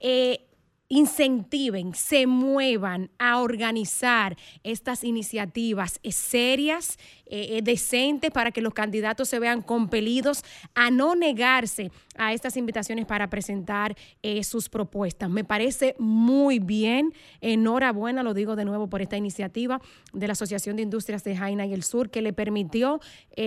[0.00, 0.48] eh,
[0.88, 9.28] incentiven, se muevan a organizar estas iniciativas serias, eh, eh, decentes, para que los candidatos
[9.28, 10.44] se vean compelidos
[10.74, 15.30] a no negarse a estas invitaciones para presentar eh, sus propuestas.
[15.30, 19.80] Me parece muy bien, enhorabuena, lo digo de nuevo por esta iniciativa
[20.12, 23.00] de la Asociación de Industrias de Jaina y el Sur, que le permitió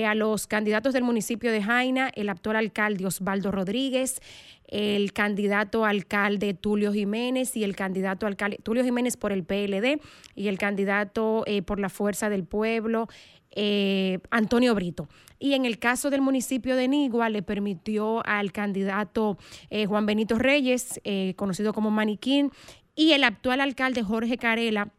[0.05, 4.19] a los candidatos del municipio de Jaina, el actual alcalde Osvaldo Rodríguez,
[4.67, 10.01] el candidato alcalde Tulio Jiménez y el candidato alcalde Tulio Jiménez por el PLD
[10.35, 13.07] y el candidato eh, por la Fuerza del Pueblo.
[13.59, 15.09] Eh, Antonio Brito.
[15.39, 19.37] Y en el caso del municipio de Nigua, le permitió al candidato
[19.71, 21.01] eh, Juan Benito Reyes,
[21.35, 22.51] conocido como Maniquín,
[22.95, 24.91] y el actual alcalde Jorge Carela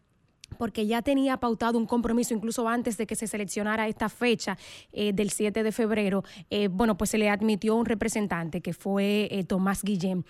[0.57, 4.57] porque ya tenía pautado un compromiso incluso antes de que se seleccionara esta fecha
[4.93, 9.29] eh, del 7 de febrero, eh, bueno, pues se le admitió un representante que fue
[9.31, 10.25] eh, Tomás Guillén,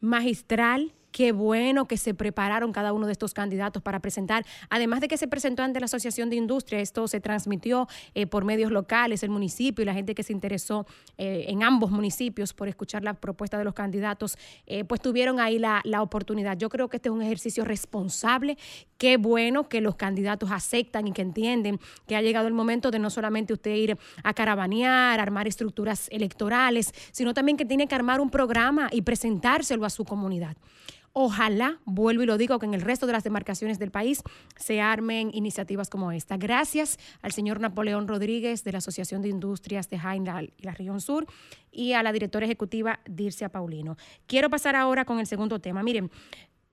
[0.00, 4.46] magistral, Qué bueno que se prepararon cada uno de estos candidatos para presentar.
[4.70, 8.44] Además de que se presentó ante la Asociación de Industria, esto se transmitió eh, por
[8.44, 10.86] medios locales, el municipio y la gente que se interesó
[11.18, 15.58] eh, en ambos municipios por escuchar la propuesta de los candidatos, eh, pues tuvieron ahí
[15.58, 16.56] la, la oportunidad.
[16.56, 18.56] Yo creo que este es un ejercicio responsable.
[18.96, 22.98] Qué bueno que los candidatos aceptan y que entienden que ha llegado el momento de
[22.98, 28.20] no solamente usted ir a caravanear, armar estructuras electorales, sino también que tiene que armar
[28.22, 30.56] un programa y presentárselo a su comunidad.
[31.14, 34.22] Ojalá, vuelvo y lo digo, que en el resto de las demarcaciones del país
[34.56, 36.38] se armen iniciativas como esta.
[36.38, 41.02] Gracias al señor Napoleón Rodríguez de la Asociación de Industrias de Jaina y la Región
[41.02, 41.26] Sur
[41.70, 43.96] y a la directora ejecutiva Dircia Paulino.
[44.26, 45.82] Quiero pasar ahora con el segundo tema.
[45.82, 46.10] Miren,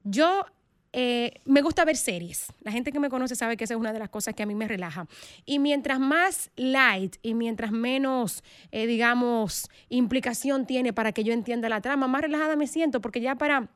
[0.06, 0.46] yo
[0.94, 2.54] eh, me gusta ver series.
[2.62, 4.46] La gente que me conoce sabe que esa es una de las cosas que a
[4.46, 5.08] mí me relaja.
[5.46, 11.68] Y mientras más light y mientras menos, eh, digamos, implicación tiene para que yo entienda
[11.68, 13.70] la trama, más relajada me siento, porque ya para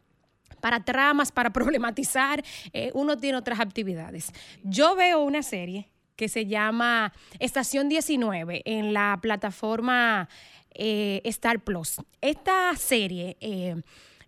[0.64, 2.42] para tramas, para problematizar,
[2.72, 4.32] eh, uno tiene otras actividades.
[4.64, 10.30] Yo veo una serie que se llama Estación 19 en la plataforma
[10.74, 11.98] eh, Star Plus.
[12.22, 13.36] Esta serie...
[13.42, 13.76] Eh,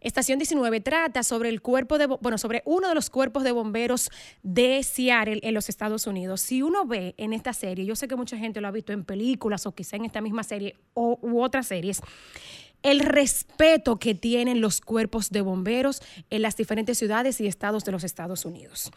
[0.02, 4.12] Estación 19 trata sobre el cuerpo de, bueno, sobre uno de los cuerpos de bomberos
[4.44, 6.42] de Seattle en los Estados Unidos.
[6.42, 9.04] Si uno ve en esta serie, yo sé que mucha gente lo ha visto en
[9.04, 12.04] películas o quizá en esta misma serie o, u otras series,
[12.84, 17.92] el respeto que tienen los cuerpos de bomberos en las diferentes ciudades y estados de
[17.92, 18.92] los Estados Unidos.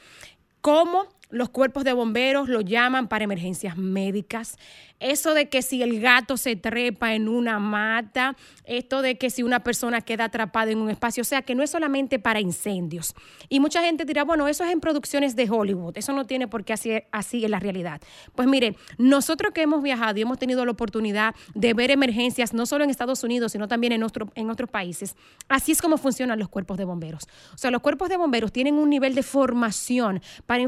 [0.61, 4.57] Cómo los cuerpos de bomberos lo llaman para emergencias médicas,
[5.01, 9.43] eso de que si el gato se trepa en una mata, esto de que si
[9.43, 13.15] una persona queda atrapada en un espacio, o sea, que no es solamente para incendios.
[13.49, 16.65] Y mucha gente dirá, bueno, eso es en producciones de Hollywood, eso no tiene por
[16.65, 18.01] qué así, así en la realidad.
[18.35, 22.67] Pues mire, nosotros que hemos viajado y hemos tenido la oportunidad de ver emergencias, no
[22.67, 25.17] solo en Estados Unidos, sino también en, en otros países,
[25.49, 27.25] así es como funcionan los cuerpos de bomberos.
[27.55, 30.61] O sea, los cuerpos de bomberos tienen un nivel de formación para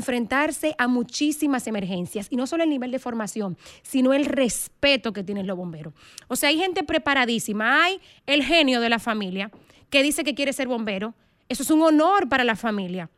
[0.78, 5.24] a muchísimas emergencias, y no solo el nivel de formación, sino el el respeto que
[5.24, 5.94] tienen los bomberos.
[6.28, 7.84] O sea, hay gente preparadísima.
[7.84, 9.50] Hay el genio de la familia
[9.88, 11.14] que dice que quiere ser bombero.
[11.48, 13.10] Eso es un honor para la familia.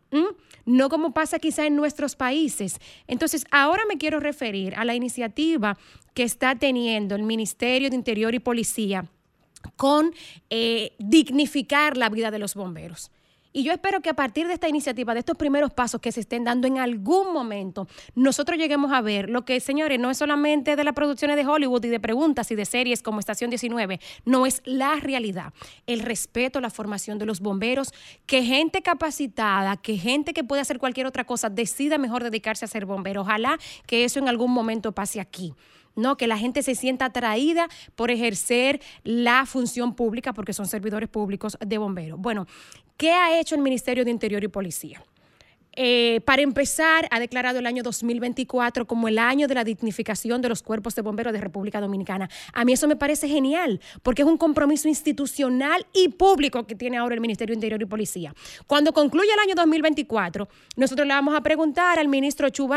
[0.65, 2.79] No como pasa quizá en nuestros países.
[3.07, 5.77] Entonces, ahora me quiero referir a la iniciativa
[6.15, 9.07] que está teniendo el Ministerio de Interior y Policía
[9.77, 10.15] con
[10.51, 13.11] eh, dignificar la vida de los bomberos.
[13.53, 16.21] Y yo espero que a partir de esta iniciativa, de estos primeros pasos que se
[16.21, 20.75] estén dando en algún momento, nosotros lleguemos a ver lo que, señores, no es solamente
[20.75, 24.47] de las producciones de Hollywood y de preguntas y de series como Estación 19, no
[24.47, 25.53] es la realidad.
[25.87, 27.93] El respeto, la formación de los bomberos,
[28.27, 32.69] que gente capacitada, que gente que puede hacer cualquier otra cosa decida mejor dedicarse a
[32.69, 33.23] ser bombero.
[33.23, 35.55] Ojalá que eso en algún momento pase aquí.
[35.95, 36.17] ¿no?
[36.17, 41.59] Que la gente se sienta atraída por ejercer la función pública porque son servidores públicos
[41.65, 42.19] de bomberos.
[42.19, 42.47] Bueno,
[42.97, 45.03] ¿qué ha hecho el Ministerio de Interior y Policía?
[45.75, 50.49] Eh, para empezar, ha declarado el año 2024 como el año de la dignificación de
[50.49, 52.29] los cuerpos de bomberos de República Dominicana.
[52.53, 56.99] A mí eso me parece genial, porque es un compromiso institucional y público que tiene
[56.99, 58.35] ahora el Ministerio de Interior y Policía.
[58.67, 62.69] Cuando concluya el año 2024, nosotros le vamos a preguntar al ministro Chu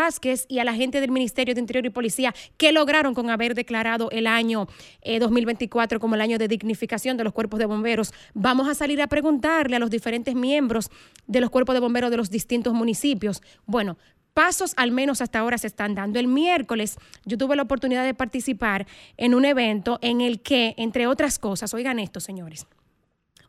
[0.47, 4.09] y a la gente del Ministerio de Interior y Policía qué lograron con haber declarado
[4.11, 4.67] el año
[5.05, 8.13] 2024 eh, como el año de dignificación de los cuerpos de bomberos.
[8.33, 10.89] Vamos a salir a preguntarle a los diferentes miembros
[11.27, 13.41] de los cuerpos de bomberos de los distintos municipios municipios.
[13.65, 13.97] Bueno,
[14.35, 16.19] pasos al menos hasta ahora se están dando.
[16.19, 18.85] El miércoles yo tuve la oportunidad de participar
[19.17, 22.67] en un evento en el que, entre otras cosas, oigan esto, señores,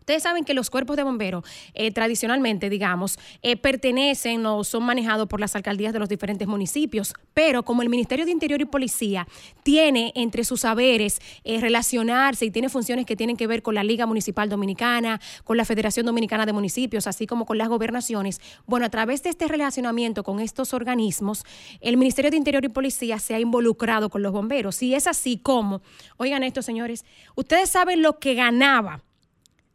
[0.07, 1.43] Ustedes saben que los cuerpos de bomberos
[1.75, 7.13] eh, tradicionalmente, digamos, eh, pertenecen o son manejados por las alcaldías de los diferentes municipios,
[7.35, 9.27] pero como el Ministerio de Interior y Policía
[9.65, 13.83] tiene entre sus saberes eh, relacionarse y tiene funciones que tienen que ver con la
[13.83, 18.87] Liga Municipal Dominicana, con la Federación Dominicana de Municipios, así como con las gobernaciones, bueno,
[18.87, 21.43] a través de este relacionamiento con estos organismos,
[21.81, 24.81] el Ministerio de Interior y Policía se ha involucrado con los bomberos.
[24.85, 25.83] Y es así como,
[26.17, 27.05] oigan esto, señores,
[27.35, 29.03] ustedes saben lo que ganaba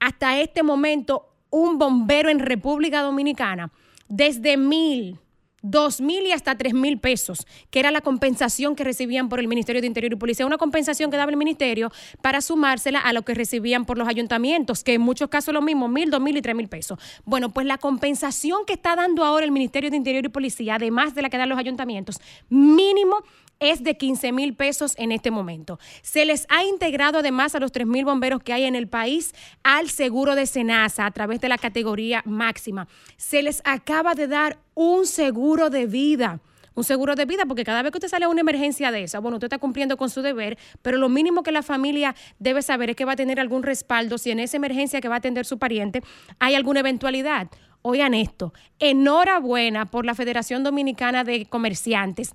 [0.01, 3.71] hasta este momento un bombero en República Dominicana
[4.09, 5.19] desde mil
[5.61, 9.47] dos mil y hasta tres mil pesos, que era la compensación que recibían por el
[9.47, 13.23] Ministerio de Interior y Policía, una compensación que daba el Ministerio para sumársela a lo
[13.23, 16.41] que recibían por los ayuntamientos, que en muchos casos lo mismo, mil, dos mil y
[16.41, 16.99] tres mil pesos.
[17.25, 21.15] Bueno, pues la compensación que está dando ahora el Ministerio de Interior y Policía, además
[21.15, 22.19] de la que dan los ayuntamientos,
[22.49, 23.23] mínimo
[23.61, 25.79] es de 15 mil pesos en este momento.
[26.01, 29.33] Se les ha integrado además a los 3 mil bomberos que hay en el país
[29.63, 32.87] al seguro de Senasa a través de la categoría máxima.
[33.17, 36.39] Se les acaba de dar un seguro de vida
[36.73, 39.19] un seguro de vida, porque cada vez que usted sale a una emergencia de esa,
[39.19, 42.91] bueno, usted está cumpliendo con su deber, pero lo mínimo que la familia debe saber
[42.91, 45.45] es que va a tener algún respaldo si en esa emergencia que va a atender
[45.45, 46.01] su pariente
[46.39, 47.47] hay alguna eventualidad.
[47.81, 52.31] Oigan esto, enhorabuena por la Federación Dominicana de Comerciantes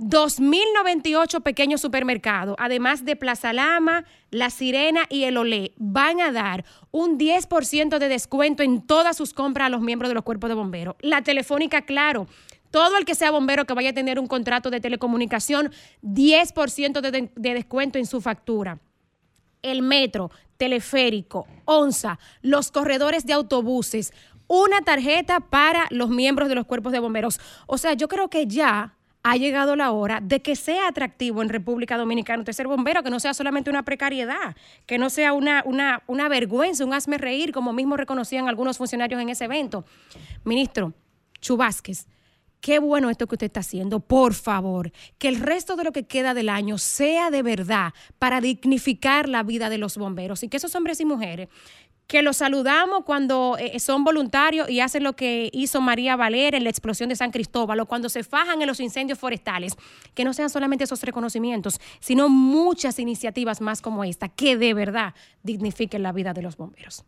[0.00, 6.64] 2.098 pequeños supermercados, además de Plaza Lama, La Sirena y El Olé, van a dar
[6.90, 10.54] un 10% de descuento en todas sus compras a los miembros de los cuerpos de
[10.54, 10.96] bomberos.
[11.00, 12.26] La Telefónica, claro.
[12.70, 15.70] Todo el que sea bombero que vaya a tener un contrato de telecomunicación,
[16.02, 18.78] 10% de, de descuento en su factura.
[19.60, 24.14] El metro, teleférico, ONSA, los corredores de autobuses,
[24.46, 27.38] una tarjeta para los miembros de los cuerpos de bomberos.
[27.66, 31.48] O sea, yo creo que ya ha llegado la hora de que sea atractivo en
[31.48, 34.56] República Dominicana usted ser bombero, que no sea solamente una precariedad,
[34.86, 39.20] que no sea una, una, una vergüenza, un hazme reír, como mismo reconocían algunos funcionarios
[39.20, 39.84] en ese evento.
[40.44, 40.94] Ministro
[41.40, 42.06] Chubásquez,
[42.60, 44.00] qué bueno esto que usted está haciendo.
[44.00, 48.40] Por favor, que el resto de lo que queda del año sea de verdad para
[48.40, 51.48] dignificar la vida de los bomberos y que esos hombres y mujeres
[52.10, 56.64] que los saludamos cuando eh, son voluntarios y hacen lo que hizo María Valera en
[56.64, 59.76] la explosión de San Cristóbal o cuando se fajan en los incendios forestales,
[60.12, 65.14] que no sean solamente esos reconocimientos, sino muchas iniciativas más como esta, que de verdad
[65.44, 67.04] dignifiquen la vida de los bomberos.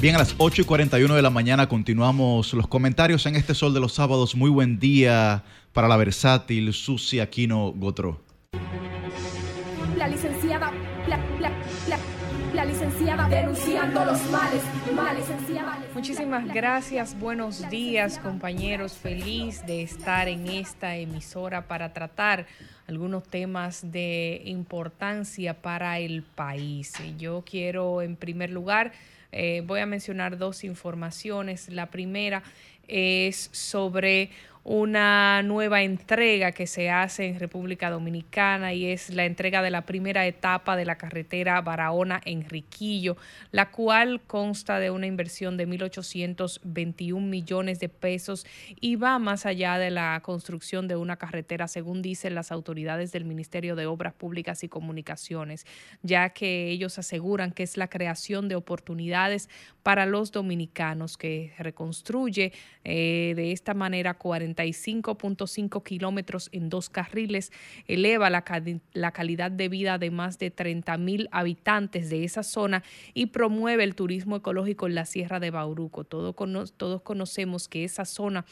[0.00, 3.74] Bien, a las 8 y 41 de la mañana continuamos los comentarios en este Sol
[3.74, 4.34] de los Sábados.
[4.34, 5.44] Muy buen día
[5.74, 8.20] para la versátil Susi Aquino Gotro.
[9.98, 10.72] La licenciada,
[12.54, 14.62] la, licenciada denunciando los males,
[15.92, 22.46] Muchísimas gracias, buenos días compañeros, feliz de estar en esta emisora para tratar
[22.86, 26.92] algunos temas de importancia para el país.
[27.18, 28.92] Yo quiero en primer lugar,
[29.32, 31.68] eh, voy a mencionar dos informaciones.
[31.68, 32.44] La primera
[32.86, 34.30] es sobre
[34.64, 39.82] una nueva entrega que se hace en República Dominicana y es la entrega de la
[39.82, 43.18] primera etapa de la carretera Barahona-Enriquillo,
[43.52, 48.46] la cual consta de una inversión de 1.821 millones de pesos
[48.80, 53.26] y va más allá de la construcción de una carretera, según dicen las autoridades del
[53.26, 55.66] Ministerio de Obras Públicas y Comunicaciones,
[56.02, 59.50] ya que ellos aseguran que es la creación de oportunidades
[59.84, 62.52] para los dominicanos que reconstruye
[62.82, 67.52] eh, de esta manera 40 35.5 kilómetros en dos carriles,
[67.86, 68.42] eleva la,
[69.12, 72.82] calidad de vida de más de 30 mil habitantes de esa zona
[73.12, 76.04] y promueve el turismo ecológico en la Sierra de Bauruco.
[76.04, 76.34] todos
[77.02, 78.44] conocemos que esa zona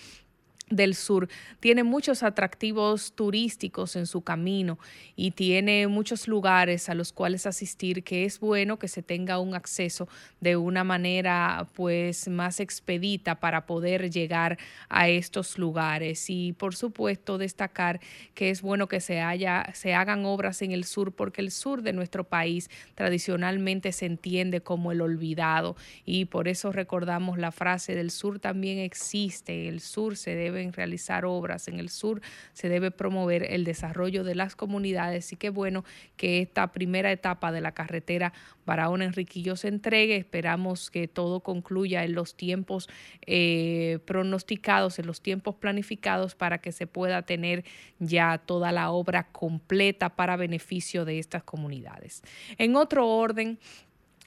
[0.77, 1.29] del sur.
[1.61, 4.79] Tiene muchos atractivos turísticos en su camino
[5.17, 9.55] y tiene muchos lugares a los cuales asistir que es bueno que se tenga un
[9.55, 10.09] acceso
[10.41, 14.59] de una manera pues más expedita para poder llegar
[14.89, 16.29] a estos lugares.
[16.29, 18.01] Y por supuesto destacar
[18.35, 21.83] que es bueno que se haya se hagan obras en el sur porque el sur
[21.83, 25.77] de nuestro país tradicionalmente se entiende como el olvidado.
[26.05, 31.25] Y por eso recordamos la frase del sur también existe el sur se debe realizar
[31.25, 32.21] obras en el sur,
[32.53, 35.85] se debe promover el desarrollo de las comunidades y qué bueno
[36.17, 38.33] que esta primera etapa de la carretera
[38.67, 40.17] Barahona Enriquillo se entregue.
[40.17, 42.89] Esperamos que todo concluya en los tiempos
[43.27, 47.65] eh, pronosticados, en los tiempos planificados para que se pueda tener
[47.99, 52.23] ya toda la obra completa para beneficio de estas comunidades.
[52.59, 53.59] En otro orden,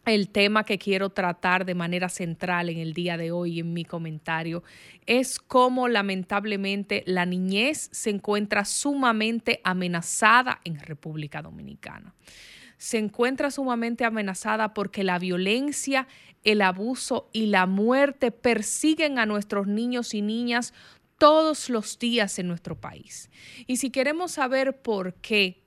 [0.05, 3.85] el tema que quiero tratar de manera central en el día de hoy en mi
[3.85, 4.63] comentario
[5.05, 12.13] es cómo lamentablemente la niñez se encuentra sumamente amenazada en República Dominicana.
[12.77, 16.07] Se encuentra sumamente amenazada porque la violencia,
[16.43, 20.73] el abuso y la muerte persiguen a nuestros niños y niñas
[21.17, 23.29] todos los días en nuestro país.
[23.67, 25.64] Y si queremos saber por qué,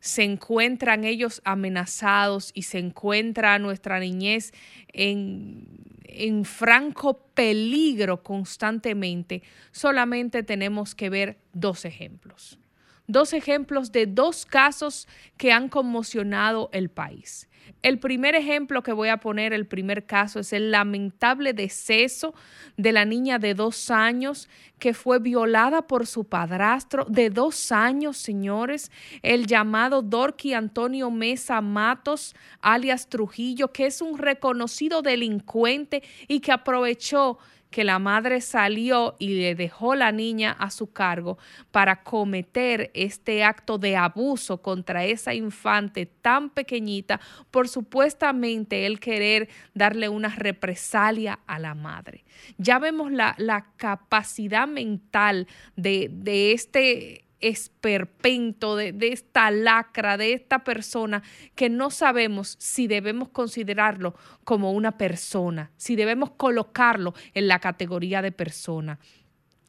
[0.00, 4.52] se encuentran ellos amenazados y se encuentra nuestra niñez
[4.88, 5.66] en,
[6.04, 12.58] en franco peligro constantemente, solamente tenemos que ver dos ejemplos.
[13.06, 17.49] dos ejemplos de dos casos que han conmocionado el país.
[17.82, 22.34] El primer ejemplo que voy a poner, el primer caso, es el lamentable deceso
[22.76, 24.48] de la niña de dos años
[24.78, 28.90] que fue violada por su padrastro de dos años, señores,
[29.22, 36.52] el llamado Dorky Antonio Mesa Matos, alias Trujillo, que es un reconocido delincuente y que
[36.52, 37.38] aprovechó
[37.70, 41.38] que la madre salió y le dejó la niña a su cargo
[41.70, 47.20] para cometer este acto de abuso contra esa infante tan pequeñita
[47.68, 52.24] supuestamente él querer darle una represalia a la madre.
[52.58, 55.46] Ya vemos la, la capacidad mental
[55.76, 61.22] de, de este esperpento, de, de, esta lacra, de esta persona
[61.54, 64.14] que no sabemos si debemos considerarlo
[64.44, 68.98] como una persona, si debemos colocarlo en la categoría de persona.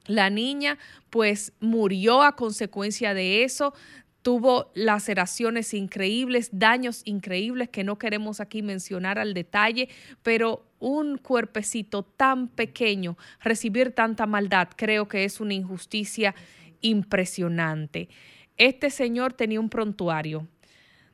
[0.06, 0.78] La niña
[1.10, 3.74] pues murió a consecuencia de eso,
[4.22, 9.90] tuvo laceraciones increíbles, daños increíbles que no queremos aquí mencionar al detalle,
[10.24, 16.36] pero un cuerpecito tan pequeño, recibir tanta maldad, creo que es una injusticia
[16.82, 18.10] impresionante.
[18.58, 20.48] Este señor tenía un prontuario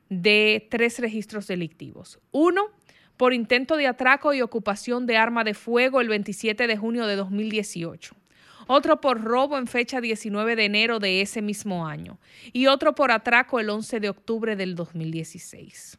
[0.09, 2.19] de tres registros delictivos.
[2.31, 2.67] Uno,
[3.17, 7.15] por intento de atraco y ocupación de arma de fuego el 27 de junio de
[7.15, 8.15] 2018.
[8.67, 12.19] Otro por robo en fecha 19 de enero de ese mismo año.
[12.53, 15.97] Y otro por atraco el 11 de octubre del 2016.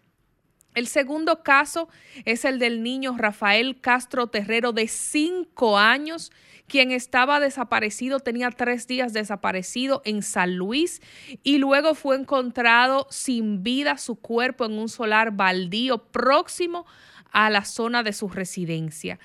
[0.74, 1.89] El segundo caso
[2.24, 6.31] es el del niño Rafael Castro Terrero de 5 años,
[6.69, 11.01] quien estaba desaparecido, tenía tres días desaparecido en San Luis
[11.43, 16.86] y luego fue encontrado sin vida su cuerpo en un solar baldío próximo
[17.32, 19.19] a la zona de su residencia.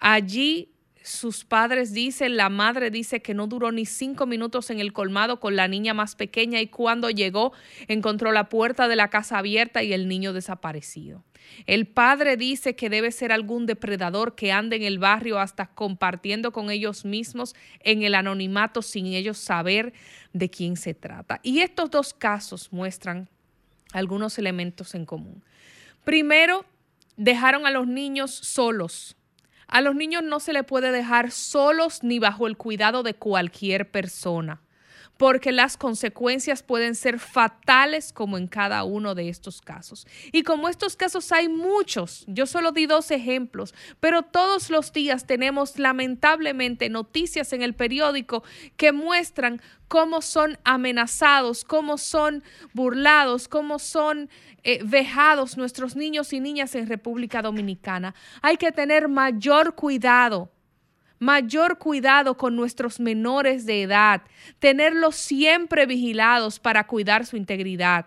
[0.00, 0.72] Allí
[1.02, 5.40] sus padres dicen, la madre dice que no duró ni cinco minutos en el colmado
[5.40, 7.52] con la niña más pequeña y cuando llegó
[7.86, 11.24] encontró la puerta de la casa abierta y el niño desaparecido.
[11.66, 16.52] El padre dice que debe ser algún depredador que ande en el barrio hasta compartiendo
[16.52, 19.92] con ellos mismos en el anonimato sin ellos saber
[20.32, 21.40] de quién se trata.
[21.42, 23.28] Y estos dos casos muestran
[23.92, 25.42] algunos elementos en común.
[26.04, 26.64] Primero,
[27.16, 29.16] dejaron a los niños solos
[29.68, 33.90] a los niños no se les puede dejar solos ni bajo el cuidado de cualquier
[33.90, 34.60] persona,
[35.18, 40.06] porque las consecuencias pueden ser fatales como en cada uno de estos casos.
[40.32, 45.26] Y como estos casos hay muchos, yo solo di dos ejemplos, pero todos los días
[45.26, 48.44] tenemos lamentablemente noticias en el periódico
[48.76, 54.30] que muestran cómo son amenazados, cómo son burlados, cómo son
[54.62, 58.14] eh, vejados nuestros niños y niñas en República Dominicana.
[58.40, 60.52] Hay que tener mayor cuidado
[61.18, 64.22] mayor cuidado con nuestros menores de edad,
[64.58, 68.06] tenerlos siempre vigilados para cuidar su integridad.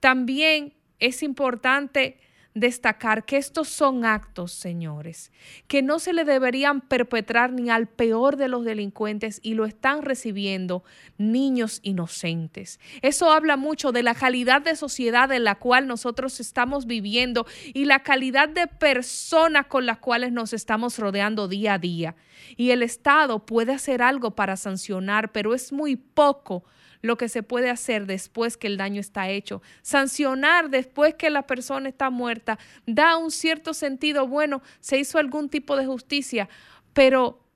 [0.00, 2.18] También es importante
[2.60, 5.32] destacar que estos son actos, señores,
[5.66, 10.02] que no se le deberían perpetrar ni al peor de los delincuentes y lo están
[10.02, 10.84] recibiendo
[11.16, 12.80] niños inocentes.
[13.02, 17.84] Eso habla mucho de la calidad de sociedad en la cual nosotros estamos viviendo y
[17.84, 22.16] la calidad de personas con las cuales nos estamos rodeando día a día.
[22.56, 26.64] Y el Estado puede hacer algo para sancionar, pero es muy poco
[27.02, 29.62] lo que se puede hacer después que el daño está hecho.
[29.82, 35.48] Sancionar después que la persona está muerta da un cierto sentido, bueno, se hizo algún
[35.48, 36.48] tipo de justicia,
[36.92, 37.47] pero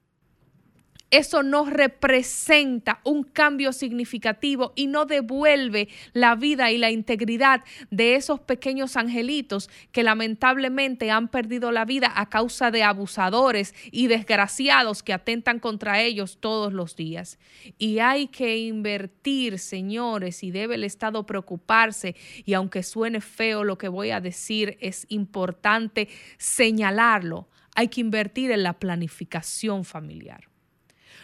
[1.13, 8.15] eso no representa un cambio significativo y no devuelve la vida y la integridad de
[8.17, 15.03] esos pequeños angelitos que lamentablemente han perdido la vida a causa de abusadores y desgraciados
[15.03, 17.39] que atentan contra ellos todos los días.
[17.77, 22.17] Y hay que invertir, señores, y debe el Estado preocuparse,
[22.47, 26.09] y aunque suene feo lo que voy a decir, es importante
[26.39, 30.52] señalarlo, hay que invertir en la planificación familiar.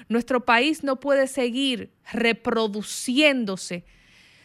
[0.09, 3.85] Nuestro país no puede seguir reproduciéndose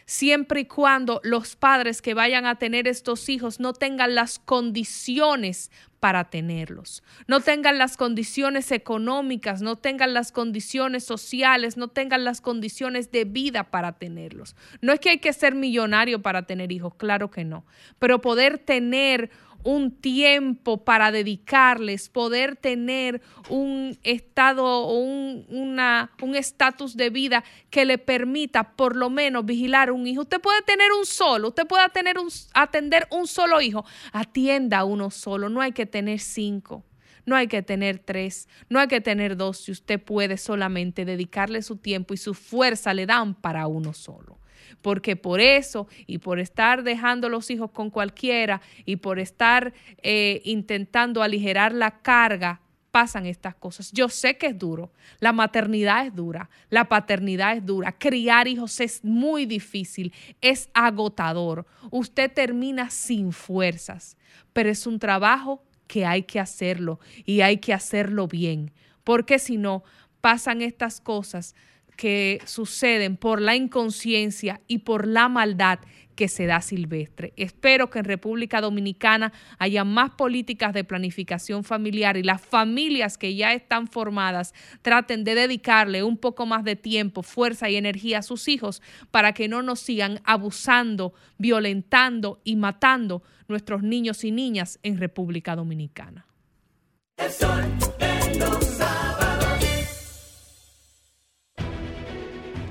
[0.06, 5.70] siempre y cuando los padres que vayan a tener estos hijos no tengan las condiciones
[6.00, 12.42] para tenerlos, no tengan las condiciones económicas, no tengan las condiciones sociales, no tengan las
[12.42, 14.54] condiciones de vida para tenerlos.
[14.82, 17.64] No es que hay que ser millonario para tener hijos, claro que no,
[17.98, 19.30] pero poder tener
[19.64, 27.98] un tiempo para dedicarles, poder tener un estado o un estatus de vida que le
[27.98, 30.22] permita por lo menos vigilar un hijo.
[30.22, 33.84] Usted puede tener un solo, usted puede tener un, atender un solo hijo.
[34.12, 36.84] Atienda uno solo, no hay que tener cinco.
[37.26, 41.62] No hay que tener tres, no hay que tener dos si usted puede solamente dedicarle
[41.62, 44.38] su tiempo y su fuerza le dan para uno solo.
[44.82, 49.72] Porque por eso y por estar dejando los hijos con cualquiera y por estar
[50.02, 52.60] eh, intentando aligerar la carga,
[52.94, 53.90] pasan estas cosas.
[53.90, 58.78] Yo sé que es duro, la maternidad es dura, la paternidad es dura, criar hijos
[58.78, 64.16] es muy difícil, es agotador, usted termina sin fuerzas,
[64.52, 68.72] pero es un trabajo que hay que hacerlo y hay que hacerlo bien,
[69.02, 69.82] porque si no,
[70.20, 71.56] pasan estas cosas
[71.96, 75.80] que suceden por la inconsciencia y por la maldad
[76.14, 77.32] que se da silvestre.
[77.36, 83.34] Espero que en República Dominicana haya más políticas de planificación familiar y las familias que
[83.34, 88.22] ya están formadas traten de dedicarle un poco más de tiempo, fuerza y energía a
[88.22, 94.78] sus hijos para que no nos sigan abusando, violentando y matando nuestros niños y niñas
[94.82, 96.26] en República Dominicana.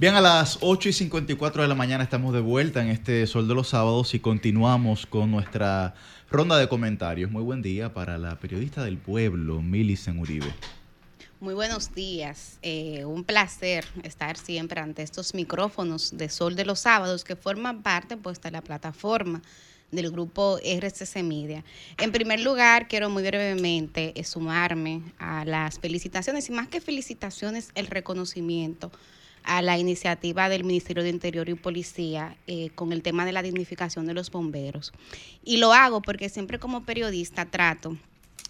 [0.00, 3.46] Bien, a las 8 y 54 de la mañana estamos de vuelta en este Sol
[3.46, 5.92] de los Sábados y continuamos con nuestra
[6.30, 7.30] ronda de comentarios.
[7.30, 10.54] Muy buen día para la periodista del pueblo, Milicen Uribe.
[11.38, 12.58] Muy buenos días.
[12.62, 17.82] Eh, un placer estar siempre ante estos micrófonos de Sol de los Sábados que forman
[17.82, 19.42] parte pues, de la plataforma
[19.90, 21.62] del grupo RCC Media.
[21.98, 27.68] En primer lugar, quiero muy brevemente eh, sumarme a las felicitaciones y más que felicitaciones,
[27.74, 28.90] el reconocimiento
[29.44, 33.42] a la iniciativa del Ministerio de Interior y Policía eh, con el tema de la
[33.42, 34.92] dignificación de los bomberos.
[35.44, 37.96] Y lo hago porque siempre como periodista trato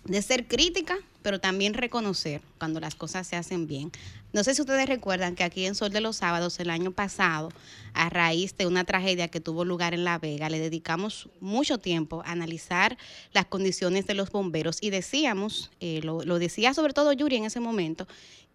[0.05, 3.93] de ser crítica, pero también reconocer cuando las cosas se hacen bien.
[4.33, 7.51] No sé si ustedes recuerdan que aquí en Sol de los Sábados el año pasado,
[7.93, 12.23] a raíz de una tragedia que tuvo lugar en La Vega, le dedicamos mucho tiempo
[12.25, 12.97] a analizar
[13.33, 17.45] las condiciones de los bomberos y decíamos, eh, lo, lo decía sobre todo Yuri en
[17.45, 18.07] ese momento,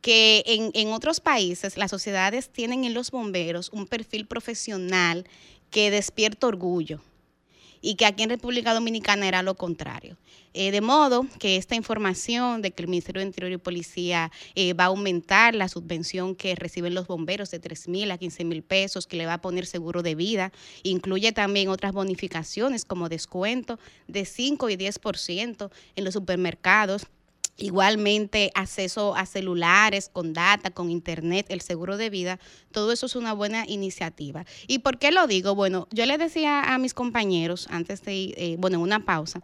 [0.06, 5.27] que en, en otros países las sociedades tienen en los bomberos un perfil profesional
[5.72, 7.02] que despierta orgullo
[7.82, 10.15] y que aquí en República Dominicana era lo contrario.
[10.53, 14.73] Eh, de modo que esta información de que el Ministerio de Interior y Policía eh,
[14.73, 18.61] va a aumentar la subvención que reciben los bomberos de 3 mil a 15 mil
[18.61, 20.52] pesos, que le va a poner seguro de vida,
[20.84, 27.07] incluye también otras bonificaciones como descuento de 5 y 10% en los supermercados
[27.57, 32.40] Igualmente, acceso a celulares, con data, con internet, el seguro de vida,
[32.72, 34.45] todo eso es una buena iniciativa.
[34.68, 35.56] ¿Y por qué lo digo?
[35.56, 39.41] Bueno, yo le decía a mis compañeros antes de, eh, bueno, en una pausa,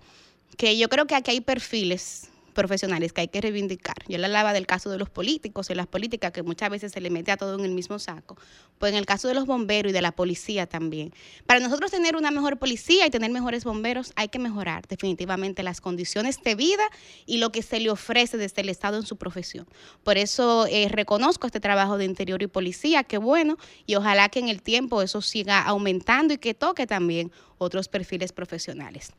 [0.57, 3.95] que yo creo que aquí hay perfiles profesionales que hay que reivindicar.
[4.07, 7.01] Yo le hablaba del caso de los políticos y las políticas, que muchas veces se
[7.01, 8.37] le mete a todo en el mismo saco.
[8.77, 11.13] Pues en el caso de los bomberos y de la policía también.
[11.45, 15.81] Para nosotros tener una mejor policía y tener mejores bomberos, hay que mejorar definitivamente las
[15.81, 16.83] condiciones de vida
[17.25, 19.67] y lo que se le ofrece desde el Estado en su profesión.
[20.03, 24.39] Por eso eh, reconozco este trabajo de interior y policía, que bueno, y ojalá que
[24.39, 29.11] en el tiempo eso siga aumentando y que toque también otros perfiles profesionales.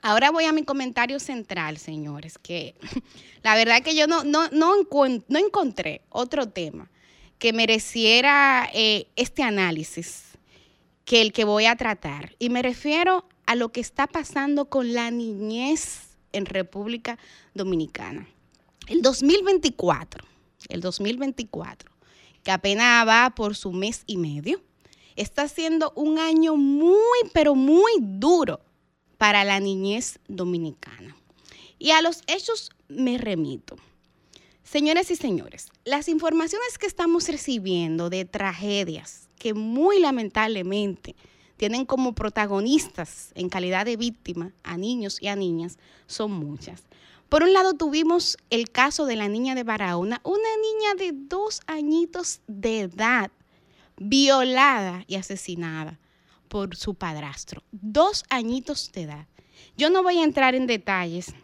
[0.00, 2.76] Ahora voy a mi comentario central, señores, que
[3.42, 4.74] la verdad que yo no, no, no,
[5.38, 6.90] encontré otro tema
[7.38, 10.24] que mereciera eh, este análisis
[11.04, 12.36] que el que voy a tratar.
[12.38, 17.18] Y me refiero a lo que está pasando con la niñez en República
[17.54, 18.28] Dominicana.
[18.86, 20.24] El 2024,
[20.68, 21.90] el 2024,
[22.42, 24.62] que apenas va por su mes y medio,
[25.16, 28.60] está siendo un año muy, pero muy duro
[29.18, 31.16] para la niñez dominicana.
[31.78, 33.76] Y a los hechos me remito.
[34.62, 41.16] Señores y señores, las informaciones que estamos recibiendo de tragedias que muy lamentablemente
[41.56, 46.84] tienen como protagonistas en calidad de víctima a niños y a niñas son muchas.
[47.28, 51.60] Por un lado tuvimos el caso de la niña de Barahona, una niña de dos
[51.66, 53.30] añitos de edad,
[53.96, 55.98] violada y asesinada
[56.48, 59.26] por su padrastro, dos añitos de edad.
[59.76, 61.34] Yo no voy a entrar en detalles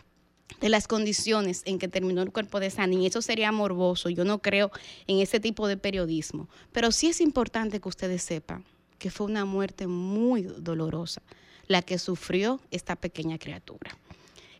[0.60, 3.08] de las condiciones en que terminó el cuerpo de esa niña.
[3.08, 4.08] Eso sería morboso.
[4.08, 4.70] Yo no creo
[5.06, 6.48] en ese tipo de periodismo.
[6.72, 8.64] Pero sí es importante que ustedes sepan
[8.98, 11.22] que fue una muerte muy dolorosa
[11.66, 13.96] la que sufrió esta pequeña criatura.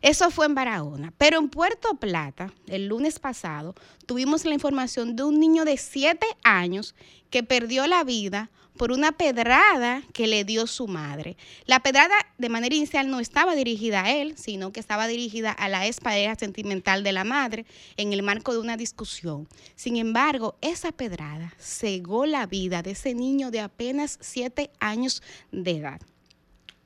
[0.01, 1.13] Eso fue en Barahona.
[1.17, 3.73] Pero en Puerto Plata, el lunes pasado,
[4.05, 6.93] tuvimos la información de un niño de siete años
[7.29, 11.37] que perdió la vida por una pedrada que le dio su madre.
[11.65, 15.69] La pedrada de manera inicial no estaba dirigida a él, sino que estaba dirigida a
[15.69, 17.65] la ex pareja sentimental de la madre
[17.97, 19.47] en el marco de una discusión.
[19.75, 25.21] Sin embargo, esa pedrada cegó la vida de ese niño de apenas siete años
[25.51, 26.01] de edad.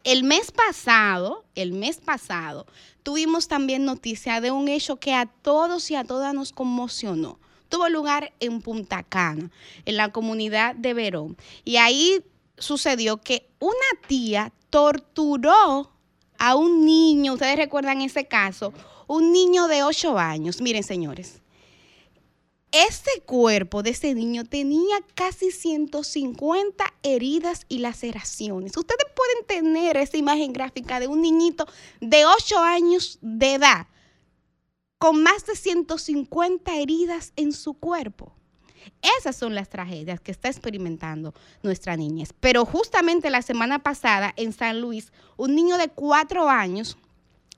[0.03, 2.65] El mes pasado, el mes pasado,
[3.03, 7.37] tuvimos también noticia de un hecho que a todos y a todas nos conmocionó
[7.69, 9.49] tuvo lugar en Punta Cana,
[9.85, 11.37] en la comunidad de Verón.
[11.63, 12.23] Y ahí
[12.57, 15.91] sucedió que una tía torturó
[16.37, 18.73] a un niño, ustedes recuerdan ese caso,
[19.07, 20.61] un niño de 8 años.
[20.61, 21.41] Miren, señores,
[22.71, 28.77] ese cuerpo de ese niño tenía casi 150 heridas y laceraciones.
[28.77, 31.65] Ustedes pueden tener esa imagen gráfica de un niñito
[31.99, 33.87] de 8 años de edad
[34.99, 38.33] con más de 150 heridas en su cuerpo.
[39.17, 42.33] Esas son las tragedias que está experimentando nuestra niñez.
[42.39, 46.97] Pero justamente la semana pasada en San Luis, un niño de cuatro años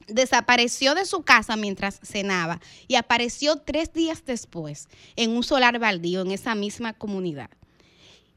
[0.07, 6.21] desapareció de su casa mientras cenaba y apareció tres días después en un solar baldío
[6.21, 7.49] en esa misma comunidad.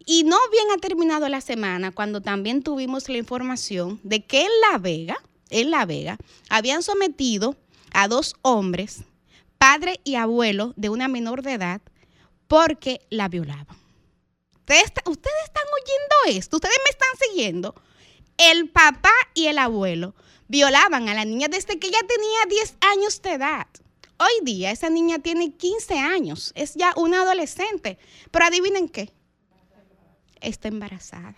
[0.06, 4.50] Y no bien ha terminado la semana cuando también tuvimos la información de que en
[4.70, 5.16] La Vega,
[5.50, 6.18] en La Vega,
[6.50, 7.56] habían sometido
[7.94, 9.04] a dos hombres,
[9.56, 11.80] padre y abuelo de una menor de edad,
[12.48, 13.76] porque la violaban.
[14.60, 17.74] Ustedes, están oyendo esto, ustedes me están siguiendo.
[18.36, 20.14] El papá y el abuelo
[20.48, 23.66] violaban a la niña desde que ella tenía 10 años de edad.
[24.18, 27.98] Hoy día esa niña tiene 15 años, es ya una adolescente.
[28.30, 29.12] Pero adivinen qué,
[30.40, 31.36] está embarazada.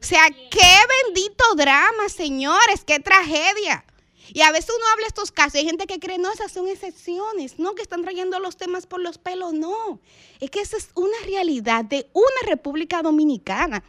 [0.00, 3.84] O sea, qué bendito drama, señores, qué tragedia.
[4.32, 7.58] Y a veces uno habla estos casos, hay gente que cree, no, esas son excepciones,
[7.58, 10.00] no, que están trayendo los temas por los pelos, no.
[10.40, 13.82] Es que esa es una realidad de una República Dominicana,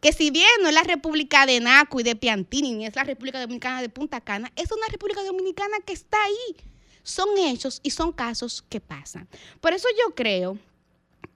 [0.00, 3.04] que si bien no es la República de Naco y de Piantini, ni es la
[3.04, 6.56] República Dominicana de Punta Cana, es una República Dominicana que está ahí.
[7.02, 9.28] Son hechos y son casos que pasan.
[9.60, 10.58] Por eso yo creo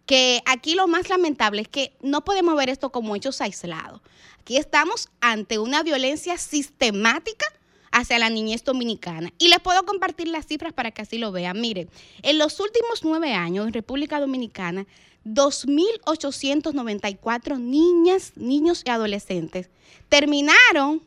[0.04, 4.00] que aquí lo más lamentable es que no podemos ver esto como hechos aislados.
[4.40, 7.46] Aquí estamos ante una violencia sistemática
[7.92, 9.32] hacia la niñez dominicana.
[9.38, 11.60] Y les puedo compartir las cifras para que así lo vean.
[11.60, 11.90] Miren,
[12.22, 14.86] en los últimos nueve años en República Dominicana,
[15.24, 19.70] 2.894 niñas, niños y adolescentes
[20.08, 21.02] terminaron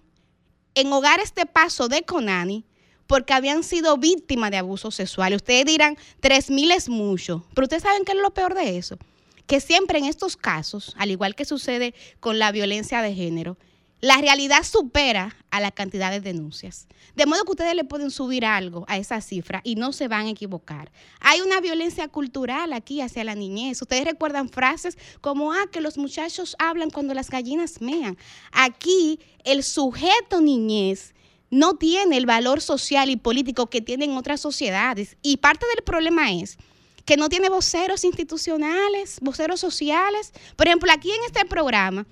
[0.75, 2.65] en hogares de paso de Conani
[3.07, 5.33] porque habían sido víctimas de abuso sexual.
[5.33, 8.97] Ustedes dirán, 3.000 es mucho, pero ustedes saben qué es lo peor de eso,
[9.45, 13.57] que siempre en estos casos, al igual que sucede con la violencia de género,
[14.03, 16.87] la realidad supera a la cantidad de denuncias.
[17.15, 20.25] De modo que ustedes le pueden subir algo a esa cifra y no se van
[20.25, 20.91] a equivocar.
[21.21, 23.81] Hay una violencia cultural aquí hacia la niñez.
[23.81, 28.17] Ustedes recuerdan frases como, ah, que los muchachos hablan cuando las gallinas mean.
[28.51, 31.13] Aquí el sujeto niñez
[31.49, 35.15] no tiene el valor social y político que tienen otras sociedades.
[35.21, 36.57] Y parte del problema es
[37.05, 40.33] que no tiene voceros institucionales, voceros sociales.
[40.57, 42.05] Por ejemplo, aquí en este programa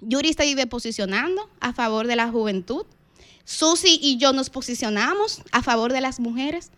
[0.00, 2.86] Yuri se vive posicionando a favor de la juventud.
[3.44, 6.70] Susi y yo nos posicionamos a favor de las mujeres.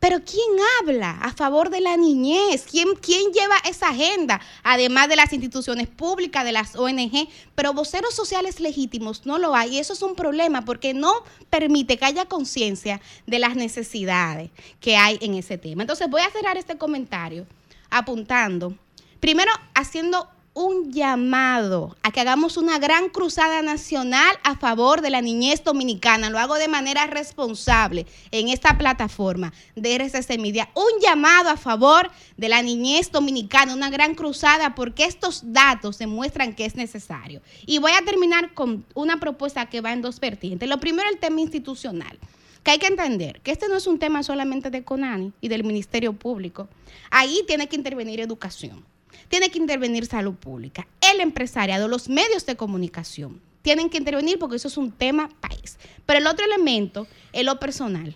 [0.00, 0.48] Pero ¿quién
[0.80, 2.64] habla a favor de la niñez?
[2.68, 4.40] ¿Quién, ¿Quién lleva esa agenda?
[4.62, 9.76] Además de las instituciones públicas, de las ONG, pero voceros sociales legítimos no lo hay.
[9.76, 11.12] Y eso es un problema porque no
[11.50, 14.50] permite que haya conciencia de las necesidades
[14.80, 15.82] que hay en ese tema.
[15.82, 17.46] Entonces voy a cerrar este comentario
[17.90, 18.74] apuntando,
[19.20, 25.22] primero haciendo un llamado a que hagamos una gran cruzada nacional a favor de la
[25.22, 26.28] niñez dominicana.
[26.28, 30.68] Lo hago de manera responsable en esta plataforma de RCC Media.
[30.74, 36.54] Un llamado a favor de la niñez dominicana, una gran cruzada porque estos datos demuestran
[36.54, 37.40] que es necesario.
[37.64, 40.68] Y voy a terminar con una propuesta que va en dos vertientes.
[40.68, 42.18] Lo primero, el tema institucional
[42.64, 45.64] que hay que entender que este no es un tema solamente de CONANI y del
[45.64, 46.68] Ministerio Público.
[47.10, 48.84] Ahí tiene que intervenir educación
[49.28, 53.40] tiene que intervenir salud pública, el empresariado, los medios de comunicación.
[53.62, 55.78] Tienen que intervenir porque eso es un tema país.
[56.06, 58.14] Pero el otro elemento es lo personal.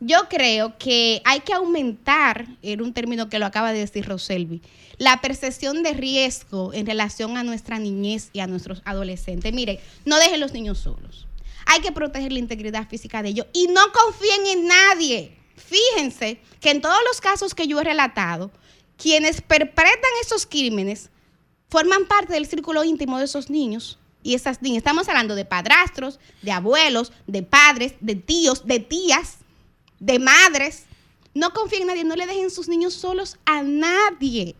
[0.00, 4.60] Yo creo que hay que aumentar, en un término que lo acaba de decir Roselvi,
[4.98, 9.52] la percepción de riesgo en relación a nuestra niñez y a nuestros adolescentes.
[9.52, 11.26] Mire, no dejen los niños solos.
[11.66, 15.36] Hay que proteger la integridad física de ellos y no confíen en nadie.
[15.56, 18.50] Fíjense que en todos los casos que yo he relatado,
[18.96, 21.10] quienes perpetran esos crímenes
[21.68, 24.78] forman parte del círculo íntimo de esos niños y esas niñas.
[24.78, 29.38] Estamos hablando de padrastros, de abuelos, de padres, de tíos, de tías,
[30.00, 30.84] de madres.
[31.34, 34.54] No confíen en nadie, no le dejen sus niños solos a nadie.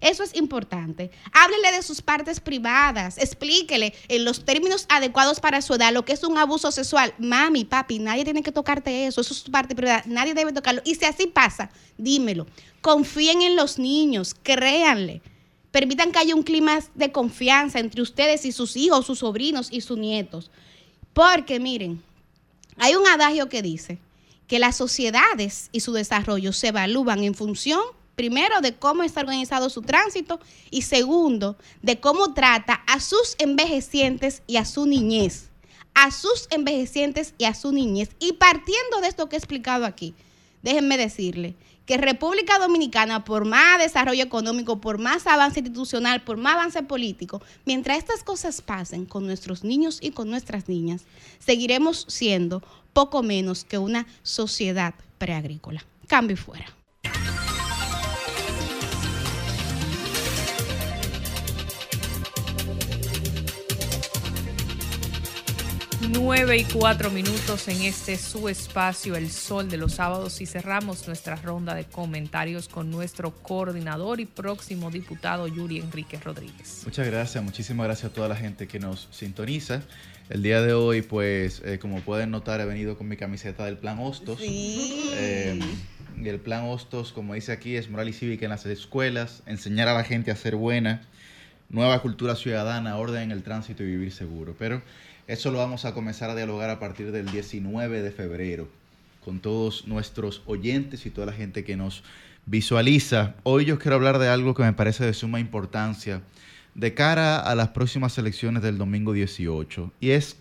[0.00, 1.10] Eso es importante.
[1.32, 6.12] Háblele de sus partes privadas, explíquele en los términos adecuados para su edad lo que
[6.12, 7.14] es un abuso sexual.
[7.18, 10.82] Mami, papi, nadie tiene que tocarte eso, eso es su parte privada, nadie debe tocarlo.
[10.84, 12.46] Y si así pasa, dímelo.
[12.82, 15.22] Confíen en los niños, créanle.
[15.70, 19.80] Permitan que haya un clima de confianza entre ustedes y sus hijos, sus sobrinos y
[19.80, 20.50] sus nietos.
[21.12, 22.02] Porque miren,
[22.76, 23.98] hay un adagio que dice
[24.46, 27.80] que las sociedades y su desarrollo se evalúan en función
[28.16, 30.40] primero, de cómo está organizado su tránsito
[30.70, 35.50] y segundo, de cómo trata a sus envejecientes y a su niñez.
[35.94, 38.10] A sus envejecientes y a su niñez.
[38.18, 40.14] Y partiendo de esto que he explicado aquí,
[40.62, 41.54] déjenme decirle
[41.86, 47.40] que República Dominicana, por más desarrollo económico, por más avance institucional, por más avance político,
[47.64, 51.04] mientras estas cosas pasen con nuestros niños y con nuestras niñas,
[51.38, 52.62] seguiremos siendo
[52.92, 55.84] poco menos que una sociedad preagrícola.
[56.08, 56.66] Cambio fuera.
[66.12, 71.06] 9 y 4 minutos en este su espacio, El Sol de los Sábados, y cerramos
[71.06, 76.82] nuestra ronda de comentarios con nuestro coordinador y próximo diputado Yuri Enrique Rodríguez.
[76.84, 79.82] Muchas gracias, muchísimas gracias a toda la gente que nos sintoniza.
[80.28, 83.76] El día de hoy, pues, eh, como pueden notar, he venido con mi camiseta del
[83.76, 84.38] Plan Hostos.
[84.40, 85.10] Sí.
[85.14, 85.60] Eh,
[86.24, 89.94] el Plan Hostos, como dice aquí, es moral y cívica en las escuelas, enseñar a
[89.94, 91.02] la gente a ser buena,
[91.68, 94.54] nueva cultura ciudadana, orden en el tránsito y vivir seguro.
[94.58, 94.82] Pero
[95.26, 98.68] eso lo vamos a comenzar a dialogar a partir del 19 de febrero
[99.24, 102.04] con todos nuestros oyentes y toda la gente que nos
[102.46, 103.34] visualiza.
[103.42, 106.22] Hoy yo quiero hablar de algo que me parece de suma importancia
[106.76, 110.36] de cara a las próximas elecciones del domingo 18 y es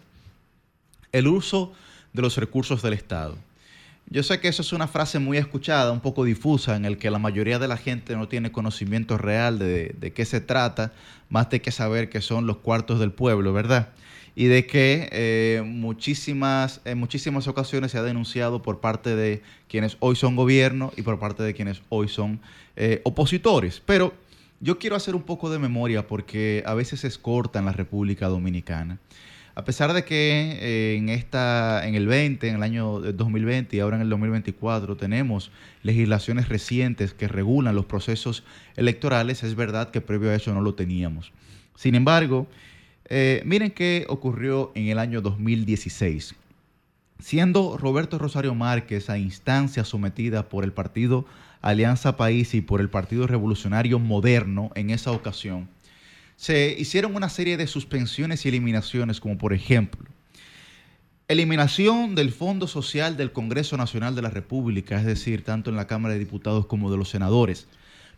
[1.12, 1.74] el uso
[2.14, 3.38] de los recursos del Estado.
[4.08, 7.10] Yo sé que eso es una frase muy escuchada, un poco difusa, en el que
[7.10, 10.94] la mayoría de la gente no tiene conocimiento real de, de qué se trata,
[11.30, 13.90] más de que saber que son los cuartos del pueblo, ¿verdad?
[14.36, 19.96] Y de que eh, muchísimas, en muchísimas ocasiones se ha denunciado por parte de quienes
[20.02, 22.42] hoy son gobierno y por parte de quienes hoy son
[22.76, 23.82] eh, opositores.
[23.86, 24.14] Pero
[24.60, 28.28] yo quiero hacer un poco de memoria porque a veces es corta en la República
[28.28, 29.00] Dominicana.
[29.58, 33.80] A pesar de que eh, en, esta, en el 20, en el año 2020 y
[33.80, 35.50] ahora en el 2024 tenemos
[35.82, 38.44] legislaciones recientes que regulan los procesos
[38.76, 41.32] electorales, es verdad que previo a eso no lo teníamos.
[41.78, 42.48] Sin embargo,
[43.10, 46.36] eh, miren qué ocurrió en el año 2016.
[47.20, 51.26] Siendo Roberto Rosario Márquez a instancia sometida por el partido
[51.62, 55.70] Alianza País y por el Partido Revolucionario Moderno en esa ocasión,
[56.36, 60.06] se hicieron una serie de suspensiones y eliminaciones, como por ejemplo,
[61.28, 65.88] eliminación del Fondo Social del Congreso Nacional de la República, es decir, tanto en la
[65.88, 67.68] Cámara de Diputados como de los senadores,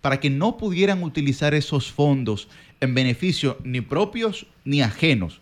[0.07, 2.47] para que no pudieran utilizar esos fondos
[2.79, 5.41] en beneficio ni propios ni ajenos.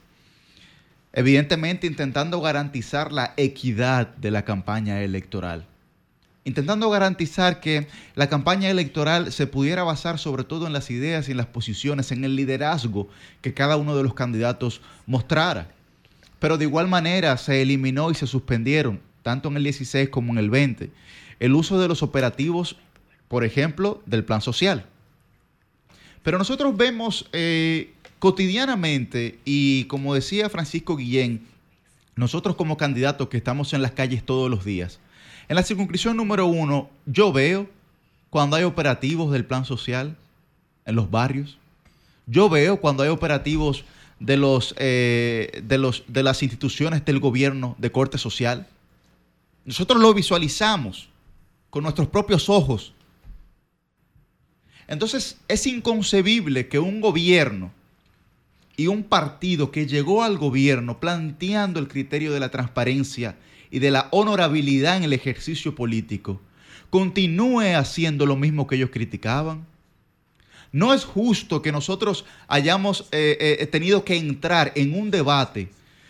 [1.13, 5.67] Evidentemente intentando garantizar la equidad de la campaña electoral.
[6.45, 11.33] Intentando garantizar que la campaña electoral se pudiera basar sobre todo en las ideas y
[11.33, 13.07] en las posiciones, en el liderazgo
[13.41, 15.69] que cada uno de los candidatos mostrara.
[16.39, 20.39] Pero de igual manera se eliminó y se suspendieron, tanto en el 16 como en
[20.39, 20.89] el 20,
[21.39, 22.77] el uso de los operativos
[23.27, 24.85] por ejemplo, del plan social.
[26.23, 31.45] Pero nosotros vemos eh, cotidianamente, y como decía Francisco Guillén,
[32.15, 34.99] nosotros como candidatos que estamos en las calles todos los días,
[35.47, 37.69] en la circunscripción número uno, yo veo
[38.29, 40.17] cuando hay operativos del plan social
[40.85, 41.57] en los barrios.
[42.25, 43.85] Yo veo cuando hay operativos
[44.19, 48.67] de, los, eh, de, los, de las instituciones del gobierno de corte social.
[49.65, 51.09] Nosotros lo visualizamos
[51.69, 52.93] con nuestros propios ojos
[54.87, 57.71] entonces es inconcebible que un gobierno
[58.77, 63.37] y un partido que llegó al gobierno planteando el criterio de la transparencia
[63.71, 66.41] y de la honorabilidad en el ejercicio político,
[66.89, 69.65] continúe haciendo lo mismo que ellos criticaban.
[70.71, 75.69] No es justo que nosotros hayamos eh, eh, tenido que entrar en un debate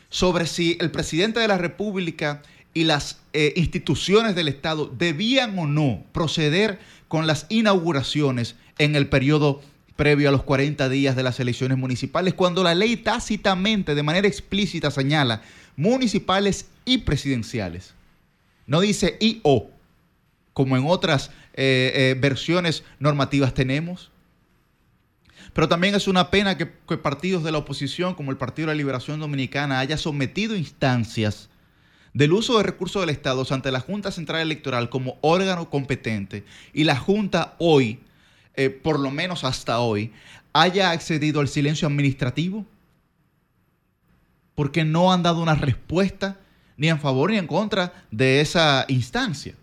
[0.10, 2.42] sobre si el presidente de la República
[2.76, 6.78] y las eh, instituciones del Estado debían o no proceder
[7.08, 9.62] con las inauguraciones en el periodo
[9.96, 14.28] previo a los 40 días de las elecciones municipales, cuando la ley tácitamente, de manera
[14.28, 15.42] explícita, señala
[15.78, 17.94] municipales y presidenciales.
[18.68, 19.70] No dice y o,
[20.52, 24.12] como en otras eh, eh, versiones normativas tenemos.
[25.54, 28.74] Pero también es una pena que, que, partidos de la oposición, como el Partido de
[28.74, 31.48] la Liberación Dominicana, haya sometido instancias
[32.16, 36.44] del uso de recursos del Estado ante la Junta Central Electoral como órgano competente
[36.74, 38.00] y la Junta hoy
[38.58, 40.12] eh, por lo menos hasta hoy,
[40.54, 42.66] haya accedido al silencio administrativo?
[44.56, 46.40] Porque no han dado una respuesta
[46.78, 49.56] ni en favor ni en contra de esa instancia.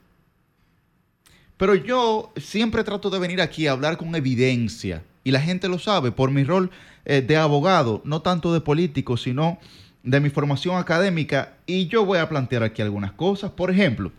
[1.57, 5.79] Pero yo siempre trato de venir aquí a hablar con evidencia, y la gente lo
[5.79, 6.71] sabe por mi rol
[7.05, 9.59] eh, de abogado, no tanto de político, sino
[10.03, 13.51] de mi formación académica, y yo voy a plantear aquí algunas cosas.
[13.53, 14.11] Por ejemplo,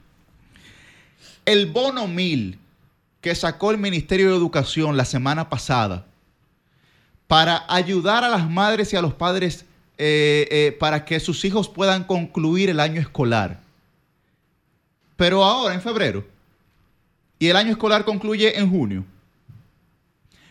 [1.45, 2.59] el bono mil
[3.21, 6.05] que sacó el Ministerio de Educación la semana pasada
[7.27, 9.65] para ayudar a las madres y a los padres
[9.97, 13.59] eh, eh, para que sus hijos puedan concluir el año escolar.
[15.15, 16.25] Pero ahora, en febrero,
[17.39, 19.05] y el año escolar concluye en junio.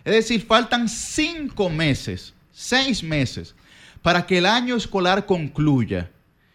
[0.04, 3.54] Es decir, faltan cinco meses, seis meses,
[4.02, 6.10] para que el año escolar concluya.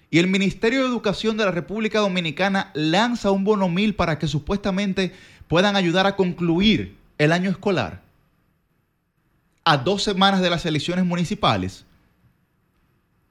[0.10, 4.28] Y el Ministerio de Educación de la República Dominicana lanza un bono mil para que
[4.28, 5.14] supuestamente
[5.48, 8.02] puedan ayudar a concluir el año escolar
[9.65, 11.84] a dos semanas de las elecciones municipales.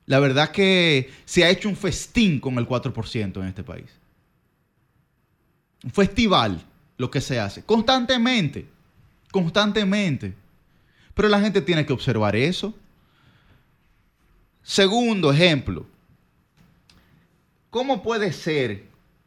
[0.05, 3.87] La verdad que se ha hecho un festín con el 4% en este país.
[5.83, 6.63] Un festival
[6.99, 7.63] lo que se hace.
[7.65, 8.67] Constantemente.
[9.33, 10.35] Constantemente.
[11.15, 12.75] Pero la gente tiene que observar eso.
[14.69, 15.87] Segundo ejemplo.
[17.71, 18.87] ¿Cómo puede ser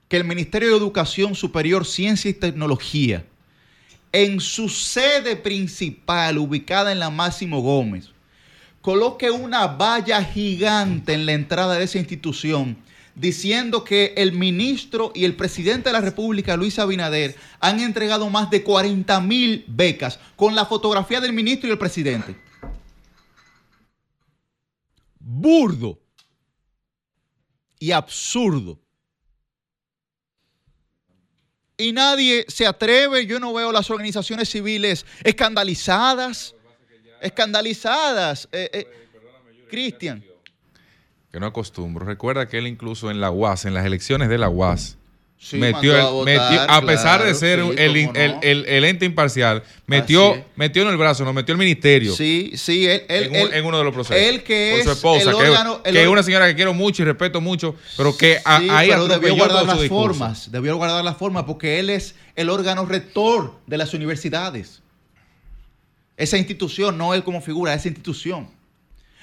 [0.10, 3.26] que el Ministerio de Educación Superior, Ciencia y Tecnología,
[4.12, 8.10] en su sede principal, ubicada en la Máximo Gómez,
[8.82, 12.76] coloque una valla gigante en la entrada de esa institución
[13.16, 18.50] diciendo que el ministro y el presidente de la República, Luis Abinader, han entregado más
[18.50, 22.49] de 40 mil becas con la fotografía del ministro y el presidente.
[25.32, 26.00] Burdo
[27.78, 28.80] y absurdo.
[31.78, 36.56] Y nadie se atreve, yo no veo las organizaciones civiles escandalizadas
[37.22, 38.48] escandalizadas.
[38.52, 38.88] Eh, eh,
[39.70, 40.24] Cristian.
[41.32, 42.06] Que no acostumbro.
[42.06, 44.98] Recuerda que él incluso en la UAS, en las elecciones de la UAS,
[45.54, 45.96] metió,
[46.68, 51.60] a, pesar de ser el, ente imparcial, metió, metió en el brazo, nos metió el
[51.60, 52.14] ministerio.
[52.14, 54.22] Sí, sí, él, en, uno de los procesos.
[54.22, 55.32] Él que por su esposa,
[55.84, 59.66] que, es una señora que quiero mucho y respeto mucho, pero que ahí debió guardar
[59.66, 64.82] las formas, debió guardar las formas porque él es el órgano rector de las universidades.
[66.18, 68.50] Esa institución, no él como figura, esa institución.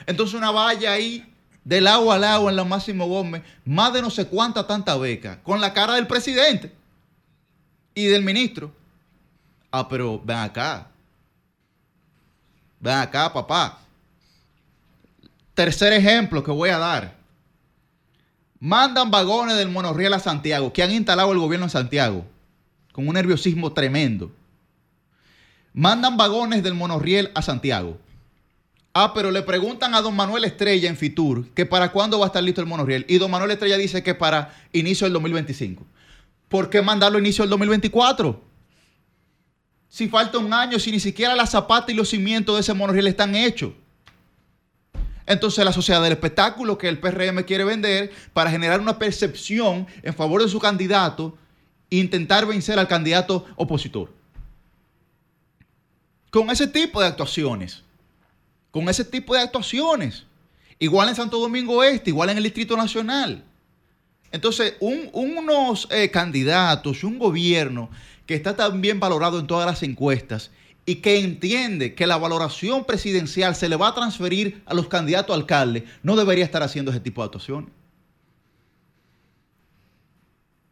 [0.06, 1.24] Entonces una valla ahí
[1.66, 5.42] del agua al agua en la Máximo Gómez, más de no sé cuánta tanta beca,
[5.42, 6.72] con la cara del presidente
[7.92, 8.72] y del ministro.
[9.72, 10.86] Ah, pero ven acá.
[12.78, 13.80] Ven acá, papá.
[15.54, 17.16] Tercer ejemplo que voy a dar.
[18.60, 22.24] Mandan vagones del monorriel a Santiago, que han instalado el gobierno en Santiago,
[22.92, 24.30] con un nerviosismo tremendo
[25.76, 27.98] mandan vagones del monorriel a Santiago.
[28.98, 32.28] Ah, pero le preguntan a don Manuel Estrella en Fitur que para cuándo va a
[32.28, 33.04] estar listo el monorriel.
[33.10, 35.84] Y don Manuel Estrella dice que para inicio del 2025.
[36.48, 38.42] ¿Por qué mandarlo inicio del 2024?
[39.90, 43.06] Si falta un año, si ni siquiera la zapata y los cimientos de ese monorriel
[43.06, 43.74] están hechos.
[45.26, 50.14] Entonces la sociedad del espectáculo que el PRM quiere vender para generar una percepción en
[50.14, 51.36] favor de su candidato
[51.90, 54.10] e intentar vencer al candidato opositor
[56.30, 57.82] con ese tipo de actuaciones.
[58.76, 60.24] Con ese tipo de actuaciones.
[60.78, 63.42] Igual en Santo Domingo Este, igual en el Distrito Nacional.
[64.30, 67.88] Entonces, unos eh, candidatos, un gobierno
[68.26, 70.50] que está tan bien valorado en todas las encuestas
[70.84, 75.34] y que entiende que la valoración presidencial se le va a transferir a los candidatos
[75.34, 77.70] a alcalde, no debería estar haciendo ese tipo de actuaciones.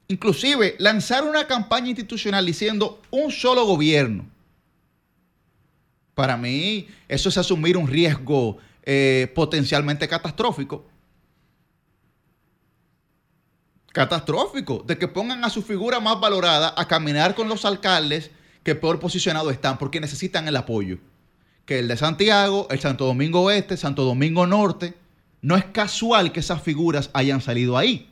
[0.09, 4.34] Inclusive, lanzar una campaña institucional diciendo un solo gobierno
[6.15, 10.87] para mí, eso es asumir un riesgo eh, potencialmente catastrófico.
[13.93, 18.31] Catastrófico, de que pongan a su figura más valorada a caminar con los alcaldes
[18.63, 20.99] que peor posicionados están, porque necesitan el apoyo.
[21.65, 24.95] Que el de Santiago, el Santo Domingo Oeste, Santo Domingo Norte,
[25.43, 28.11] no es casual que esas figuras hayan salido ahí,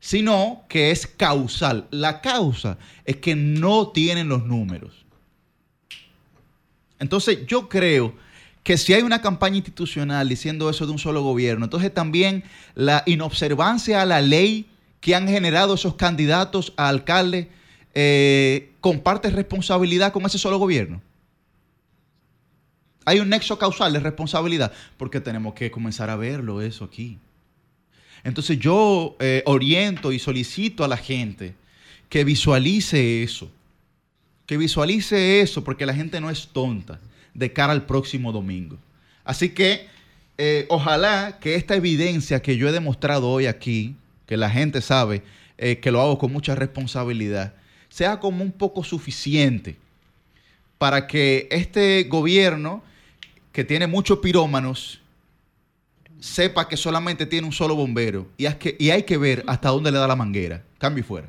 [0.00, 1.86] sino que es causal.
[1.90, 5.03] La causa es que no tienen los números.
[6.98, 8.14] Entonces yo creo
[8.62, 12.44] que si hay una campaña institucional diciendo eso de un solo gobierno, entonces también
[12.74, 14.66] la inobservancia a la ley
[15.00, 17.50] que han generado esos candidatos a alcalde
[17.94, 21.02] eh, comparte responsabilidad con ese solo gobierno.
[23.04, 27.18] Hay un nexo causal de responsabilidad, porque tenemos que comenzar a verlo eso aquí.
[28.24, 31.54] Entonces yo eh, oriento y solicito a la gente
[32.08, 33.50] que visualice eso
[34.46, 37.00] que visualice eso, porque la gente no es tonta
[37.32, 38.78] de cara al próximo domingo.
[39.24, 39.86] Así que
[40.36, 43.96] eh, ojalá que esta evidencia que yo he demostrado hoy aquí,
[44.26, 45.22] que la gente sabe
[45.58, 47.54] eh, que lo hago con mucha responsabilidad,
[47.88, 49.76] sea como un poco suficiente
[50.78, 52.82] para que este gobierno,
[53.52, 55.00] que tiene muchos pirómanos,
[56.20, 59.92] sepa que solamente tiene un solo bombero y, que, y hay que ver hasta dónde
[59.92, 60.62] le da la manguera.
[60.78, 61.28] Cambio fuera.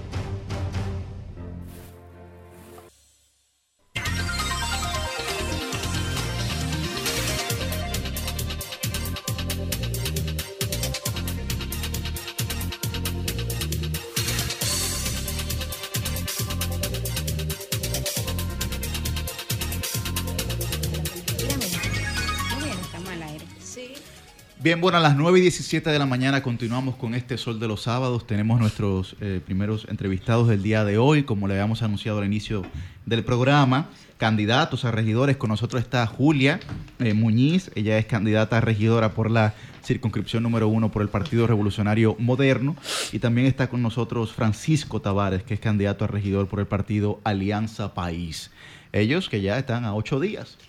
[24.63, 27.67] Bien, bueno, a las 9 y 17 de la mañana continuamos con este Sol de
[27.67, 28.27] los Sábados.
[28.27, 32.63] Tenemos nuestros eh, primeros entrevistados del día de hoy, como le habíamos anunciado al inicio
[33.07, 33.89] del programa.
[34.19, 36.59] Candidatos a regidores, con nosotros está Julia
[36.99, 41.47] eh, Muñiz, ella es candidata a regidora por la circunscripción número uno por el Partido
[41.47, 42.75] Revolucionario Moderno.
[43.11, 47.19] Y también está con nosotros Francisco Tavares, que es candidato a regidor por el Partido
[47.23, 48.51] Alianza País.
[48.91, 50.59] Ellos que ya están a ocho días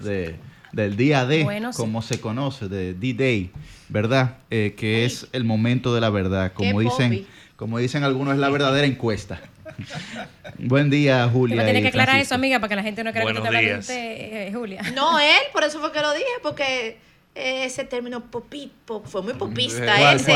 [0.00, 0.40] de
[0.72, 1.46] del día D,
[1.76, 3.50] como se conoce, de D-Day,
[3.88, 4.36] ¿verdad?
[4.50, 7.26] Eh, que es el momento de la verdad, como dicen,
[7.56, 9.40] como dicen algunos, es la verdadera encuesta.
[10.58, 11.64] Buen día, Julia.
[11.64, 13.94] Tiene que aclarar eso, amiga, para que la gente no crea que te de usted,
[13.94, 14.82] eh, Julia.
[14.94, 16.98] No, él, por eso fue que lo dije, porque
[17.34, 18.72] ese término popit,
[19.04, 20.14] fue muy popista.
[20.14, 20.32] ese,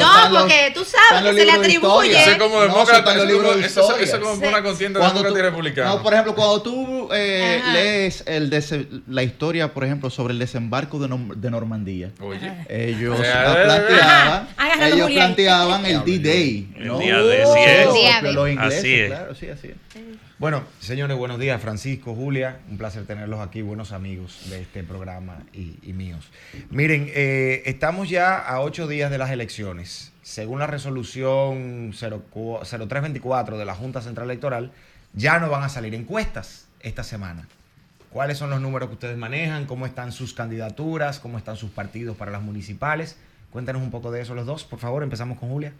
[0.00, 2.20] No, porque tú sabes que se le atribuye.
[2.20, 3.14] Eso es como demócrata,
[3.64, 5.90] eso, es como una contienda demócrata y republicana.
[5.90, 8.54] No, por ejemplo, cuando tú eh, lees el
[9.08, 12.10] la historia, por ejemplo, sobre el desembarco de, de Normandía,
[12.68, 14.48] ellos planteaban,
[14.92, 16.68] ellos planteaban el D-Day.
[16.76, 19.74] El día de, Los ingleses, claro, sí, así es.
[20.36, 21.62] Bueno, señores, buenos días.
[21.62, 26.28] Francisco, Julia, un placer tenerlos aquí, buenos amigos de este programa y, míos.
[26.70, 30.12] Miren, eh, estamos ya a ocho días de las elecciones.
[30.22, 34.72] Según la resolución 0324 de la Junta Central Electoral,
[35.12, 37.46] ya no van a salir encuestas esta semana.
[38.10, 39.66] ¿Cuáles son los números que ustedes manejan?
[39.66, 41.20] ¿Cómo están sus candidaturas?
[41.20, 43.16] ¿Cómo están sus partidos para las municipales?
[43.52, 45.04] Cuéntanos un poco de eso los dos, por favor.
[45.04, 45.72] Empezamos con Julia.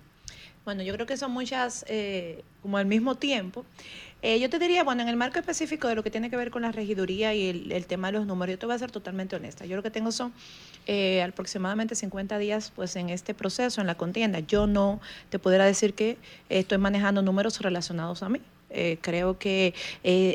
[0.65, 3.67] Bueno, yo creo que son muchas eh, como al mismo tiempo.
[4.27, 6.51] Eh, yo te diría, bueno, en el marco específico de lo que tiene que ver
[6.51, 9.37] con la regiduría y el, tema de los números, yo te voy a ser totalmente
[9.37, 9.67] honesta.
[9.67, 10.33] Yo lo que tengo son
[10.87, 14.39] eh, aproximadamente 50 días pues en este proceso, en la contienda.
[14.39, 14.99] Yo no
[15.29, 16.17] te pudiera decir que
[16.49, 18.41] estoy manejando números relacionados a mí.
[18.71, 19.75] Eh, creo que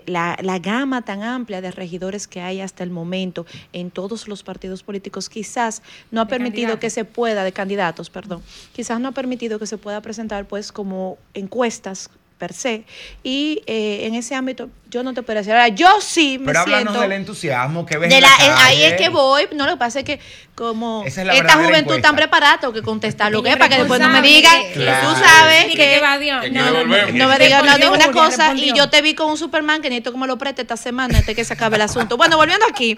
[0.06, 4.44] la, la, gama tan amplia de regidores que hay hasta el momento en todos los
[4.44, 8.42] partidos políticos quizás no ha permitido que se pueda, de candidatos, perdón,
[8.72, 12.86] quizás no ha permitido que se pueda presentar pues como encuestas per se.
[13.22, 15.54] Y eh, en ese ámbito yo no te puedo decir.
[15.54, 19.10] Ahora, yo sí me Pero háblanos del entusiasmo que ves de la, Ahí es que
[19.10, 19.44] voy.
[19.54, 20.20] No, lo que pasa es que
[20.56, 24.10] como esta juventud tan preparada, tengo que contestar lo que es para que después no
[24.10, 24.62] me digan.
[24.74, 26.02] Tú sabes que...
[26.52, 30.12] no, me digas no, una cosa y yo te vi con un Superman que necesito
[30.12, 32.18] que me lo preste esta semana antes que se acabe el asunto.
[32.18, 32.98] Bueno, volviendo aquí.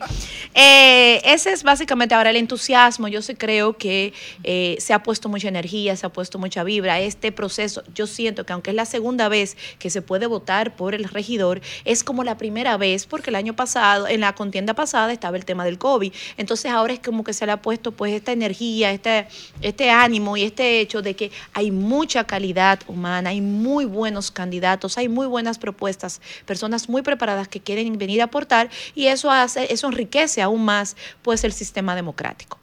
[0.55, 3.07] Eh, ese es básicamente ahora el entusiasmo.
[3.07, 4.13] Yo sí creo que
[4.43, 6.99] eh, se ha puesto mucha energía, se ha puesto mucha vibra.
[6.99, 10.95] Este proceso, yo siento que aunque es la segunda vez que se puede votar por
[10.95, 15.11] el regidor, es como la primera vez, porque el año pasado, en la contienda pasada,
[15.11, 16.13] estaba el tema del COVID.
[16.37, 19.27] Entonces ahora es como que se le ha puesto pues esta energía, este,
[19.61, 24.97] este ánimo y este hecho de que hay mucha calidad humana, hay muy buenos candidatos,
[24.97, 29.71] hay muy buenas propuestas, personas muy preparadas que quieren venir a aportar y eso hace,
[29.73, 32.60] eso enriquece aún más pues el sistema democrático.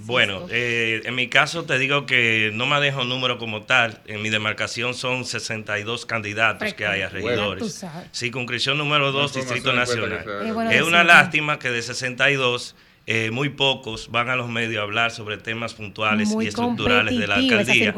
[0.00, 4.00] Bueno, eh, en mi caso te digo que no me dejo número como tal.
[4.06, 7.84] En mi demarcación son 62 candidatos que hay a regidores.
[8.12, 10.24] Circunscripción número 2, Distrito Nacional.
[10.72, 12.74] Es una lástima que de 62
[13.08, 17.28] eh, muy pocos van a los medios a hablar sobre temas puntuales y estructurales de
[17.28, 17.94] la alcaldía.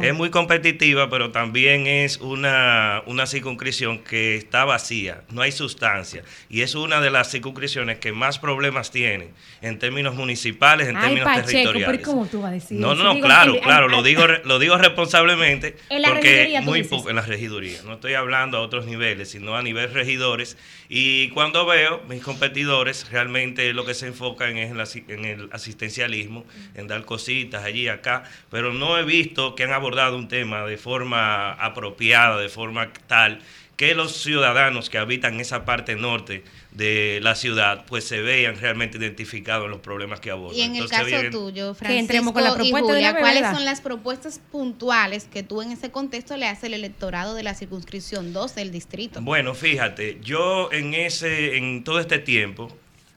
[0.00, 6.22] Es muy competitiva, pero también es una, una circunscripción que está vacía, no hay sustancia.
[6.48, 9.30] Y es una de las circunscripciones que más problemas tienen
[9.62, 12.06] en términos municipales, en términos territoriales.
[12.06, 15.76] ¿cómo tú vas a decir no, no, claro, claro, lo digo, lo digo responsablemente
[16.08, 17.78] porque muy poco en la regiduría.
[17.84, 20.56] No estoy hablando a otros niveles, sino a nivel regidores.
[20.88, 26.44] Y cuando veo mis competidores, realmente lo que se enfocan saben es en, el asistencialismo,
[26.74, 30.76] en dar cositas allí, acá, pero no he visto que han abordado un tema de
[30.76, 33.40] forma apropiada, de forma tal
[33.76, 38.98] que los ciudadanos que habitan esa parte norte de la ciudad pues se vean realmente
[38.98, 40.56] identificados en los problemas que abordan.
[40.56, 45.24] Y en el caso tuyo, Francisco con la y Julia, ¿cuáles son las propuestas puntuales
[45.24, 49.20] que tú en ese contexto le haces al electorado de la circunscripción 2 del distrito?
[49.20, 52.70] Bueno, fíjate, yo en ese en todo este tiempo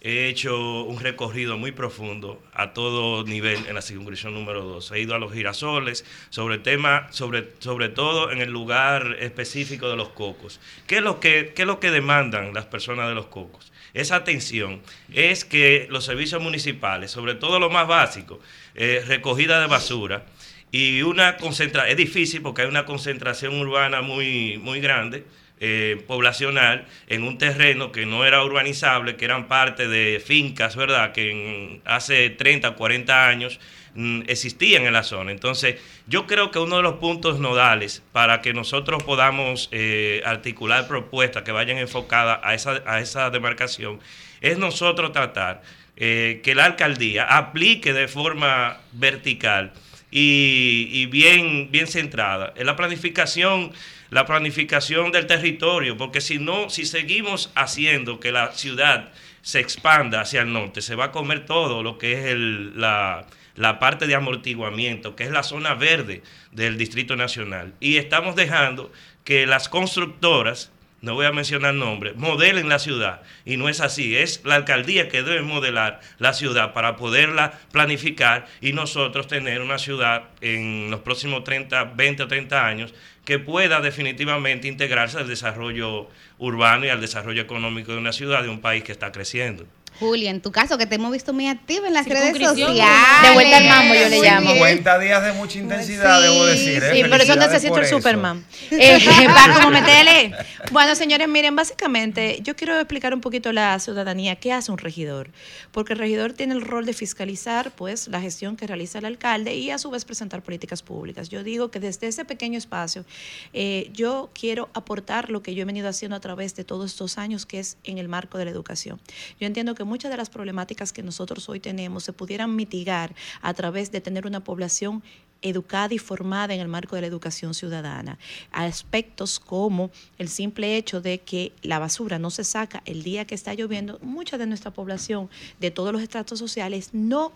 [0.05, 4.91] he hecho un recorrido muy profundo a todo nivel en la circunscripción número 2.
[4.91, 9.95] He ido a los girasoles sobre tema, sobre, sobre todo en el lugar específico de
[9.95, 10.59] los cocos.
[10.85, 13.73] ¿Qué es, lo que, ¿Qué es lo que demandan las personas de los cocos?
[13.95, 18.39] Esa atención es que los servicios municipales, sobre todo lo más básico,
[18.75, 20.27] eh, recogida de basura,
[20.71, 25.25] y una concentración, es difícil porque hay una concentración urbana muy, muy grande,
[25.61, 31.13] eh, poblacional en un terreno que no era urbanizable, que eran parte de fincas, ¿verdad?
[31.13, 33.61] Que hace 30 o 40 años
[33.93, 35.31] mm, existían en la zona.
[35.31, 35.77] Entonces,
[36.07, 41.43] yo creo que uno de los puntos nodales para que nosotros podamos eh, articular propuestas
[41.43, 44.01] que vayan enfocadas a esa, demarcación
[44.41, 45.61] es nosotros tratar
[45.95, 49.71] eh, que la alcaldía aplique de forma vertical
[50.11, 53.71] y, y bien, bien centrada en la planificación
[54.09, 59.11] la planificación del territorio, porque si no, si seguimos haciendo que la ciudad
[59.41, 63.25] se expanda hacia el norte, se va a comer todo lo que es la,
[63.55, 67.73] la parte de amortiguamiento, que es la zona verde del Distrito Nacional.
[67.79, 68.91] Y estamos dejando
[69.23, 70.71] que las constructoras
[71.05, 73.21] no voy a mencionar nombres, modelen la ciudad.
[73.45, 78.47] Y no es así, es la alcaldía que debe modelar la ciudad para poderla planificar
[78.59, 82.93] y nosotros tener una ciudad en los próximos 30, 20 o 30 años
[83.25, 86.07] que pueda definitivamente integrarse al desarrollo
[86.37, 89.65] urbano y al desarrollo económico de una ciudad, de un país que está creciendo.
[89.99, 92.85] Julia, en tu caso, que te hemos visto muy activa en las redes sociales.
[93.23, 94.51] De vuelta al mambo, yo le llamo.
[94.51, 96.83] 50 días de mucha intensidad, debo decir.
[96.83, 96.91] ¿eh?
[96.93, 98.45] Sí, por eso necesito el Superman.
[98.71, 100.33] Eh, para como metele.
[100.71, 104.35] Bueno, señores, miren, básicamente, yo quiero explicar un poquito la ciudadanía.
[104.35, 105.29] ¿Qué hace un regidor?
[105.71, 109.55] Porque el regidor tiene el rol de fiscalizar, pues, la gestión que realiza el alcalde
[109.55, 111.29] y, a su vez, presentar políticas públicas.
[111.29, 113.05] Yo digo que desde ese pequeño espacio,
[113.53, 117.17] eh, yo quiero aportar lo que yo he venido haciendo a través de todos estos
[117.17, 118.99] años, que es en el marco de la educación.
[119.39, 123.53] Yo entiendo que muchas de las problemáticas que nosotros hoy tenemos se pudieran mitigar a
[123.53, 125.03] través de tener una población
[125.41, 128.17] educada y formada en el marco de la educación ciudadana.
[128.51, 133.35] Aspectos como el simple hecho de que la basura no se saca el día que
[133.35, 135.29] está lloviendo, mucha de nuestra población
[135.59, 137.31] de todos los estratos sociales no,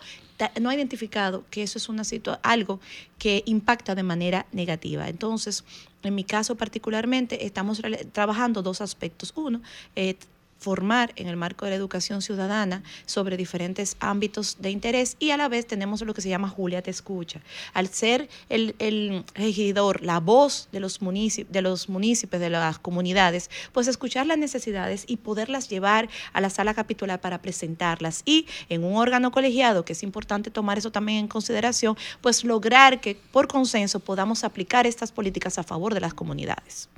[0.60, 2.04] no ha identificado que eso es una
[2.42, 2.80] algo
[3.20, 5.08] que impacta de manera negativa.
[5.08, 5.64] Entonces,
[6.02, 7.82] en mi caso particularmente, estamos
[8.14, 9.34] trabajando dos aspectos.
[9.36, 9.62] Uno,
[9.96, 10.16] eh,
[10.60, 15.38] formar en el marco de la educación ciudadana sobre diferentes ámbitos de interés y a
[15.38, 17.42] la vez tenemos lo que se llama Julia Te Escucha.
[17.74, 23.88] Al ser el, regidor, la voz de los, de los municipios, de las comunidades, pues
[23.88, 28.98] escuchar las necesidades y poderlas llevar a la sala capitular para presentarlas y en un
[28.98, 34.00] órgano colegiado, que es importante tomar eso también en consideración, pues lograr que por consenso
[34.00, 36.90] podamos aplicar estas políticas a favor de las comunidades.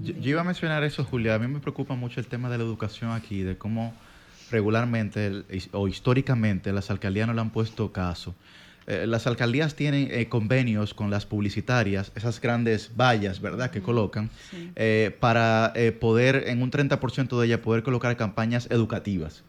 [0.00, 1.34] Yo, iba a mencionar eso, Julia.
[1.34, 3.94] A mí me preocupa mucho el tema de la educación aquí, de cómo
[4.50, 8.34] regularmente o históricamente las alcaldías no le han puesto caso.
[8.86, 14.28] Eh, las alcaldías tienen eh, convenios con las publicitarias, esas grandes vallas, ¿verdad?, que colocan,
[14.74, 19.42] eh, para poder, en un 30% de ellas, poder colocar campañas educativas.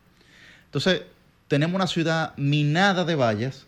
[0.66, 1.02] Entonces,
[1.48, 3.66] tenemos una ciudad minada de vallas,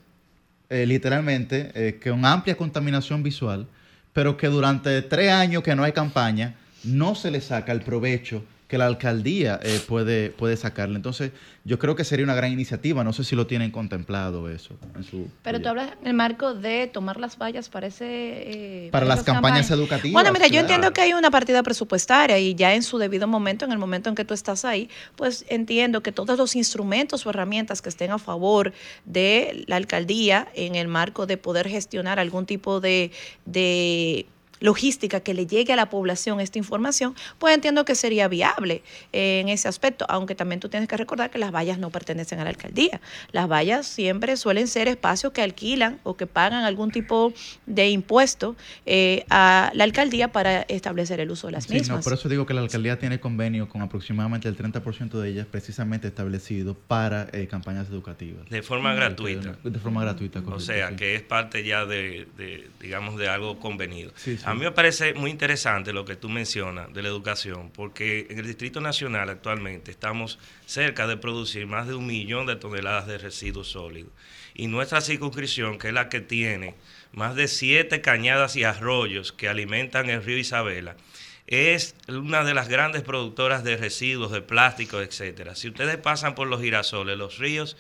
[0.70, 3.68] literalmente, con amplia contaminación visual,
[4.14, 8.44] pero que durante tres años que no hay campaña, no se le saca el provecho
[8.68, 10.96] que la alcaldía eh, puede, puede sacarle.
[10.96, 11.32] Entonces,
[11.66, 13.04] yo creo que sería una gran iniciativa.
[13.04, 14.76] No sé si lo tienen contemplado eso.
[14.96, 18.06] En su Pero tú hablas en el marco de tomar las vallas para ese...
[18.08, 20.14] Eh, para las campañas, educativas.
[20.14, 23.66] Bueno, mira, yo entiendo que hay una partida presupuestaria y ya en su debido momento,
[23.66, 27.30] en el momento en que tú estás ahí, pues entiendo que todos los instrumentos o
[27.30, 28.74] herramientas que estén a favor
[29.06, 33.12] de la alcaldía en el marco de poder gestionar algún tipo de
[34.66, 38.84] logística que le llegue a la población esta información, pues entiendo que sería viable
[39.14, 42.40] eh, en ese aspecto, aunque también tú tienes que recordar que las vallas no pertenecen
[42.40, 43.00] a la alcaldía.
[43.32, 47.34] Las vallas siempre suelen ser espacios que alquilan o que pagan algún tipo
[47.66, 48.56] de impuesto
[48.86, 52.04] eh, a la alcaldía para establecer el uso de las mismas.
[52.04, 56.08] por eso digo que la alcaldía tiene convenio con aproximadamente el 30% de ellas precisamente
[56.08, 58.50] establecido para eh, campañas educativas.
[58.50, 59.58] De forma gratuita.
[59.64, 62.28] De, forma gratuita, O sea, que es parte ya de,
[62.82, 64.12] digamos, de algo convenido.
[64.16, 67.72] Sí, sí A mí me parece muy interesante lo que tú mencionas de la educación,
[67.72, 72.56] porque en el Distrito Nacional actualmente estamos cerca de producir más de un millón de
[72.56, 74.12] toneladas de residuos sólidos.
[74.54, 76.76] Y nuestra circunscripción, que es la que tiene
[77.12, 80.96] más de siete cañadas y arroyos que alimentan el río Isabela,
[81.48, 85.56] es una de las grandes productoras de residuos, de plástico, etcétera.
[85.56, 87.78] Si ustedes pasan por los girasoles, los ríos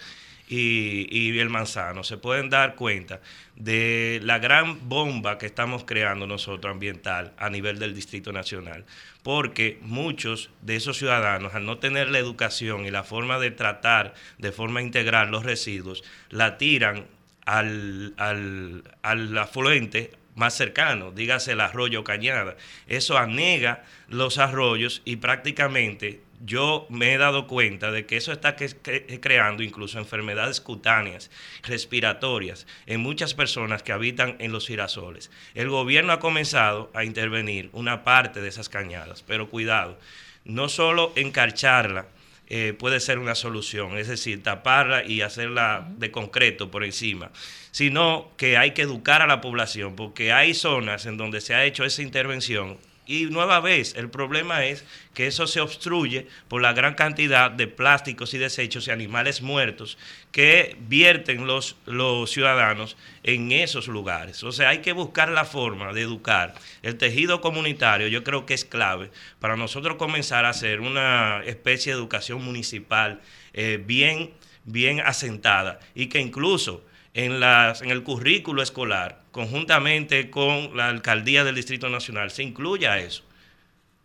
[0.47, 3.21] y, el manzano, se pueden dar cuenta
[3.55, 8.85] de la gran bomba que estamos creando nosotros ambiental a nivel del Distrito Nacional.
[9.23, 14.13] Porque muchos de esos ciudadanos, al no tener la educación y la forma de tratar
[14.37, 17.07] de forma integral los residuos, la tiran
[17.45, 22.55] al, al, al afluente más cercano, dígase el arroyo Cañada.
[22.87, 28.55] Eso anega los arroyos y prácticamente yo me he dado cuenta de que eso está
[28.55, 31.31] creando incluso enfermedades cutáneas,
[31.63, 35.31] respiratorias, en muchas personas que habitan en los girasoles.
[35.53, 39.97] El gobierno ha comenzado a intervenir una parte de esas cañadas, pero cuidado,
[40.43, 42.07] no solo encarcharla,
[42.47, 47.31] eh, puede ser una solución, es decir, taparla y hacerla de concreto por encima,
[47.71, 51.65] sino que hay que educar a la población, porque hay zonas en donde se ha
[51.65, 54.83] hecho esa intervención y nueva vez, el problema es
[55.13, 59.97] que eso se obstruye por la gran cantidad de plásticos y desechos y animales muertos
[60.31, 64.43] que vierten los, los ciudadanos en esos lugares.
[64.43, 66.55] O sea, hay que buscar la forma de educar.
[66.81, 71.93] El tejido comunitario yo creo que es clave para nosotros comenzar a hacer una especie
[71.93, 73.21] de educación municipal
[73.53, 74.33] eh, bien,
[74.65, 76.83] bien asentada y que incluso
[77.15, 82.99] en, las, en el currículo escolar, conjuntamente con la alcaldía del Distrito Nacional, se incluya
[82.99, 83.23] eso.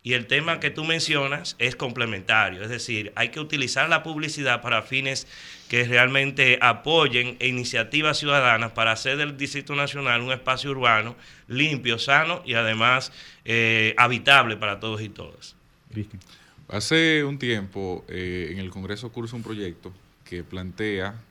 [0.01, 4.61] Y el tema que tú mencionas es complementario, es decir, hay que utilizar la publicidad
[4.61, 5.27] para fines
[5.67, 11.15] que realmente apoyen iniciativas ciudadanas para hacer del Distrito Nacional un espacio urbano
[11.47, 13.11] limpio, sano y además
[13.45, 15.55] eh, habitable para todos y todas.
[16.69, 19.93] Hace un tiempo eh, en el Congreso curso un proyecto
[20.23, 21.21] que plantea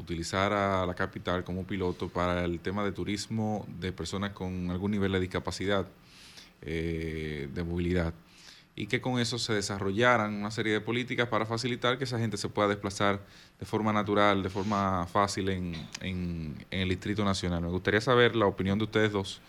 [0.00, 4.90] utilizar a la capital como piloto para el tema de turismo de personas con algún
[4.90, 5.86] nivel de discapacidad,
[6.62, 8.14] eh, de movilidad,
[8.76, 12.36] y que con eso se desarrollaran una serie de políticas para facilitar que esa gente
[12.36, 13.20] se pueda desplazar
[13.58, 17.62] de forma natural, de forma fácil en, en, el Distrito Nacional.
[17.62, 19.40] Me gustaría saber la opinión de ustedes dos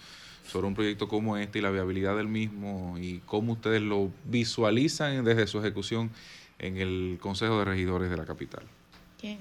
[0.46, 5.24] sobre un proyecto como este y la viabilidad del mismo y cómo ustedes lo visualizan
[5.24, 6.12] desde su ejecución
[6.60, 8.64] en el Consejo de Regidores de la capital.
[9.20, 9.38] ¿Quién?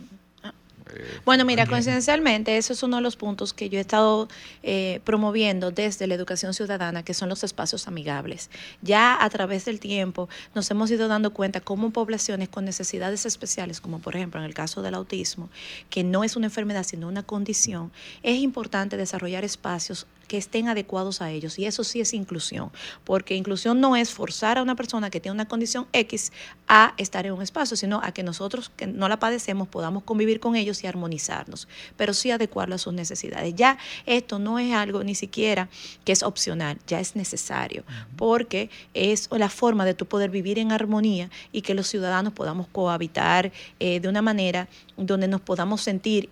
[0.94, 4.28] Eh, bueno, mira, coincidencialmente, eso es uno de los puntos que yo he estado
[4.62, 8.50] eh, promoviendo desde la educación ciudadana, que son los espacios amigables.
[8.82, 13.80] Ya a través del tiempo nos hemos ido dando cuenta cómo poblaciones con necesidades especiales,
[13.80, 15.48] como por ejemplo en el caso del autismo,
[15.88, 17.92] que no es una enfermedad, sino una condición,
[18.22, 21.59] es importante desarrollar espacios que estén adecuados a ellos.
[21.59, 22.70] Y eso sí es inclusión,
[23.02, 26.31] porque inclusión no es forzar a una persona que tiene una condición X
[26.69, 30.39] a estar en un espacio, sino a que nosotros que no la padecemos podamos convivir
[30.39, 31.66] con ellos y armonizarnos,
[31.97, 33.57] pero sí adecuarlo a sus necesidades.
[33.57, 33.77] Ya
[34.07, 35.69] esto no es algo ni siquiera
[36.05, 37.82] que es opcional, ya es necesario,
[38.15, 42.69] porque es la forma de tu poder vivir en armonía y que los ciudadanos podamos
[42.69, 43.51] cohabitar
[43.81, 46.31] eh, de una manera donde nos podamos sentir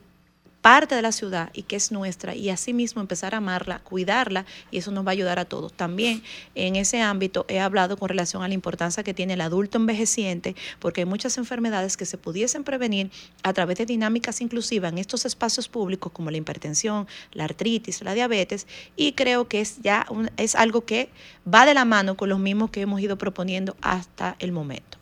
[0.60, 4.78] parte de la ciudad y que es nuestra y asimismo empezar a amarla, cuidarla y
[4.78, 5.72] eso nos va a ayudar a todos.
[5.72, 6.22] También
[6.54, 10.56] en ese ámbito he hablado con relación a la importancia que tiene el adulto envejeciente
[10.78, 13.10] porque hay muchas enfermedades que se pudiesen prevenir
[13.42, 18.14] a través de dinámicas inclusivas en estos espacios públicos como la hipertensión, la artritis, la
[18.14, 18.66] diabetes
[18.96, 20.06] y creo que es ya
[20.36, 21.10] es algo que
[21.52, 24.97] va de la mano con los mismos que hemos ido proponiendo hasta el momento.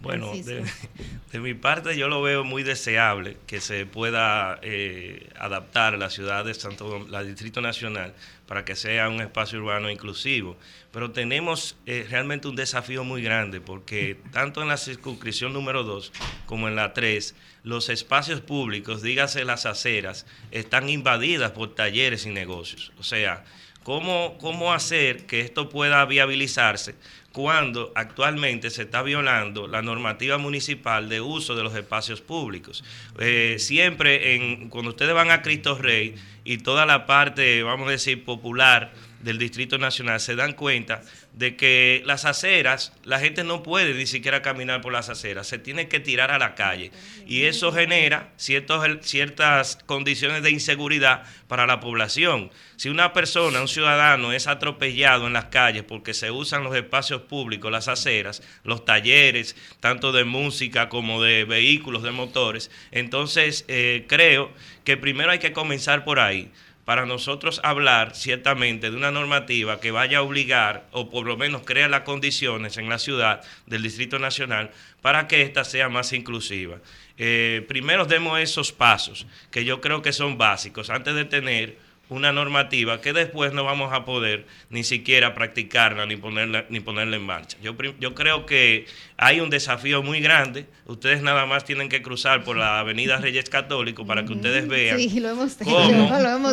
[0.00, 0.32] Bueno,
[1.32, 6.44] de, mi parte yo lo veo muy deseable que se pueda eh, adaptar la ciudad
[6.44, 8.14] de Santo la Distrito Nacional
[8.46, 10.56] para que sea un espacio urbano inclusivo.
[10.92, 16.12] Pero tenemos eh, realmente un desafío muy grande porque tanto en la circunscripción número 2
[16.46, 17.34] como en la 3,
[17.64, 22.92] los espacios públicos, dígase las aceras, están invadidas por talleres y negocios.
[22.98, 23.44] O sea,
[23.82, 26.94] ¿cómo, cómo hacer que esto pueda viabilizarse?
[27.38, 32.82] Cuando actualmente se está violando la normativa municipal de uso de los espacios públicos.
[33.20, 37.92] Eh, siempre en, cuando ustedes van a Cristo Rey y toda la parte, vamos a
[37.92, 38.90] decir, popular
[39.20, 44.06] del Distrito Nacional, se dan cuenta de que las aceras, la gente no puede ni
[44.06, 46.90] siquiera caminar por las aceras, se tiene que tirar a la calle.
[47.26, 52.50] Y eso genera ciertos, ciertas condiciones de inseguridad para la población.
[52.76, 57.22] Si una persona, un ciudadano, es atropellado en las calles porque se usan los espacios
[57.22, 64.06] públicos, las aceras, los talleres, tanto de música como de vehículos, de motores, entonces eh,
[64.08, 64.52] creo
[64.84, 66.50] que primero hay que comenzar por ahí
[66.88, 71.60] para nosotros hablar ciertamente de una normativa que vaya a obligar o por lo menos
[71.66, 74.70] crea las condiciones en la ciudad del Distrito Nacional
[75.02, 76.78] para que ésta sea más inclusiva.
[77.18, 81.76] Eh, primero demos esos pasos que yo creo que son básicos antes de tener
[82.08, 87.16] una normativa que después no vamos a poder ni siquiera practicarla ni ponerla, ni ponerla
[87.16, 87.58] en marcha.
[87.62, 88.86] Yo, yo creo que
[89.20, 90.66] hay un desafío muy grande.
[90.86, 94.96] Ustedes nada más tienen que cruzar por la Avenida Reyes Católico para que ustedes vean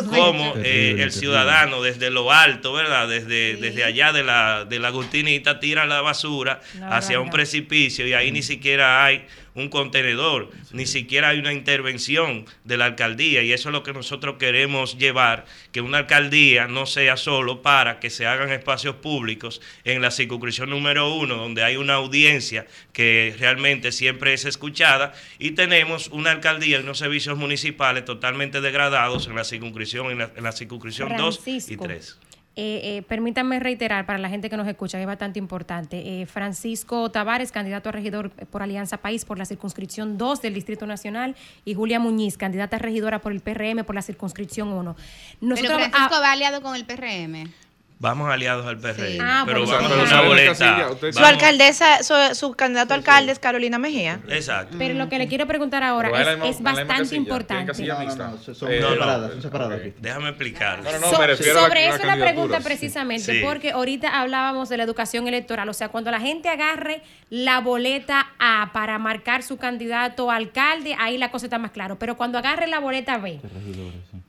[0.08, 3.08] cómo, eh, el ciudadano desde lo alto, ¿verdad?
[3.08, 8.14] Desde, desde allá de la, de la Agustinita tira la basura hacia un precipicio y
[8.14, 13.52] ahí ni siquiera hay un contenedor, ni siquiera hay una intervención de la alcaldía y
[13.52, 18.10] eso es lo que nosotros queremos llevar, que una alcaldía no sea solo para que
[18.10, 22.55] se hagan espacios públicos en la circunscripción número uno, donde hay una audiencia
[22.92, 29.26] que realmente siempre es escuchada y tenemos una alcaldía y unos servicios municipales totalmente degradados
[29.26, 32.18] en la circunscripción, en la, circunscripción 2 y 3.
[32.58, 36.22] Eh, eh, permítanme reiterar para la gente que nos escucha, que es bastante importante.
[36.22, 40.86] Eh, Francisco Tavares, candidato a regidor por Alianza País por la circunscripción 2 del Distrito
[40.86, 41.36] Nacional,
[41.66, 44.96] y Julia Muñiz, candidata a regidora por el PRM por la circunscripción 1.
[45.42, 47.52] Nosotros, Pero Francisco va aliado con el PRM.
[47.98, 49.18] Vamos aliados al PRM.
[49.22, 50.90] Ah, pero vamos a una boleta.
[51.12, 52.02] Su alcaldesa,
[52.34, 54.20] su, candidato a alcalde es Carolina Mejía.
[54.28, 54.76] Exacto.
[54.78, 56.08] Pero lo que le quiero preguntar ahora
[56.46, 57.72] es, bastante importante.
[57.86, 59.80] No, no, son separadas, son separadas.
[59.98, 60.82] Déjame explicar.
[61.00, 65.68] sobre eso la pregunta precisamente, porque ahorita hablábamos de la educación electoral.
[65.68, 70.94] O sea, cuando la gente agarre la boleta A para marcar su candidato a alcalde,
[70.98, 71.98] ahí la cosa está más claro.
[71.98, 73.40] Pero cuando agarre la boleta B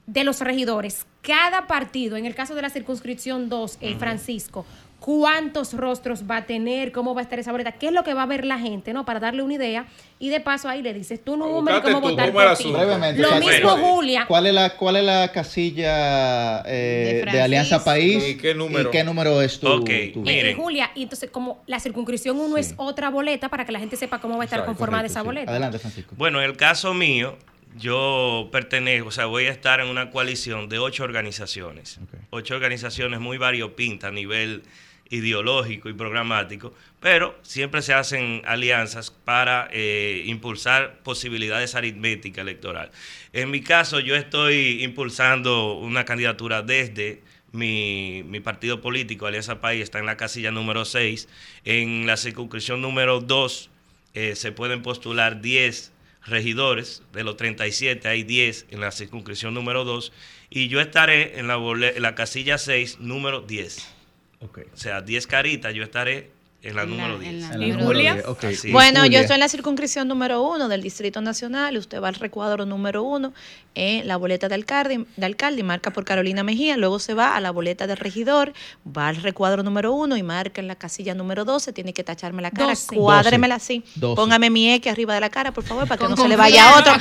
[0.08, 4.66] de los regidores, cada partido, en el caso de la circunscripción 2, el Francisco,
[5.00, 8.14] cuántos rostros va a tener, cómo va a estar esa boleta, qué es lo que
[8.14, 9.06] va a ver la gente, ¿no?
[9.06, 9.86] Para darle una idea.
[10.20, 12.72] Y de paso ahí le dices tu número y cómo votar por ti.
[13.18, 14.26] Lo mismo Julia.
[14.28, 18.24] ¿Cuál es la, cuál es la casilla eh, de, Alianza País?
[18.30, 18.90] ¿Y qué número?
[18.90, 19.68] ¿Y qué número es tu?
[19.68, 20.14] Okay.
[20.26, 23.96] Eh, Julia, y entonces como la circunscripción 1 es otra boleta para que la gente
[23.98, 25.52] sepa cómo va a estar conformada esa boleta.
[25.52, 26.16] Adelante, Francisco.
[26.18, 27.38] Bueno, en el caso mío,
[27.78, 32.00] yo pertenezco, o sea, voy a estar en una coalición de ocho organizaciones.
[32.30, 34.64] Ocho organizaciones muy variopintas a nivel
[35.10, 42.92] ideológico y programático, pero siempre se hacen alianzas para eh, impulsar posibilidades aritméticas electorales.
[43.34, 50.00] En mi caso, yo estoy impulsando una candidatura desde mi, partido político, Alianza País, está
[50.00, 51.28] en la casilla número 6.
[51.66, 53.70] En la circunscripción número 2
[54.14, 55.94] eh, se pueden postular 10
[56.30, 60.12] regidores, de los 37 hay 10 en la circunscripción número 2
[60.50, 63.96] y yo estaré en la, en la casilla 6, número 10.
[64.40, 64.66] Okay.
[64.74, 66.32] O sea, 10 caritas, yo estaré
[66.64, 67.56] en la, número 10.
[67.60, 68.24] ¿Y Julia?
[68.72, 71.78] Bueno, yo estoy en la circunscripción número 1 del Distrito Nacional.
[71.78, 73.32] Usted va al recuadro número 1
[73.76, 76.76] en la boleta de alcalde, de alcalde y marca por Carolina Mejía.
[76.76, 78.54] Luego se va a la boleta de regidor,
[78.86, 81.74] va al recuadro número 1 y marca en la casilla número 12.
[81.74, 83.84] Tiene que tacharme la cara, cuádremela así.
[84.00, 86.70] Póngame mi X arriba de la cara, por favor, para que no se le vaya
[86.70, 86.94] a otro.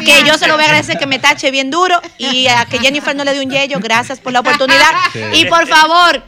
[0.00, 2.78] Que yo se lo voy a agradecer que me tache bien duro y a que
[2.78, 3.80] Jennifer no le dé un yello.
[3.80, 4.92] Gracias por la oportunidad.
[5.32, 6.22] Y por favor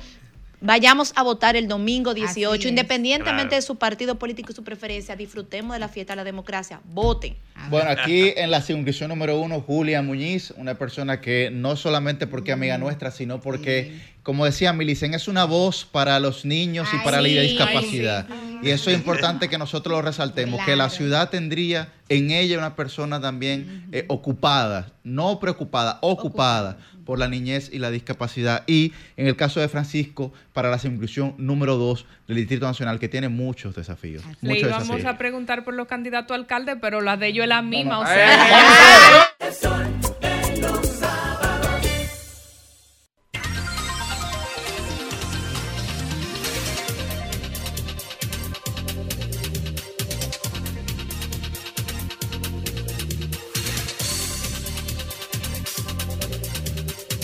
[0.65, 5.16] Vayamos a votar el domingo 18, independientemente de su partido político y su preferencia.
[5.16, 6.81] Disfrutemos de la fiesta de la democracia.
[6.84, 7.34] Voten.
[7.68, 12.52] Bueno, aquí en la circunscripción número uno, Julia Muñiz, una persona que no solamente porque
[12.52, 17.05] es amiga nuestra, sino porque, como decía Milicen, es una voz para los niños y
[17.05, 18.28] para la discapacidad.
[18.62, 22.76] Y eso es importante que nosotros lo resaltemos, que la ciudad tendría en ella una
[22.76, 28.64] persona también eh, ocupada, no preocupada, ocupada por la niñez y la discapacidad.
[28.66, 33.08] Y en el caso de Francisco, para la inclusión número dos del Distrito Nacional, que
[33.08, 34.22] tiene muchos desafíos.
[34.40, 37.62] Le íbamos a preguntar por los candidatos a alcalde, pero la de ellos es la
[37.62, 38.00] misma.
[38.00, 39.28] O sea,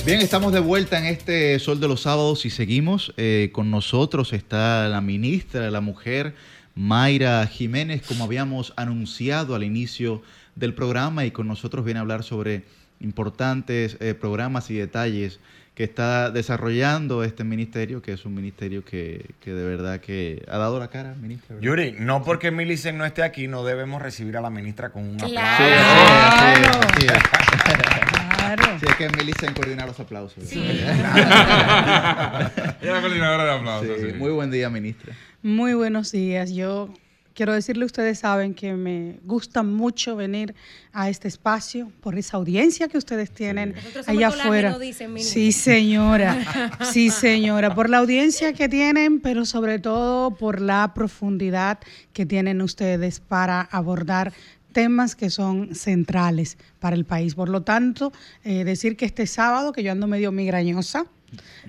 [0.09, 3.13] Bien, estamos de vuelta en este Sol de los Sábados y seguimos.
[3.19, 6.35] Eh, con nosotros está la ministra de la Mujer,
[6.75, 10.23] Mayra Jiménez, como habíamos anunciado al inicio
[10.55, 12.63] del programa, y con nosotros viene a hablar sobre
[13.01, 15.41] importantes eh, programas y detalles
[15.75, 20.57] que está desarrollando este ministerio, que es un ministerio que, que, de verdad que ha
[20.57, 21.57] dado la cara, ministra.
[21.61, 25.17] Yuri, no porque Milicen no esté aquí, no debemos recibir a la ministra con un
[25.17, 25.35] aplauso.
[25.35, 26.81] Claro.
[26.99, 27.07] Sí,
[28.55, 30.43] es que Melissa coordina los aplausos.
[30.45, 30.59] Sí.
[30.81, 32.51] Ella
[33.01, 33.99] coordinadora de aplausos.
[34.17, 35.15] Muy buen día, ministra.
[35.43, 36.53] Muy buenos días.
[36.53, 36.89] Yo
[37.39, 40.57] quiero decirle, ustedes saben que me gusta mucho venir
[40.93, 43.77] a este espacio por esa audiencia que ustedes tienen
[44.09, 44.77] allá afuera.
[45.19, 46.37] sí, señora.
[46.91, 47.77] Sí, señora.
[47.77, 51.79] Por la audiencia que tienen, pero sobre todo por la profundidad
[52.13, 54.33] que tienen ustedes para abordar
[54.73, 57.35] temas que son centrales para el país.
[57.35, 58.13] Por lo tanto,
[58.45, 61.07] eh, decir que este sábado, que yo ando medio migrañosa,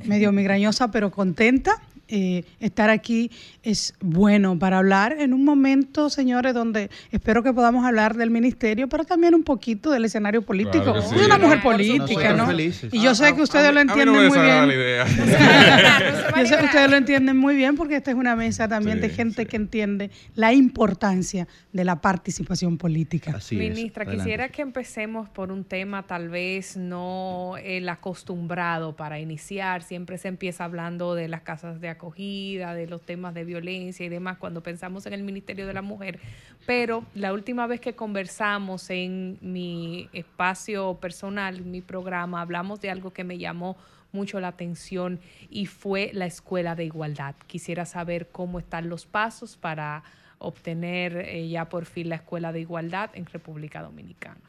[0.06, 1.82] medio migrañosa, pero contenta,
[2.12, 3.32] eh, estar aquí
[3.62, 8.90] es bueno para hablar en un momento, señores, donde espero que podamos hablar del ministerio,
[8.90, 11.02] pero también un poquito del escenario político.
[11.02, 12.52] Soy una mujer política, ¿no?
[12.52, 14.70] Y yo sé que ustedes lo entienden muy bien.
[16.36, 19.10] yo sé que ustedes lo entienden muy bien porque esta es una mesa también de
[19.10, 23.38] gente que entiende la importancia de la participación política.
[23.52, 29.84] Ministra, quisiera que empecemos por un tema tal vez no el acostumbrado para iniciar.
[29.84, 34.10] Siempre se empieza hablando de las casas de acogida, de los temas de violencia y
[34.10, 36.20] demás cuando pensamos en el Ministerio de la Mujer.
[36.66, 43.12] Pero la última vez que conversamos en mi espacio personal, mi programa, hablamos de algo
[43.12, 43.76] que me llamó
[44.12, 45.20] mucho la atención
[45.50, 47.36] y fue la escuela de igualdad.
[47.48, 50.04] Quisiera saber cómo están los pasos para
[50.40, 54.40] obtener eh, ya por fin la escuela de igualdad en República Dominicana.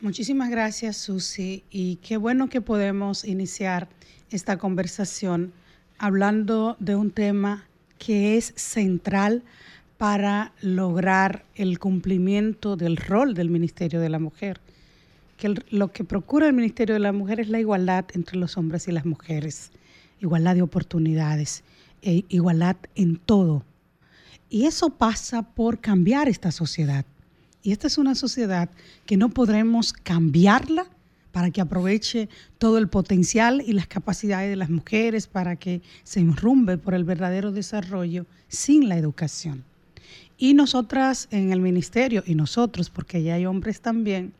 [0.00, 3.88] Muchísimas gracias, Susi, y qué bueno que podemos iniciar
[4.30, 5.52] esta conversación
[5.98, 7.64] hablando de un tema
[7.98, 9.42] que es central
[9.96, 14.60] para lograr el cumplimiento del rol del Ministerio de la Mujer.
[15.36, 18.88] Que lo que procura el Ministerio de la Mujer es la igualdad entre los hombres
[18.88, 19.70] y las mujeres,
[20.20, 21.64] igualdad de oportunidades,
[22.02, 23.64] e igualdad en todo.
[24.50, 27.04] Y eso pasa por cambiar esta sociedad.
[27.62, 28.68] Y esta es una sociedad
[29.06, 30.86] que no podremos cambiarla
[31.34, 36.20] para que aproveche todo el potencial y las capacidades de las mujeres para que se
[36.20, 39.64] enrumbe por el verdadero desarrollo sin la educación.
[40.38, 44.32] Y nosotras en el ministerio, y nosotros, porque ya hay hombres también,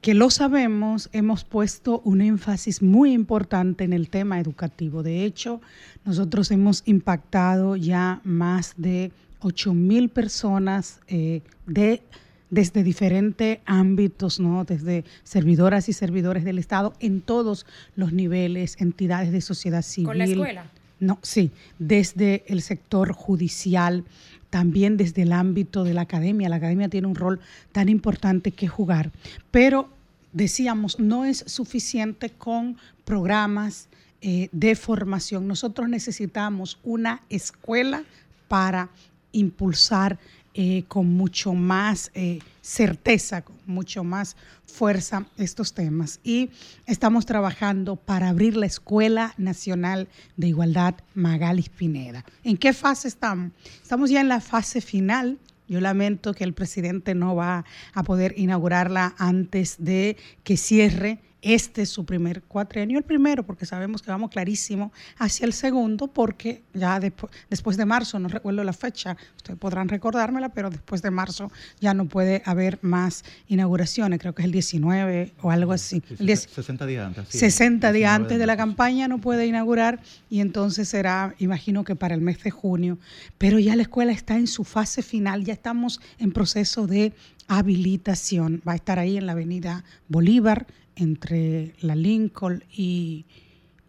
[0.00, 5.04] que lo sabemos, hemos puesto un énfasis muy importante en el tema educativo.
[5.04, 5.60] De hecho,
[6.04, 12.02] nosotros hemos impactado ya más de 8 mil personas eh, de
[12.50, 14.64] desde diferentes ámbitos, ¿no?
[14.64, 17.66] desde servidoras y servidores del Estado en todos
[17.96, 20.06] los niveles, entidades de sociedad civil.
[20.06, 20.66] ¿Con la escuela?
[20.98, 24.04] No, sí, desde el sector judicial,
[24.48, 26.48] también desde el ámbito de la academia.
[26.48, 27.40] La academia tiene un rol
[27.72, 29.10] tan importante que jugar,
[29.50, 29.90] pero
[30.32, 33.88] decíamos, no es suficiente con programas
[34.22, 35.46] eh, de formación.
[35.46, 38.04] Nosotros necesitamos una escuela
[38.48, 38.88] para
[39.32, 40.18] impulsar
[40.58, 46.18] eh, con mucho más eh, certeza, con mucho más fuerza estos temas.
[46.24, 46.48] Y
[46.86, 52.24] estamos trabajando para abrir la Escuela Nacional de Igualdad Magali Pineda.
[52.42, 53.52] ¿En qué fase estamos?
[53.82, 55.38] Estamos ya en la fase final.
[55.68, 61.20] Yo lamento que el presidente no va a poder inaugurarla antes de que cierre
[61.54, 66.08] este es su primer cuatrienio, el primero, porque sabemos que vamos clarísimo hacia el segundo,
[66.08, 71.12] porque ya después de marzo, no recuerdo la fecha, ustedes podrán recordármela, pero después de
[71.12, 76.02] marzo ya no puede haber más inauguraciones, creo que es el 19 o algo así.
[76.50, 77.28] 60 días antes.
[77.28, 82.16] 60 días antes de la campaña no puede inaugurar y entonces será, imagino que para
[82.16, 82.98] el mes de junio,
[83.38, 87.12] pero ya la escuela está en su fase final, ya estamos en proceso de
[87.48, 90.66] habilitación, va a estar ahí en la avenida Bolívar,
[90.96, 93.24] entre la Lincoln y,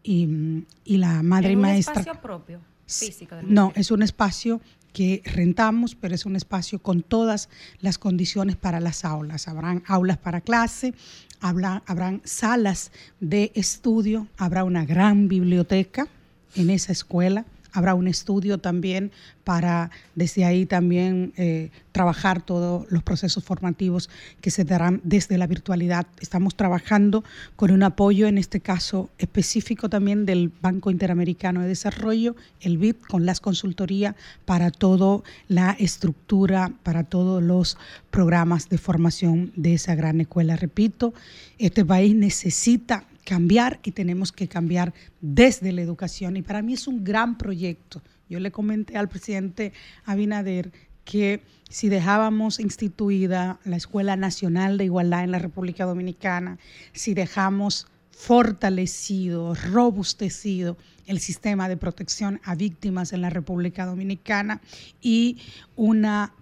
[0.03, 1.93] y, la madre y maestra.
[1.93, 3.35] ¿Es un espacio propio, físico?
[3.43, 4.61] no, es un espacio
[4.93, 7.49] que rentamos, pero es un espacio con todas
[7.81, 9.47] las condiciones para las aulas.
[9.47, 10.93] Habrán aulas para clase,
[11.39, 16.07] habrá, habrán salas de estudio, habrá una gran biblioteca
[16.55, 17.45] en esa escuela
[17.77, 19.11] Habrá un estudio también
[19.43, 24.09] para desde ahí también eh, trabajar todos los procesos formativos
[24.41, 26.07] que se darán desde la virtualidad.
[26.19, 27.23] Estamos trabajando
[27.55, 32.95] con un apoyo, en este caso específico también del Banco Interamericano de Desarrollo, el BID,
[33.07, 34.15] con las consultorías
[34.45, 37.77] para toda la estructura, para todos los
[38.09, 40.55] programas de formación de esa gran escuela.
[40.55, 41.13] Repito,
[41.59, 46.37] este país necesita cambiar y tenemos que cambiar desde la educación.
[46.37, 48.01] Y para mí es un gran proyecto.
[48.29, 49.73] Yo le comenté al presidente
[50.05, 50.71] Abinader
[51.03, 56.57] que si dejábamos instituida la Escuela Nacional de Igualdad en la República Dominicana,
[56.93, 64.61] si dejamos fortalecido, robustecido el sistema de protección a víctimas en la República Dominicana
[65.01, 65.39] y
[65.75, 66.33] una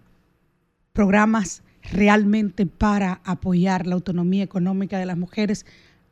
[0.93, 5.65] programas realmente para apoyar la autonomía económica de las mujeres,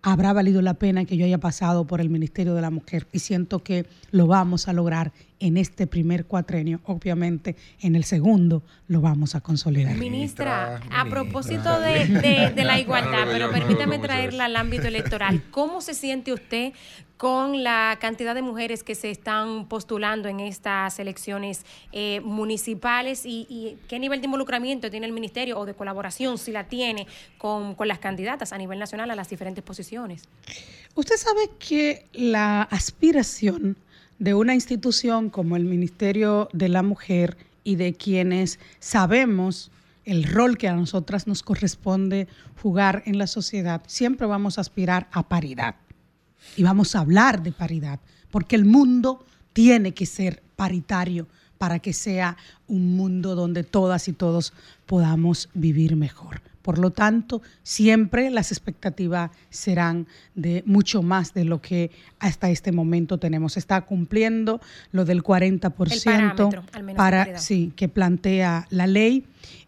[0.04, 3.20] habrá valido la pena que yo haya pasado por el Ministerio de la Mujer y
[3.20, 6.82] siento que lo vamos a lograr en este primer cuatrenio.
[6.84, 9.96] Obviamente, en el segundo lo vamos a consolidar.
[9.98, 15.42] Ministra, a propósito de, la igualdad, pero permítame traerla al ámbito electoral.
[15.52, 16.74] ¿Cómo se siente usted
[17.24, 23.78] con la cantidad de mujeres que se están postulando en estas elecciones eh, municipales y,
[23.88, 27.88] qué nivel de involucramiento tiene el ministerio o de colaboración, si la tiene, con, con
[27.88, 30.28] las candidatas a nivel nacional a las diferentes posiciones?
[30.96, 33.78] Usted sabe que la aspiración
[34.20, 39.72] de una institución como el Ministerio de la Mujer y de quienes sabemos
[40.04, 42.28] el rol que a nosotras nos corresponde
[42.62, 45.76] jugar en la sociedad, siempre vamos a aspirar a paridad
[46.56, 48.00] y vamos a hablar de paridad,
[48.32, 52.36] porque el mundo tiene que ser paritario para que sea
[52.68, 54.54] un mundo donde todas y todos
[54.86, 56.42] podamos vivir mejor.
[56.64, 62.72] Por lo tanto, siempre las expectativas serán de mucho más de lo que hasta este
[62.72, 63.58] momento tenemos.
[63.58, 64.62] Está cumpliendo
[64.94, 69.26] lo del 40% para sí que plantea la ley.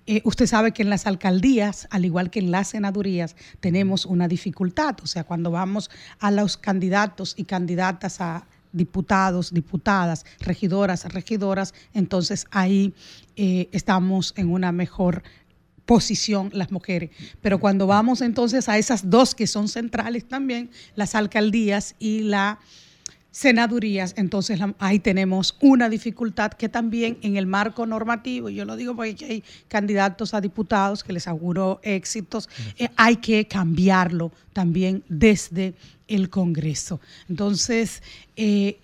[0.08, 4.27] Eh, usted sabe que en las alcaldías, al igual que en las senadurías, tenemos una
[4.27, 4.98] dificultad.
[5.01, 12.45] O sea, cuando vamos a los candidatos y candidatas a diputados, diputadas, regidoras, regidoras, entonces
[12.51, 12.93] ahí
[13.35, 15.24] eh, estamos en una mejor
[15.85, 17.11] posición las mujeres.
[17.42, 22.59] Pero cuando vamos entonces a esas dos que son centrales también, las alcaldías y la
[23.35, 28.77] senadurías, entonces ahí tenemos una dificultad que también en el marco normativo, y yo lo
[28.77, 32.47] digo porque hay candidatos a diputados que les auguro éxitos,
[32.77, 35.75] eh, hay que cambiarlo también desde
[36.07, 37.01] el Congreso.
[37.27, 38.03] Entonces,
[38.38, 38.80] eh,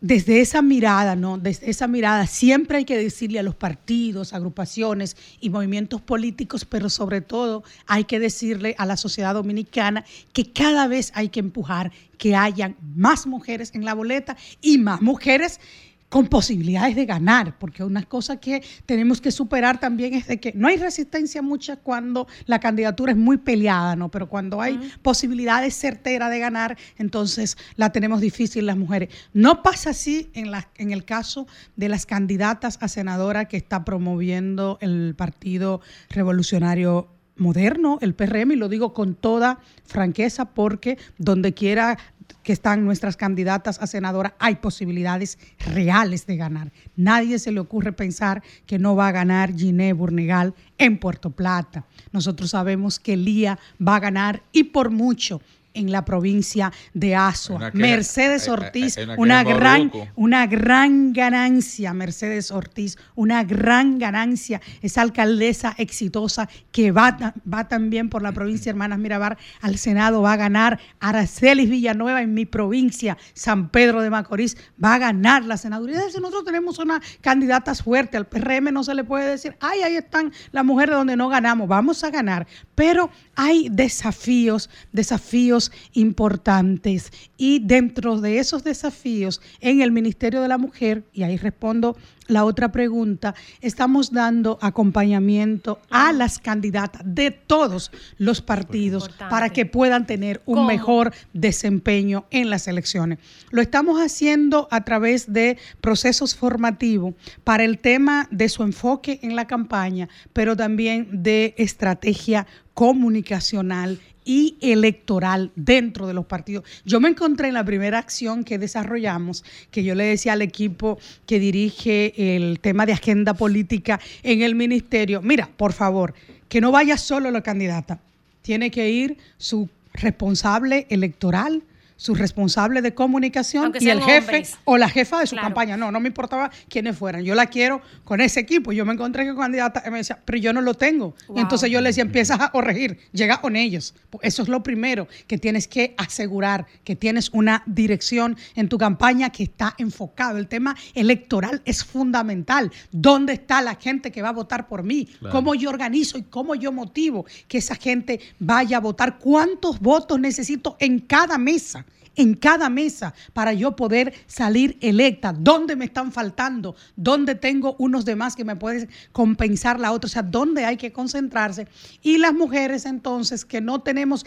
[0.00, 1.38] desde esa mirada, ¿no?
[1.38, 6.88] Desde esa mirada siempre hay que decirle a los partidos, agrupaciones y movimientos políticos, pero
[6.88, 11.92] sobre todo hay que decirle a la sociedad dominicana que cada vez hay que empujar
[12.16, 15.60] que hayan más mujeres en la boleta y más mujeres
[16.08, 20.52] con posibilidades de ganar, porque una cosa que tenemos que superar también es de que
[20.54, 24.10] no hay resistencia mucha cuando la candidatura es muy peleada, ¿no?
[24.10, 29.10] Pero cuando hay posibilidades certeras de ganar, entonces la tenemos difícil las mujeres.
[29.34, 31.46] No pasa así en, la, en el caso
[31.76, 38.56] de las candidatas a senadora que está promoviendo el Partido Revolucionario moderno, el PRM, y
[38.56, 41.98] lo digo con toda franqueza porque donde quiera
[42.42, 46.72] que están nuestras candidatas a senadora, hay posibilidades reales de ganar.
[46.96, 51.84] Nadie se le ocurre pensar que no va a ganar Giné Burnegal en Puerto Plata.
[52.12, 55.40] Nosotros sabemos que Lía va a ganar y por mucho
[55.74, 57.70] en la provincia de Asua.
[57.72, 66.48] Mercedes Ortiz, una gran, una gran ganancia, Mercedes Ortiz, una gran ganancia, esa alcaldesa exitosa
[66.72, 70.80] que va, va también por la provincia Hermanas Mirabar al Senado, va a ganar.
[71.00, 75.98] Aracelis Villanueva en mi provincia, San Pedro de Macorís, va a ganar la senaduría.
[75.98, 80.32] Nosotros tenemos una candidata fuerte, al PRM no se le puede decir, ay, ahí están
[80.52, 82.46] las mujeres donde no ganamos, vamos a ganar,
[82.78, 87.10] pero hay desafíos, desafíos importantes.
[87.36, 91.96] Y dentro de esos desafíos en el Ministerio de la Mujer, y ahí respondo
[92.28, 99.66] la otra pregunta, estamos dando acompañamiento a las candidatas de todos los partidos para que
[99.66, 103.18] puedan tener un mejor desempeño en las elecciones.
[103.50, 109.34] Lo estamos haciendo a través de procesos formativos para el tema de su enfoque en
[109.34, 113.98] la campaña, pero también de estrategia comunicacional
[114.28, 116.62] y electoral dentro de los partidos.
[116.84, 120.98] Yo me encontré en la primera acción que desarrollamos, que yo le decía al equipo
[121.24, 126.12] que dirige el tema de agenda política en el ministerio, mira, por favor,
[126.50, 128.00] que no vaya solo la candidata,
[128.42, 131.62] tiene que ir su responsable electoral,
[131.98, 135.76] su responsable de comunicación y el jefe o la jefa de su campaña.
[135.76, 137.24] No, no me importaba quiénes fueran.
[137.24, 138.72] Yo la quiero con ese equipo.
[138.72, 141.14] Yo me encontré con candidata y me decía, pero yo no lo tengo.
[141.34, 143.94] Y entonces yo le decía, empiezas a corregir, llega con ellos.
[144.22, 149.30] Eso es lo primero, que tienes que asegurar que tienes una dirección en tu campaña
[149.30, 150.38] que está enfocado.
[150.38, 152.70] El tema electoral es fundamental.
[152.92, 155.08] ¿Dónde está la gente que va a votar por mí?
[155.32, 159.18] ¿Cómo yo organizo y cómo yo motivo que esa gente vaya a votar?
[159.18, 161.84] ¿Cuántos votos necesito en cada mesa?
[162.18, 165.32] En cada mesa para yo poder salir electa.
[165.32, 166.74] ¿Dónde me están faltando?
[166.96, 170.06] ¿Dónde tengo unos demás que me pueden compensar la otra?
[170.06, 171.68] O sea, ¿dónde hay que concentrarse?
[172.02, 174.26] Y las mujeres entonces que no tenemos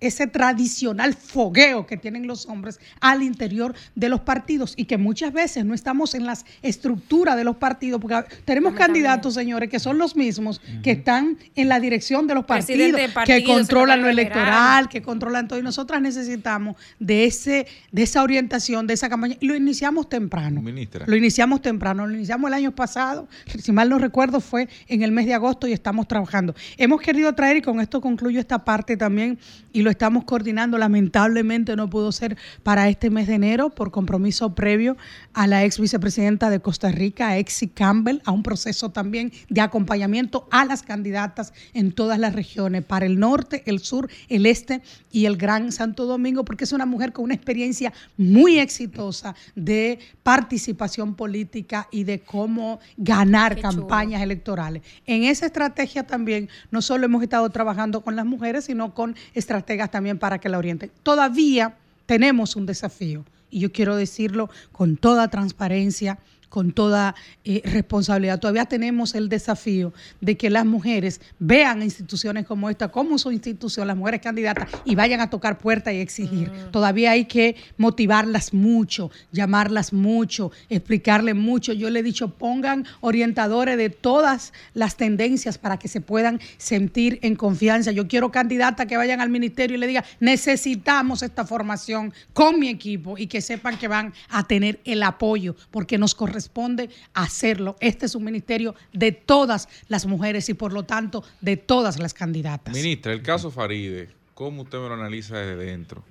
[0.00, 5.32] ese tradicional fogueo que tienen los hombres al interior de los partidos y que muchas
[5.32, 9.98] veces no estamos en las estructuras de los partidos, porque tenemos candidatos, señores, que son
[9.98, 15.02] los mismos, que están en la dirección de los partidos, que controlan lo electoral, que
[15.02, 19.54] controlan todo, y nosotras necesitamos de, ese, de esa orientación, de esa campaña, y lo
[19.54, 20.62] iniciamos temprano.
[20.62, 21.04] Ministra.
[21.06, 25.12] Lo iniciamos temprano, lo iniciamos el año pasado, si mal no recuerdo, fue en el
[25.12, 26.54] mes de agosto y estamos trabajando.
[26.76, 29.38] Hemos querido traer, y con esto concluyo esta parte también,
[29.72, 30.78] y lo estamos coordinando.
[30.78, 34.96] Lamentablemente no pudo ser para este mes de enero por compromiso previo
[35.32, 40.48] a la ex vicepresidenta de Costa Rica, Exi Campbell, a un proceso también de acompañamiento
[40.50, 45.26] a las candidatas en todas las regiones, para el norte, el sur, el este y
[45.26, 51.14] el Gran Santo Domingo, porque es una mujer con una experiencia muy exitosa de participación
[51.14, 54.82] política y de cómo ganar campañas electorales.
[55.06, 59.79] En esa estrategia también no solo hemos estado trabajando con las mujeres, sino con estrategas
[59.88, 60.90] también para que la orienten.
[61.02, 61.76] Todavía
[62.06, 66.18] tenemos un desafío y yo quiero decirlo con toda transparencia
[66.50, 67.14] con toda
[67.44, 68.38] eh, responsabilidad.
[68.38, 73.86] Todavía tenemos el desafío de que las mujeres vean instituciones como esta, como su institución,
[73.86, 76.50] las mujeres candidatas, y vayan a tocar puertas y exigir.
[76.50, 76.72] Mm.
[76.72, 81.72] Todavía hay que motivarlas mucho, llamarlas mucho, explicarles mucho.
[81.72, 87.20] Yo le he dicho, pongan orientadores de todas las tendencias para que se puedan sentir
[87.22, 87.92] en confianza.
[87.92, 92.68] Yo quiero candidatas que vayan al ministerio y le digan, necesitamos esta formación con mi
[92.68, 97.76] equipo y que sepan que van a tener el apoyo, porque nos corresponde responde hacerlo.
[97.80, 102.14] Este es un ministerio de todas las mujeres y por lo tanto de todas las
[102.14, 102.74] candidatas.
[102.74, 106.02] Ministra, el caso Faride, ¿cómo usted me lo analiza desde dentro?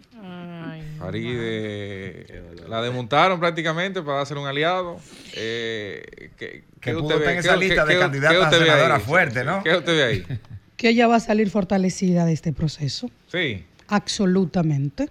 [1.00, 5.00] Faride la desmontaron prácticamente para hacer un aliado.
[5.34, 9.64] Eh, que, pudo estar en esa lista de candidatas a senadora fuerte, ¿no?
[9.64, 10.40] ¿Qué usted ve ahí?
[10.78, 13.10] Que ella va a salir fortalecida de este proceso.
[13.28, 13.66] Sí.
[13.88, 15.10] Absolutamente.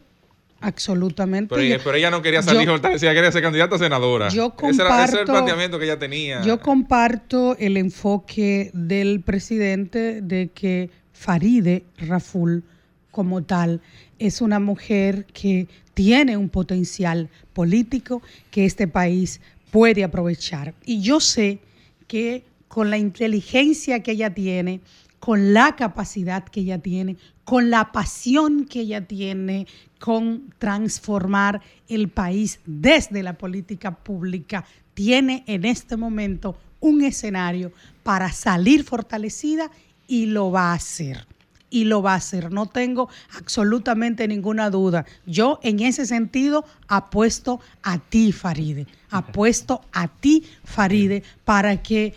[0.61, 1.55] Absolutamente.
[1.55, 4.29] Pero, ella no quería salir fortalecida, quería ser candidata a senadora.
[4.29, 6.43] Yo comparto, ese, era, el planteamiento que ella tenía.
[6.43, 12.65] Yo comparto el enfoque del presidente de que Faride Raful,
[13.13, 13.81] como tal,
[14.19, 20.75] es una mujer que tiene un potencial político que este país puede aprovechar.
[20.85, 21.61] Y yo sé
[22.07, 24.81] que con la inteligencia que ella tiene,
[25.19, 27.17] con la capacidad que ella tiene,
[27.49, 29.67] con la pasión que ella tiene
[29.99, 38.33] con transformar el país desde la política pública, tiene en este momento un escenario para
[38.33, 39.71] salir fortalecida
[40.07, 41.27] y lo va a hacer.
[41.71, 45.07] Y lo va a hacer, no tengo absolutamente ninguna duda.
[45.25, 52.13] Yo en ese sentido apuesto a ti, Faride, apuesto a ti, Faride, para que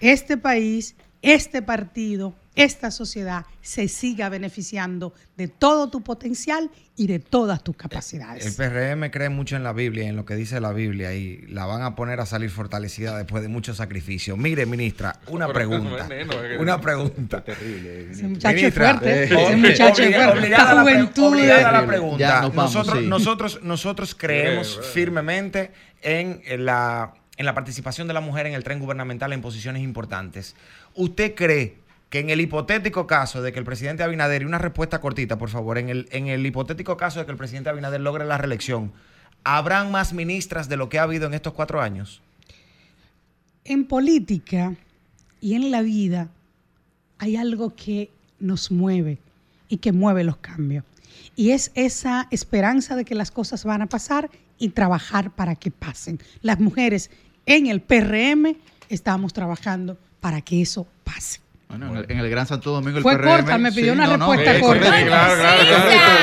[0.00, 7.18] este país, este partido, esta sociedad se siga beneficiando de todo tu potencial y de
[7.18, 8.46] todas tus capacidades.
[8.46, 11.66] El PRM cree mucho en la Biblia, en lo que dice la Biblia, y la
[11.66, 14.36] van a poner a salir fortalecida después de mucho sacrificio.
[14.36, 16.08] Mire, ministra, una pregunta.
[16.60, 17.42] Una pregunta.
[17.46, 19.24] Ese muchacho es fuerte.
[19.24, 21.20] Ese muchacho es fuerte.
[21.24, 22.50] Obligada, la, la pregunta.
[22.54, 28.62] nosotros, nosotros, nosotros creemos firmemente en la, en la participación de la mujer en el
[28.62, 30.54] tren gubernamental en posiciones importantes.
[30.94, 31.83] ¿Usted cree
[32.14, 35.48] que en el hipotético caso de que el presidente Abinader, y una respuesta cortita, por
[35.48, 38.92] favor, en el, en el hipotético caso de que el presidente Abinader logre la reelección,
[39.42, 42.22] ¿habrán más ministras de lo que ha habido en estos cuatro años?
[43.64, 44.76] En política
[45.40, 46.28] y en la vida
[47.18, 49.18] hay algo que nos mueve
[49.68, 50.84] y que mueve los cambios.
[51.34, 55.72] Y es esa esperanza de que las cosas van a pasar y trabajar para que
[55.72, 56.20] pasen.
[56.42, 57.10] Las mujeres
[57.44, 58.54] en el PRM
[58.88, 61.43] estamos trabajando para que eso pase.
[61.78, 65.04] Bueno, en el, Gran Santo Domingo el Fue PRM, corta, me pidió una respuesta corta.
[65.04, 65.64] claro, claro,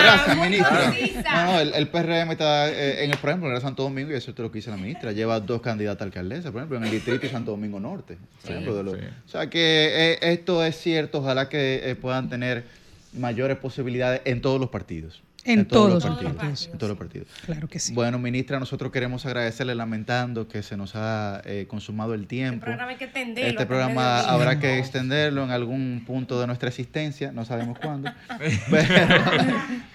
[0.03, 1.45] Gracias, ministra.
[1.45, 4.15] No, el, PRM está eh, en el, por ejemplo, en el Gran Santo Domingo, y
[4.15, 6.83] eso es lo que dice la ministra, lleva dos candidatas a alcaldesa, por ejemplo, en
[6.85, 8.17] el distrito de Santo Domingo Norte.
[8.41, 12.65] Por ejemplo, de O sea que eh, esto es cierto, ojalá que eh, puedan tener
[13.13, 15.21] mayores posibilidades en todos los partidos.
[15.45, 16.69] En, todos, los partidos.
[16.71, 17.27] En todos los partidos.
[17.45, 17.93] Claro que sí.
[17.93, 22.65] Bueno, ministra, nosotros queremos agradecerle lamentando que se nos ha eh, consumado el tiempo.
[22.65, 26.69] Este programa, hay que extenderlo este programa habrá que extenderlo en algún punto de nuestra
[26.69, 28.11] existencia, no sabemos cuándo.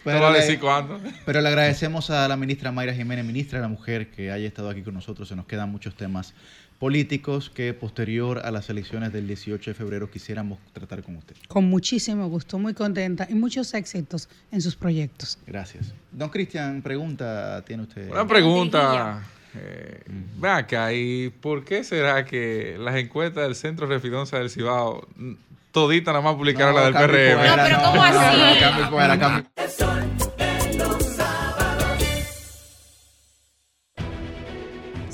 [0.04, 1.00] pero, le, cuándo.
[1.24, 4.68] pero le agradecemos a la ministra Mayra Jiménez, ministra de la Mujer, que haya estado
[4.70, 5.28] aquí con nosotros.
[5.28, 6.34] Se nos quedan muchos temas
[6.78, 11.36] políticos que posterior a las elecciones del 18 de febrero quisiéramos tratar con usted.
[11.48, 15.38] Con muchísimo gusto, muy contenta y muchos éxitos en sus proyectos.
[15.46, 15.92] Gracias.
[16.12, 18.10] Don Cristian, pregunta tiene usted.
[18.10, 19.22] Una pregunta.
[19.54, 20.02] Eh,
[20.38, 25.08] ve acá, ¿y por qué será que las encuestas del Centro Refidonza del Cibao
[25.76, 27.46] todita nada más publicaron la del PRM.
[27.46, 28.02] no, pero ¿cómo
[29.56, 30.25] así?